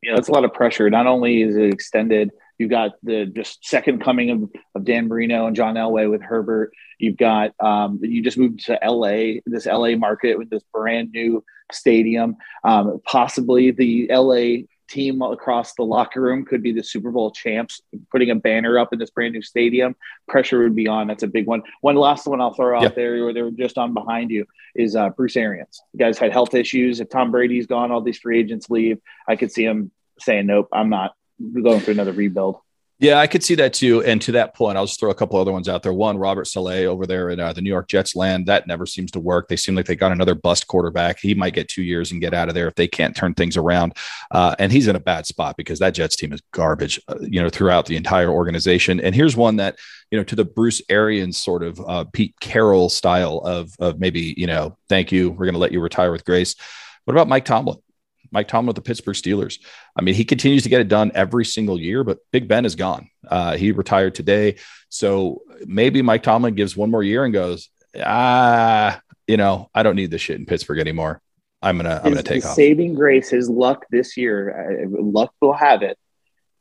Yeah, 0.03 0.13
that's 0.15 0.27
a 0.27 0.31
lot 0.31 0.45
of 0.45 0.53
pressure. 0.53 0.89
Not 0.89 1.07
only 1.07 1.41
is 1.41 1.55
it 1.55 1.73
extended 1.73 2.29
You've 2.57 2.69
got 2.69 2.93
the 3.03 3.25
just 3.25 3.65
second 3.65 4.03
coming 4.03 4.29
of, 4.29 4.49
of 4.75 4.85
Dan 4.85 5.07
Marino 5.07 5.47
and 5.47 5.55
John 5.55 5.75
Elway 5.75 6.09
with 6.09 6.21
Herbert. 6.21 6.71
You've 6.99 7.17
got 7.17 7.53
um, 7.59 7.99
you 8.01 8.21
just 8.21 8.37
moved 8.37 8.65
to 8.65 8.79
LA, 8.83 9.41
this 9.45 9.65
LA 9.65 9.95
market 9.95 10.37
with 10.37 10.49
this 10.49 10.63
brand 10.73 11.11
new 11.11 11.43
stadium. 11.71 12.37
Um, 12.63 13.01
possibly 13.05 13.71
the 13.71 14.07
LA 14.11 14.65
team 14.87 15.21
across 15.21 15.73
the 15.73 15.83
locker 15.83 16.21
room 16.21 16.45
could 16.45 16.61
be 16.61 16.71
the 16.71 16.83
Super 16.83 17.11
Bowl 17.11 17.31
champs, 17.31 17.81
putting 18.11 18.29
a 18.29 18.35
banner 18.35 18.77
up 18.77 18.93
in 18.93 18.99
this 18.99 19.09
brand 19.09 19.33
new 19.33 19.41
stadium. 19.41 19.95
Pressure 20.27 20.59
would 20.59 20.75
be 20.75 20.87
on. 20.87 21.07
That's 21.07 21.23
a 21.23 21.27
big 21.27 21.47
one. 21.47 21.63
One 21.81 21.95
last 21.95 22.27
one 22.27 22.41
I'll 22.41 22.53
throw 22.53 22.77
out 22.77 22.83
yeah. 22.83 22.89
there, 22.89 23.23
where 23.23 23.33
they 23.33 23.41
were 23.41 23.51
just 23.51 23.77
on 23.77 23.93
behind 23.93 24.29
you, 24.29 24.45
is 24.75 24.95
uh, 24.95 25.09
Bruce 25.09 25.35
Arians. 25.35 25.81
You 25.93 25.99
guys 25.99 26.17
had 26.17 26.31
health 26.31 26.53
issues. 26.53 26.99
If 26.99 27.09
Tom 27.09 27.31
Brady's 27.31 27.65
gone, 27.65 27.91
all 27.91 28.01
these 28.01 28.19
free 28.19 28.39
agents 28.39 28.69
leave. 28.69 28.99
I 29.27 29.35
could 29.35 29.51
see 29.51 29.63
him 29.63 29.91
saying, 30.19 30.45
"Nope, 30.45 30.69
I'm 30.71 30.89
not 30.89 31.15
going 31.61 31.79
through 31.79 31.93
another 31.93 32.13
rebuild. 32.13 32.57
Yeah, 32.99 33.19
I 33.19 33.27
could 33.27 33.43
see 33.43 33.55
that 33.55 33.73
too. 33.73 34.01
And 34.03 34.21
to 34.21 34.31
that 34.33 34.55
point, 34.55 34.77
I'll 34.77 34.85
just 34.85 34.97
throw 34.97 35.09
a 35.09 35.15
couple 35.15 35.37
other 35.37 35.51
ones 35.51 35.67
out 35.67 35.83
there. 35.83 35.91
One, 35.91 36.17
Robert 36.17 36.45
Saleh 36.45 36.85
over 36.85 37.05
there 37.05 37.31
in 37.31 37.39
uh, 37.39 37.51
the 37.51 37.61
New 37.61 37.69
York 37.69 37.89
Jets 37.89 38.15
land. 38.15 38.45
That 38.45 38.65
never 38.65 38.85
seems 38.85 39.11
to 39.11 39.19
work. 39.19 39.49
They 39.49 39.57
seem 39.57 39.75
like 39.75 39.87
they 39.87 39.95
got 39.97 40.13
another 40.13 40.35
bust 40.35 40.67
quarterback. 40.67 41.19
He 41.19 41.33
might 41.33 41.53
get 41.53 41.67
two 41.67 41.83
years 41.83 42.13
and 42.13 42.21
get 42.21 42.33
out 42.33 42.47
of 42.47 42.55
there 42.55 42.67
if 42.67 42.75
they 42.75 42.87
can't 42.87 43.13
turn 43.13 43.33
things 43.33 43.57
around. 43.57 43.97
Uh, 44.31 44.55
and 44.57 44.71
he's 44.71 44.87
in 44.87 44.95
a 44.95 45.01
bad 45.01 45.25
spot 45.25 45.57
because 45.57 45.79
that 45.79 45.95
Jets 45.95 46.15
team 46.15 46.31
is 46.31 46.41
garbage, 46.53 47.01
uh, 47.09 47.15
you 47.19 47.41
know, 47.41 47.49
throughout 47.49 47.87
the 47.87 47.97
entire 47.97 48.29
organization. 48.29 49.01
And 49.01 49.13
here's 49.13 49.35
one 49.35 49.57
that, 49.57 49.77
you 50.09 50.17
know, 50.17 50.23
to 50.23 50.35
the 50.37 50.45
Bruce 50.45 50.81
Arians 50.87 51.37
sort 51.37 51.63
of 51.63 51.81
uh, 51.85 52.05
Pete 52.13 52.35
Carroll 52.39 52.87
style 52.87 53.39
of, 53.39 53.73
of 53.79 53.99
maybe, 53.99 54.33
you 54.37 54.47
know, 54.47 54.77
thank 54.87 55.11
you. 55.11 55.31
We're 55.31 55.45
going 55.45 55.55
to 55.55 55.59
let 55.59 55.73
you 55.73 55.81
retire 55.81 56.11
with 56.13 56.23
grace. 56.23 56.55
What 57.03 57.15
about 57.15 57.27
Mike 57.27 57.43
Tomlin? 57.43 57.82
Mike 58.33 58.47
Tomlin 58.47 58.67
with 58.67 58.75
the 58.75 58.81
Pittsburgh 58.81 59.15
Steelers. 59.15 59.59
I 59.95 60.01
mean, 60.01 60.15
he 60.15 60.25
continues 60.25 60.63
to 60.63 60.69
get 60.69 60.81
it 60.81 60.87
done 60.87 61.11
every 61.13 61.45
single 61.45 61.79
year, 61.79 62.03
but 62.03 62.17
Big 62.31 62.47
Ben 62.47 62.65
is 62.65 62.75
gone. 62.75 63.09
Uh, 63.25 63.55
he 63.55 63.71
retired 63.71 64.15
today. 64.15 64.55
So 64.89 65.43
maybe 65.65 66.01
Mike 66.01 66.23
Tomlin 66.23 66.55
gives 66.55 66.75
one 66.75 66.89
more 66.89 67.03
year 67.03 67.23
and 67.23 67.33
goes, 67.33 67.69
ah, 68.03 68.99
you 69.27 69.37
know, 69.37 69.69
I 69.73 69.83
don't 69.83 69.95
need 69.95 70.09
this 70.09 70.21
shit 70.21 70.39
in 70.39 70.47
Pittsburgh 70.47 70.79
anymore. 70.79 71.21
I'm 71.61 71.77
gonna, 71.77 72.01
I'm 72.03 72.11
gonna 72.11 72.23
take 72.23 72.43
off. 72.43 72.55
Saving 72.55 72.93
grace, 72.95 73.29
his 73.29 73.49
luck 73.49 73.85
this 73.89 74.17
year, 74.17 74.83
uh, 74.83 75.01
luck 75.01 75.33
will 75.39 75.53
have 75.53 75.81
it. 75.81 75.97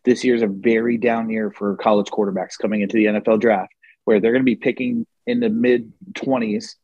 This 0.05 0.23
year's 0.23 0.43
a 0.43 0.47
very 0.47 0.97
down 0.97 1.31
year 1.31 1.51
for 1.51 1.77
college 1.77 2.09
quarterbacks 2.09 2.59
coming 2.61 2.83
into 2.83 2.97
the 2.97 3.07
NFL 3.07 3.41
draft, 3.41 3.73
where 4.05 4.21
they're 4.21 4.33
going 4.33 4.43
to 4.43 4.45
be 4.45 4.57
picking 4.57 5.07
in 5.27 5.41
the 5.41 5.49
mid 5.49 5.93
20s, 6.13 6.75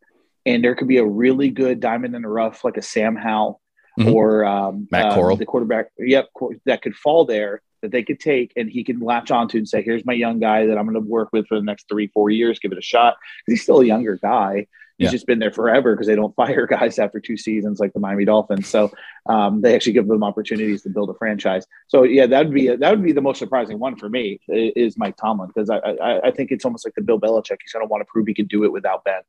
and 0.46 0.64
there 0.64 0.74
could 0.74 0.88
be 0.88 0.96
a 0.96 1.04
really 1.04 1.50
good 1.50 1.78
diamond 1.78 2.16
in 2.16 2.22
the 2.22 2.28
rough, 2.28 2.64
like 2.64 2.76
a 2.76 2.82
Sam 2.82 3.14
Howell 3.14 3.60
mm-hmm. 3.98 4.14
or 4.14 4.44
um, 4.44 4.88
Matt 4.90 5.14
Corral, 5.14 5.32
um, 5.32 5.38
the 5.38 5.46
quarterback. 5.46 5.90
Yep, 5.98 6.28
that 6.66 6.82
could 6.82 6.94
fall 6.94 7.24
there 7.24 7.62
that 7.82 7.92
they 7.92 8.02
could 8.02 8.18
take 8.18 8.52
and 8.56 8.68
he 8.68 8.82
can 8.82 9.00
latch 9.00 9.30
onto 9.30 9.58
and 9.58 9.68
say, 9.68 9.82
"Here's 9.82 10.04
my 10.04 10.12
young 10.12 10.40
guy 10.40 10.66
that 10.66 10.78
I'm 10.78 10.84
going 10.86 10.94
to 11.02 11.08
work 11.08 11.30
with 11.32 11.46
for 11.46 11.56
the 11.56 11.64
next 11.64 11.88
three, 11.88 12.08
four 12.08 12.30
years. 12.30 12.58
Give 12.58 12.72
it 12.72 12.78
a 12.78 12.82
shot." 12.82 13.16
Because 13.44 13.58
he's 13.58 13.62
still 13.62 13.80
a 13.80 13.84
younger 13.84 14.16
guy. 14.16 14.66
He's 14.98 15.06
yeah. 15.06 15.10
just 15.12 15.26
been 15.28 15.38
there 15.38 15.52
forever 15.52 15.94
because 15.94 16.08
they 16.08 16.16
don't 16.16 16.34
fire 16.36 16.66
guys 16.66 16.98
after 16.98 17.20
two 17.20 17.36
seasons 17.36 17.78
like 17.78 17.92
the 17.92 18.00
Miami 18.00 18.24
Dolphins. 18.24 18.66
So 18.66 18.92
um, 19.26 19.62
they 19.62 19.74
actually 19.74 19.92
give 19.92 20.08
them 20.08 20.24
opportunities 20.24 20.82
to 20.82 20.90
build 20.90 21.08
a 21.08 21.14
franchise. 21.14 21.66
So 21.86 22.02
yeah, 22.02 22.26
that 22.26 22.46
would 22.46 22.54
be 22.54 22.68
a, 22.68 22.76
that 22.76 22.90
would 22.90 23.04
be 23.04 23.12
the 23.12 23.20
most 23.20 23.38
surprising 23.38 23.78
one 23.78 23.96
for 23.96 24.08
me 24.08 24.40
is 24.48 24.98
Mike 24.98 25.16
Tomlin 25.16 25.48
because 25.48 25.70
I, 25.70 25.78
I, 25.78 26.28
I 26.28 26.30
think 26.32 26.50
it's 26.50 26.64
almost 26.64 26.84
like 26.84 26.94
the 26.94 27.02
Bill 27.02 27.20
Belichick. 27.20 27.58
He's 27.62 27.72
going 27.72 27.86
to 27.86 27.88
want 27.88 28.00
to 28.00 28.06
prove 28.06 28.26
he 28.26 28.34
can 28.34 28.46
do 28.46 28.64
it 28.64 28.72
without 28.72 29.04
Ben. 29.04 29.22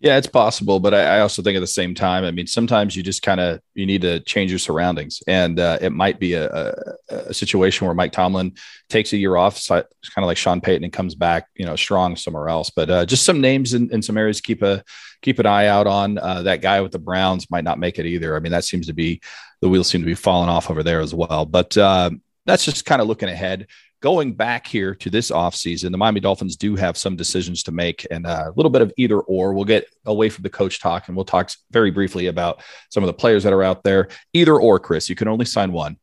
Yeah, 0.00 0.16
it's 0.16 0.28
possible, 0.28 0.78
but 0.78 0.94
I, 0.94 1.16
I, 1.16 1.20
also 1.20 1.42
think 1.42 1.56
at 1.56 1.60
the 1.60 1.66
same 1.66 1.92
time, 1.92 2.22
I 2.22 2.30
mean, 2.30 2.46
sometimes 2.46 2.94
you 2.94 3.02
just 3.02 3.20
kind 3.20 3.40
of 3.40 3.60
you 3.74 3.84
need 3.84 4.02
to 4.02 4.20
change 4.20 4.48
your 4.48 4.60
surroundings, 4.60 5.20
and 5.26 5.58
uh, 5.58 5.78
it 5.80 5.90
might 5.90 6.20
be 6.20 6.34
a, 6.34 6.48
a, 6.48 6.94
a, 7.08 7.34
situation 7.34 7.84
where 7.84 7.96
Mike 7.96 8.12
Tomlin 8.12 8.54
takes 8.88 9.12
a 9.12 9.16
year 9.16 9.34
off, 9.34 9.58
so 9.58 9.74
kind 9.74 10.22
of 10.22 10.26
like 10.26 10.36
Sean 10.36 10.60
Payton, 10.60 10.84
and 10.84 10.92
comes 10.92 11.16
back, 11.16 11.48
you 11.56 11.66
know, 11.66 11.74
strong 11.74 12.14
somewhere 12.14 12.48
else. 12.48 12.70
But 12.70 12.88
uh, 12.88 13.06
just 13.06 13.24
some 13.24 13.40
names 13.40 13.74
in, 13.74 13.92
in, 13.92 14.00
some 14.00 14.16
areas 14.16 14.40
keep 14.40 14.62
a 14.62 14.84
keep 15.20 15.40
an 15.40 15.46
eye 15.46 15.66
out 15.66 15.88
on. 15.88 16.18
Uh, 16.18 16.42
that 16.42 16.62
guy 16.62 16.80
with 16.80 16.92
the 16.92 17.00
Browns 17.00 17.50
might 17.50 17.64
not 17.64 17.80
make 17.80 17.98
it 17.98 18.06
either. 18.06 18.36
I 18.36 18.38
mean, 18.38 18.52
that 18.52 18.64
seems 18.64 18.86
to 18.86 18.94
be 18.94 19.20
the 19.62 19.68
wheels 19.68 19.88
seem 19.88 20.02
to 20.02 20.06
be 20.06 20.14
falling 20.14 20.48
off 20.48 20.70
over 20.70 20.84
there 20.84 21.00
as 21.00 21.12
well. 21.12 21.44
But 21.44 21.76
uh, 21.76 22.10
that's 22.46 22.64
just 22.64 22.84
kind 22.84 23.02
of 23.02 23.08
looking 23.08 23.28
ahead 23.28 23.66
going 24.00 24.32
back 24.32 24.66
here 24.66 24.94
to 24.94 25.10
this 25.10 25.30
offseason, 25.30 25.90
the 25.90 25.98
Miami 25.98 26.20
Dolphins 26.20 26.56
do 26.56 26.76
have 26.76 26.96
some 26.96 27.16
decisions 27.16 27.62
to 27.64 27.72
make 27.72 28.06
and 28.10 28.26
a 28.26 28.52
little 28.56 28.70
bit 28.70 28.82
of 28.82 28.92
either 28.96 29.20
or. 29.20 29.52
We'll 29.52 29.64
get 29.64 29.86
away 30.06 30.28
from 30.28 30.42
the 30.42 30.50
coach 30.50 30.80
talk 30.80 31.08
and 31.08 31.16
we'll 31.16 31.24
talk 31.24 31.50
very 31.70 31.90
briefly 31.90 32.26
about 32.26 32.62
some 32.90 33.02
of 33.02 33.08
the 33.08 33.14
players 33.14 33.42
that 33.44 33.52
are 33.52 33.62
out 33.62 33.82
there. 33.82 34.08
Either 34.32 34.56
or, 34.58 34.78
Chris, 34.78 35.08
you 35.08 35.16
can 35.16 35.28
only 35.28 35.44
sign 35.44 35.72
one. 35.72 35.96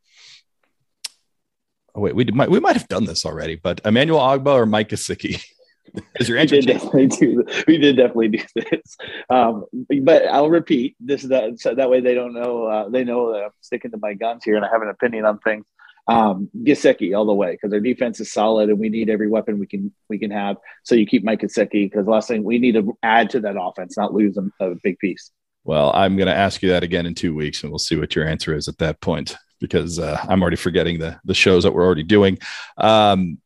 Oh, 1.93 2.01
wait, 2.01 2.15
we 2.15 2.25
might, 2.25 2.49
we 2.49 2.59
might 2.59 2.75
have 2.75 2.89
done 2.89 3.05
this 3.05 3.25
already, 3.25 3.55
but 3.55 3.79
Emmanuel 3.85 4.19
Ogbah 4.19 4.53
or 4.53 4.65
Mike 4.65 4.89
Gesicki? 4.89 5.41
Is 6.19 6.27
your 6.27 6.37
answer? 6.37 6.55
We 6.55 6.61
did 6.61 6.73
definitely 6.73 7.07
do. 7.07 7.45
We 7.67 7.77
did 7.77 7.95
definitely 7.95 8.27
do 8.29 8.43
this, 8.55 8.97
um, 9.29 9.63
but 10.01 10.25
I'll 10.25 10.49
repeat 10.49 10.97
this. 10.99 11.23
That 11.23 11.57
so 11.59 11.73
that 11.73 11.89
way 11.89 12.01
they 12.01 12.13
don't 12.13 12.33
know. 12.33 12.65
Uh, 12.65 12.89
they 12.89 13.05
know 13.05 13.31
that 13.31 13.43
I'm 13.43 13.51
sticking 13.61 13.91
to 13.91 13.97
my 13.97 14.13
guns 14.13 14.43
here, 14.43 14.57
and 14.57 14.65
I 14.65 14.69
have 14.69 14.81
an 14.81 14.89
opinion 14.89 15.23
on 15.23 15.39
things 15.39 15.65
um, 16.07 16.49
Gesicki 16.63 17.17
all 17.17 17.25
the 17.25 17.33
way 17.33 17.51
because 17.53 17.73
our 17.73 17.79
defense 17.79 18.19
is 18.19 18.31
solid 18.31 18.69
and 18.69 18.79
we 18.79 18.89
need 18.89 19.09
every 19.09 19.27
weapon 19.27 19.59
we 19.59 19.67
can 19.67 19.93
we 20.09 20.19
can 20.19 20.31
have. 20.31 20.57
So 20.83 20.95
you 20.95 21.05
keep 21.05 21.23
Mike 21.23 21.41
Gesicki 21.41 21.89
because 21.89 22.07
last 22.07 22.27
thing 22.27 22.43
we 22.43 22.59
need 22.59 22.73
to 22.73 22.97
add 23.03 23.29
to 23.31 23.39
that 23.41 23.55
offense, 23.59 23.97
not 23.97 24.13
lose 24.13 24.37
a, 24.37 24.63
a 24.63 24.75
big 24.83 24.99
piece. 24.99 25.31
Well, 25.63 25.91
I'm 25.95 26.15
going 26.15 26.27
to 26.27 26.35
ask 26.35 26.61
you 26.61 26.69
that 26.69 26.83
again 26.83 27.07
in 27.07 27.15
two 27.15 27.33
weeks, 27.33 27.63
and 27.63 27.71
we'll 27.71 27.79
see 27.79 27.95
what 27.95 28.15
your 28.15 28.27
answer 28.27 28.55
is 28.55 28.67
at 28.67 28.77
that 28.77 29.01
point. 29.01 29.35
because 29.59 29.99
uh, 29.99 30.23
I'm 30.27 30.41
already 30.41 30.57
forgetting 30.57 30.99
the 30.99 31.19
the 31.23 31.33
shows 31.33 31.63
that 31.63 31.73
we're 31.73 31.85
already 31.85 32.03
doing. 32.03 32.37
Um, 32.77 33.39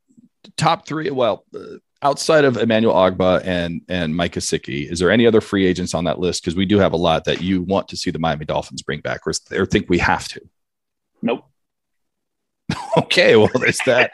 top 0.58 0.88
three. 0.88 1.10
Well, 1.10 1.46
uh, 1.56 1.78
outside 2.02 2.46
of 2.46 2.58
Emmanuel 2.58 2.94
Ogbah 2.94 3.46
and 3.46 3.82
and 3.90 4.16
Mike 4.16 4.34
Gesicki, 4.34 4.92
is 4.92 5.00
there 5.00 5.12
any 5.12 5.26
other 5.26 5.42
free 5.42 5.66
agents 5.66 5.94
on 5.94 6.06
that 6.06 6.20
list? 6.20 6.44
Because 6.44 6.56
we 6.56 6.66
do 6.66 6.80
have 6.80 6.94
a 6.94 6.98
lot 6.98 7.26
that 7.26 7.42
you 7.42 7.62
want 7.62 7.88
to 7.90 7.98
see 7.98 8.12
the 8.12 8.20
Miami 8.20 8.46
Dolphins 8.46 8.82
bring 8.82 9.02
back, 9.02 9.22
or, 9.26 9.34
or 9.54 9.66
think 9.66 9.90
we 9.90 10.00
have 10.00 10.28
to. 10.30 10.42
Nope. 11.22 11.49
okay, 12.98 13.36
well, 13.36 13.50
there's 13.56 13.80
that. 13.86 14.12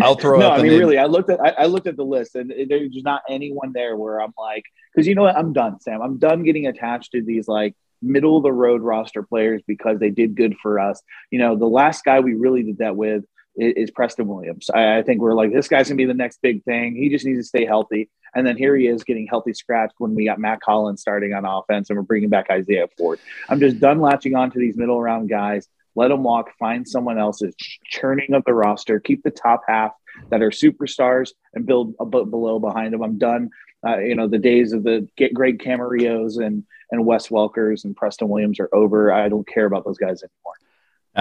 I'll 0.00 0.14
throw. 0.20 0.38
no, 0.38 0.50
up 0.50 0.58
I 0.58 0.62
mean, 0.62 0.78
really, 0.78 0.98
I 0.98 1.06
looked 1.06 1.30
at 1.30 1.40
I, 1.40 1.50
I, 1.50 1.66
looked 1.66 1.86
at 1.86 1.96
the 1.96 2.04
list, 2.04 2.34
and 2.34 2.52
there's 2.68 3.02
not 3.02 3.22
anyone 3.28 3.72
there 3.72 3.96
where 3.96 4.20
I'm 4.20 4.32
like, 4.38 4.64
because 4.94 5.06
you 5.06 5.14
know 5.14 5.22
what, 5.22 5.36
I'm 5.36 5.52
done, 5.52 5.80
Sam. 5.80 6.00
I'm 6.02 6.18
done 6.18 6.42
getting 6.42 6.66
attached 6.66 7.12
to 7.12 7.22
these 7.22 7.48
like 7.48 7.74
middle 8.02 8.36
of 8.36 8.42
the 8.42 8.52
road 8.52 8.82
roster 8.82 9.22
players 9.22 9.62
because 9.66 9.98
they 9.98 10.10
did 10.10 10.36
good 10.36 10.56
for 10.62 10.78
us. 10.78 11.02
You 11.30 11.38
know, 11.38 11.56
the 11.56 11.66
last 11.66 12.04
guy 12.04 12.20
we 12.20 12.34
really 12.34 12.62
did 12.62 12.78
that 12.78 12.96
with 12.96 13.24
is, 13.56 13.72
is 13.76 13.90
Preston 13.90 14.28
Williams. 14.28 14.70
I, 14.72 14.98
I, 14.98 15.02
think 15.02 15.20
we're 15.20 15.34
like, 15.34 15.52
this 15.52 15.68
guy's 15.68 15.88
gonna 15.88 15.96
be 15.96 16.04
the 16.04 16.14
next 16.14 16.40
big 16.42 16.62
thing. 16.64 16.94
He 16.94 17.08
just 17.08 17.24
needs 17.24 17.40
to 17.40 17.44
stay 17.44 17.64
healthy. 17.64 18.08
And 18.34 18.46
then 18.46 18.56
here 18.56 18.76
he 18.76 18.86
is 18.86 19.02
getting 19.02 19.26
healthy 19.26 19.54
scratch 19.54 19.92
when 19.96 20.14
we 20.14 20.26
got 20.26 20.38
Matt 20.38 20.60
Collins 20.60 21.00
starting 21.00 21.32
on 21.32 21.46
offense 21.46 21.88
and 21.88 21.98
we're 21.98 22.02
bringing 22.02 22.28
back 22.28 22.48
Isaiah 22.50 22.86
Ford. 22.98 23.18
I'm 23.48 23.60
just 23.60 23.80
done 23.80 23.98
latching 23.98 24.34
on 24.34 24.50
to 24.50 24.58
these 24.58 24.76
middle 24.76 25.00
round 25.00 25.30
guys 25.30 25.66
let 25.96 26.08
them 26.08 26.22
walk, 26.22 26.50
find 26.58 26.86
someone 26.86 27.18
else. 27.18 27.26
else's 27.26 27.56
churning 27.90 28.34
of 28.34 28.44
the 28.44 28.54
roster, 28.54 29.00
keep 29.00 29.22
the 29.22 29.30
top 29.30 29.62
half 29.66 29.92
that 30.30 30.42
are 30.42 30.50
superstars 30.50 31.30
and 31.54 31.66
build 31.66 31.94
a 31.98 32.06
bit 32.06 32.30
below 32.30 32.58
behind 32.58 32.92
them. 32.92 33.02
I'm 33.02 33.18
done. 33.18 33.50
Uh, 33.86 33.98
you 33.98 34.14
know, 34.14 34.28
the 34.28 34.38
days 34.38 34.72
of 34.72 34.84
the 34.84 35.08
get 35.16 35.34
Greg 35.34 35.58
Camarillos 35.58 36.44
and, 36.44 36.64
and 36.90 37.04
Wes 37.04 37.28
Welkers 37.28 37.84
and 37.84 37.96
Preston 37.96 38.28
Williams 38.28 38.60
are 38.60 38.70
over. 38.72 39.12
I 39.12 39.28
don't 39.28 39.46
care 39.46 39.66
about 39.66 39.84
those 39.84 39.98
guys 39.98 40.22
anymore. 40.22 40.54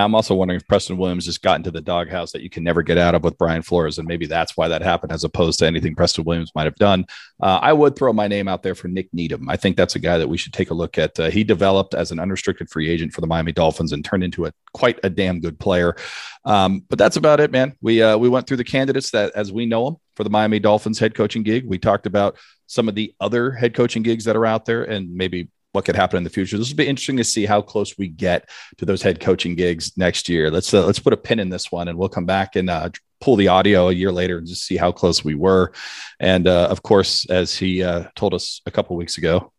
I'm 0.04 0.14
also 0.14 0.36
wondering 0.36 0.60
if 0.60 0.68
Preston 0.68 0.98
Williams 0.98 1.26
just 1.26 1.42
got 1.42 1.56
into 1.56 1.72
the 1.72 1.82
doghouse 1.82 2.32
that 2.34 2.42
you 2.42 2.50
can 2.50 2.64
never 2.64 2.84
get 2.84 2.98
out 2.98 3.16
of 3.16 3.24
with 3.24 3.38
Brian 3.38 3.62
Flores, 3.62 3.98
and 3.98 4.08
maybe 4.08 4.26
that's 4.26 4.58
why 4.58 4.68
that 4.68 4.82
happened, 4.82 5.12
as 5.12 5.24
opposed 5.24 5.60
to 5.60 5.68
anything 5.68 5.96
Preston 5.96 6.26
Williams 6.26 6.52
might 6.54 6.66
have 6.66 6.76
done. 6.76 7.06
Uh, 7.42 7.60
I 7.62 7.74
would 7.74 7.96
throw 7.96 8.12
my 8.12 8.28
name 8.28 8.48
out 8.48 8.62
there 8.62 8.76
for 8.76 8.88
Nik 8.88 9.10
Needham. 9.14 9.50
I 9.50 9.56
think 9.56 9.78
that's 9.78 9.96
a 9.96 10.00
guy 10.00 10.18
that 10.18 10.28
we 10.28 10.38
should 10.38 10.54
take 10.54 10.70
a 10.70 10.74
look 10.74 10.98
at. 10.98 11.20
Uh, 11.20 11.30
he 11.30 11.44
developed 11.44 11.94
as 11.94 12.12
an 12.12 12.20
unrestricted 12.20 12.70
free 12.70 12.90
agent 12.90 13.14
for 13.14 13.22
the 13.22 13.28
Miami 13.28 13.52
Dolphins 13.52 13.94
and 13.94 14.04
turned 14.04 14.24
into 14.24 14.46
a 14.46 14.52
quite 14.74 15.00
a 15.04 15.10
damn 15.10 15.40
good 15.40 15.60
player. 15.60 15.96
Um, 16.44 16.84
but 16.90 17.00
that's 17.00 17.18
about 17.18 17.40
it, 17.40 17.52
man. 17.52 17.74
We 17.82 18.02
uh, 18.02 18.18
we 18.18 18.30
went 18.30 18.48
through 18.48 18.58
the 18.58 18.64
candidates 18.64 19.12
that 19.12 19.32
as 19.36 19.52
we 19.52 19.66
know 19.66 19.86
them 19.86 19.96
for 20.16 20.24
the 20.24 20.30
Miami 20.30 20.60
Dolphins 20.60 21.00
head 21.00 21.16
coaching 21.16 21.44
gig. 21.44 21.66
We 21.66 21.78
talked 21.78 22.06
about 22.06 22.38
some 22.68 22.90
of 22.90 22.96
the 22.96 23.14
other 23.20 23.52
head 23.52 23.74
coaching 23.74 24.04
gigs 24.04 24.26
that 24.26 24.36
are 24.36 24.46
out 24.46 24.66
there, 24.66 24.84
and 24.84 25.14
maybe 25.16 25.50
what 25.76 25.86
could 25.86 25.96
happen 25.96 26.18
in 26.18 26.24
the 26.24 26.30
future. 26.30 26.58
This 26.58 26.70
will 26.70 26.78
be 26.78 26.88
interesting 26.88 27.18
to 27.18 27.24
see 27.24 27.46
how 27.46 27.62
close 27.62 27.98
we 27.98 28.08
get 28.08 28.50
to 28.78 28.86
those 28.86 29.02
head 29.02 29.20
coaching 29.20 29.56
gigs 29.56 29.96
next 29.98 30.28
year. 30.28 30.50
Let's 30.50 30.74
uh, 30.74 30.86
let's 30.86 31.00
put 31.00 31.14
a 31.14 31.18
pin 31.18 31.40
in 31.40 31.50
this 31.50 31.72
one, 31.72 31.88
and 31.88 31.98
we'll 31.98 32.10
come 32.10 32.26
back 32.26 32.56
and 32.56 32.70
uh, 32.70 32.90
pull 33.22 33.36
the 33.36 33.50
audio 33.50 33.90
a 33.90 33.94
year 33.94 34.12
later 34.12 34.38
and 34.38 34.48
just 34.48 34.66
see 34.66 34.78
how 34.78 34.92
close 34.92 35.24
we 35.24 35.36
were. 35.36 35.72
And 36.20 36.48
uh, 36.48 36.68
of 36.70 36.82
course, 36.82 37.30
as 37.30 37.56
he 37.56 37.84
uh, 37.84 38.06
told 38.16 38.34
us 38.34 38.62
a 38.66 38.72
couple 38.72 38.96
weeks 38.96 39.18
ago, 39.18 39.52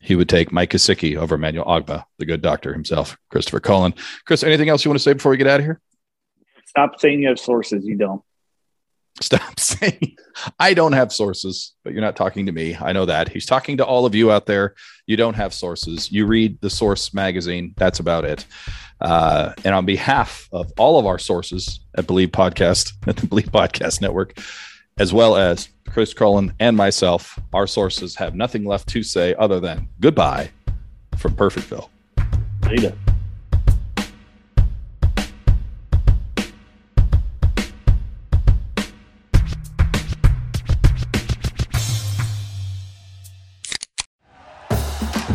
he 0.00 0.16
would 0.16 0.28
take 0.28 0.50
Mike 0.50 0.70
Gesicki 0.70 1.16
over 1.16 1.34
Emmanuel 1.34 1.66
Ogbah, 1.66 2.04
the 2.18 2.26
good 2.26 2.40
doctor 2.40 2.72
himself, 2.72 3.16
Christopher 3.30 3.60
Cullen. 3.60 3.94
Chris, 4.24 4.42
anything 4.42 4.68
else 4.68 4.84
you 4.84 4.90
want 4.90 4.98
to 4.98 5.02
say 5.02 5.12
before 5.12 5.30
we 5.30 5.36
get 5.36 5.46
out 5.46 5.60
of 5.60 5.66
here? 5.66 5.80
Stop 6.66 7.00
saying 7.00 7.20
you 7.20 7.28
have 7.28 7.38
sources. 7.38 7.84
You 7.84 7.96
don't. 7.96 8.22
Stop 9.20 9.60
saying 9.60 10.16
I 10.58 10.72
don't 10.72 10.92
have 10.92 11.12
sources, 11.12 11.74
but 11.84 11.92
you're 11.92 12.02
not 12.02 12.16
talking 12.16 12.46
to 12.46 12.52
me. 12.52 12.76
I 12.80 12.92
know 12.92 13.06
that. 13.06 13.28
He's 13.28 13.46
talking 13.46 13.76
to 13.78 13.84
all 13.84 14.06
of 14.06 14.14
you 14.14 14.30
out 14.30 14.46
there. 14.46 14.74
You 15.06 15.16
don't 15.16 15.34
have 15.34 15.52
sources. 15.52 16.10
You 16.10 16.26
read 16.26 16.60
the 16.60 16.70
Source 16.70 17.12
magazine. 17.12 17.74
That's 17.76 18.00
about 18.00 18.24
it. 18.24 18.46
Uh, 19.00 19.52
and 19.64 19.74
on 19.74 19.84
behalf 19.84 20.48
of 20.52 20.72
all 20.78 20.98
of 20.98 21.06
our 21.06 21.18
sources 21.18 21.80
at 21.96 22.06
Bleav 22.06 22.28
Podcast, 22.28 22.92
at 23.06 23.16
the 23.16 23.26
Bleav 23.26 23.50
Podcast 23.50 24.00
Network, 24.00 24.38
as 24.98 25.12
well 25.12 25.36
as 25.36 25.68
Chris 25.88 26.14
Cullen 26.14 26.52
and 26.60 26.76
myself, 26.76 27.38
our 27.52 27.66
sources 27.66 28.16
have 28.16 28.34
nothing 28.34 28.64
left 28.64 28.88
to 28.90 29.02
say 29.02 29.34
other 29.34 29.60
than 29.60 29.88
goodbye 30.00 30.50
from 31.18 31.34
Perfectville. 31.34 31.88
Later. 32.66 32.94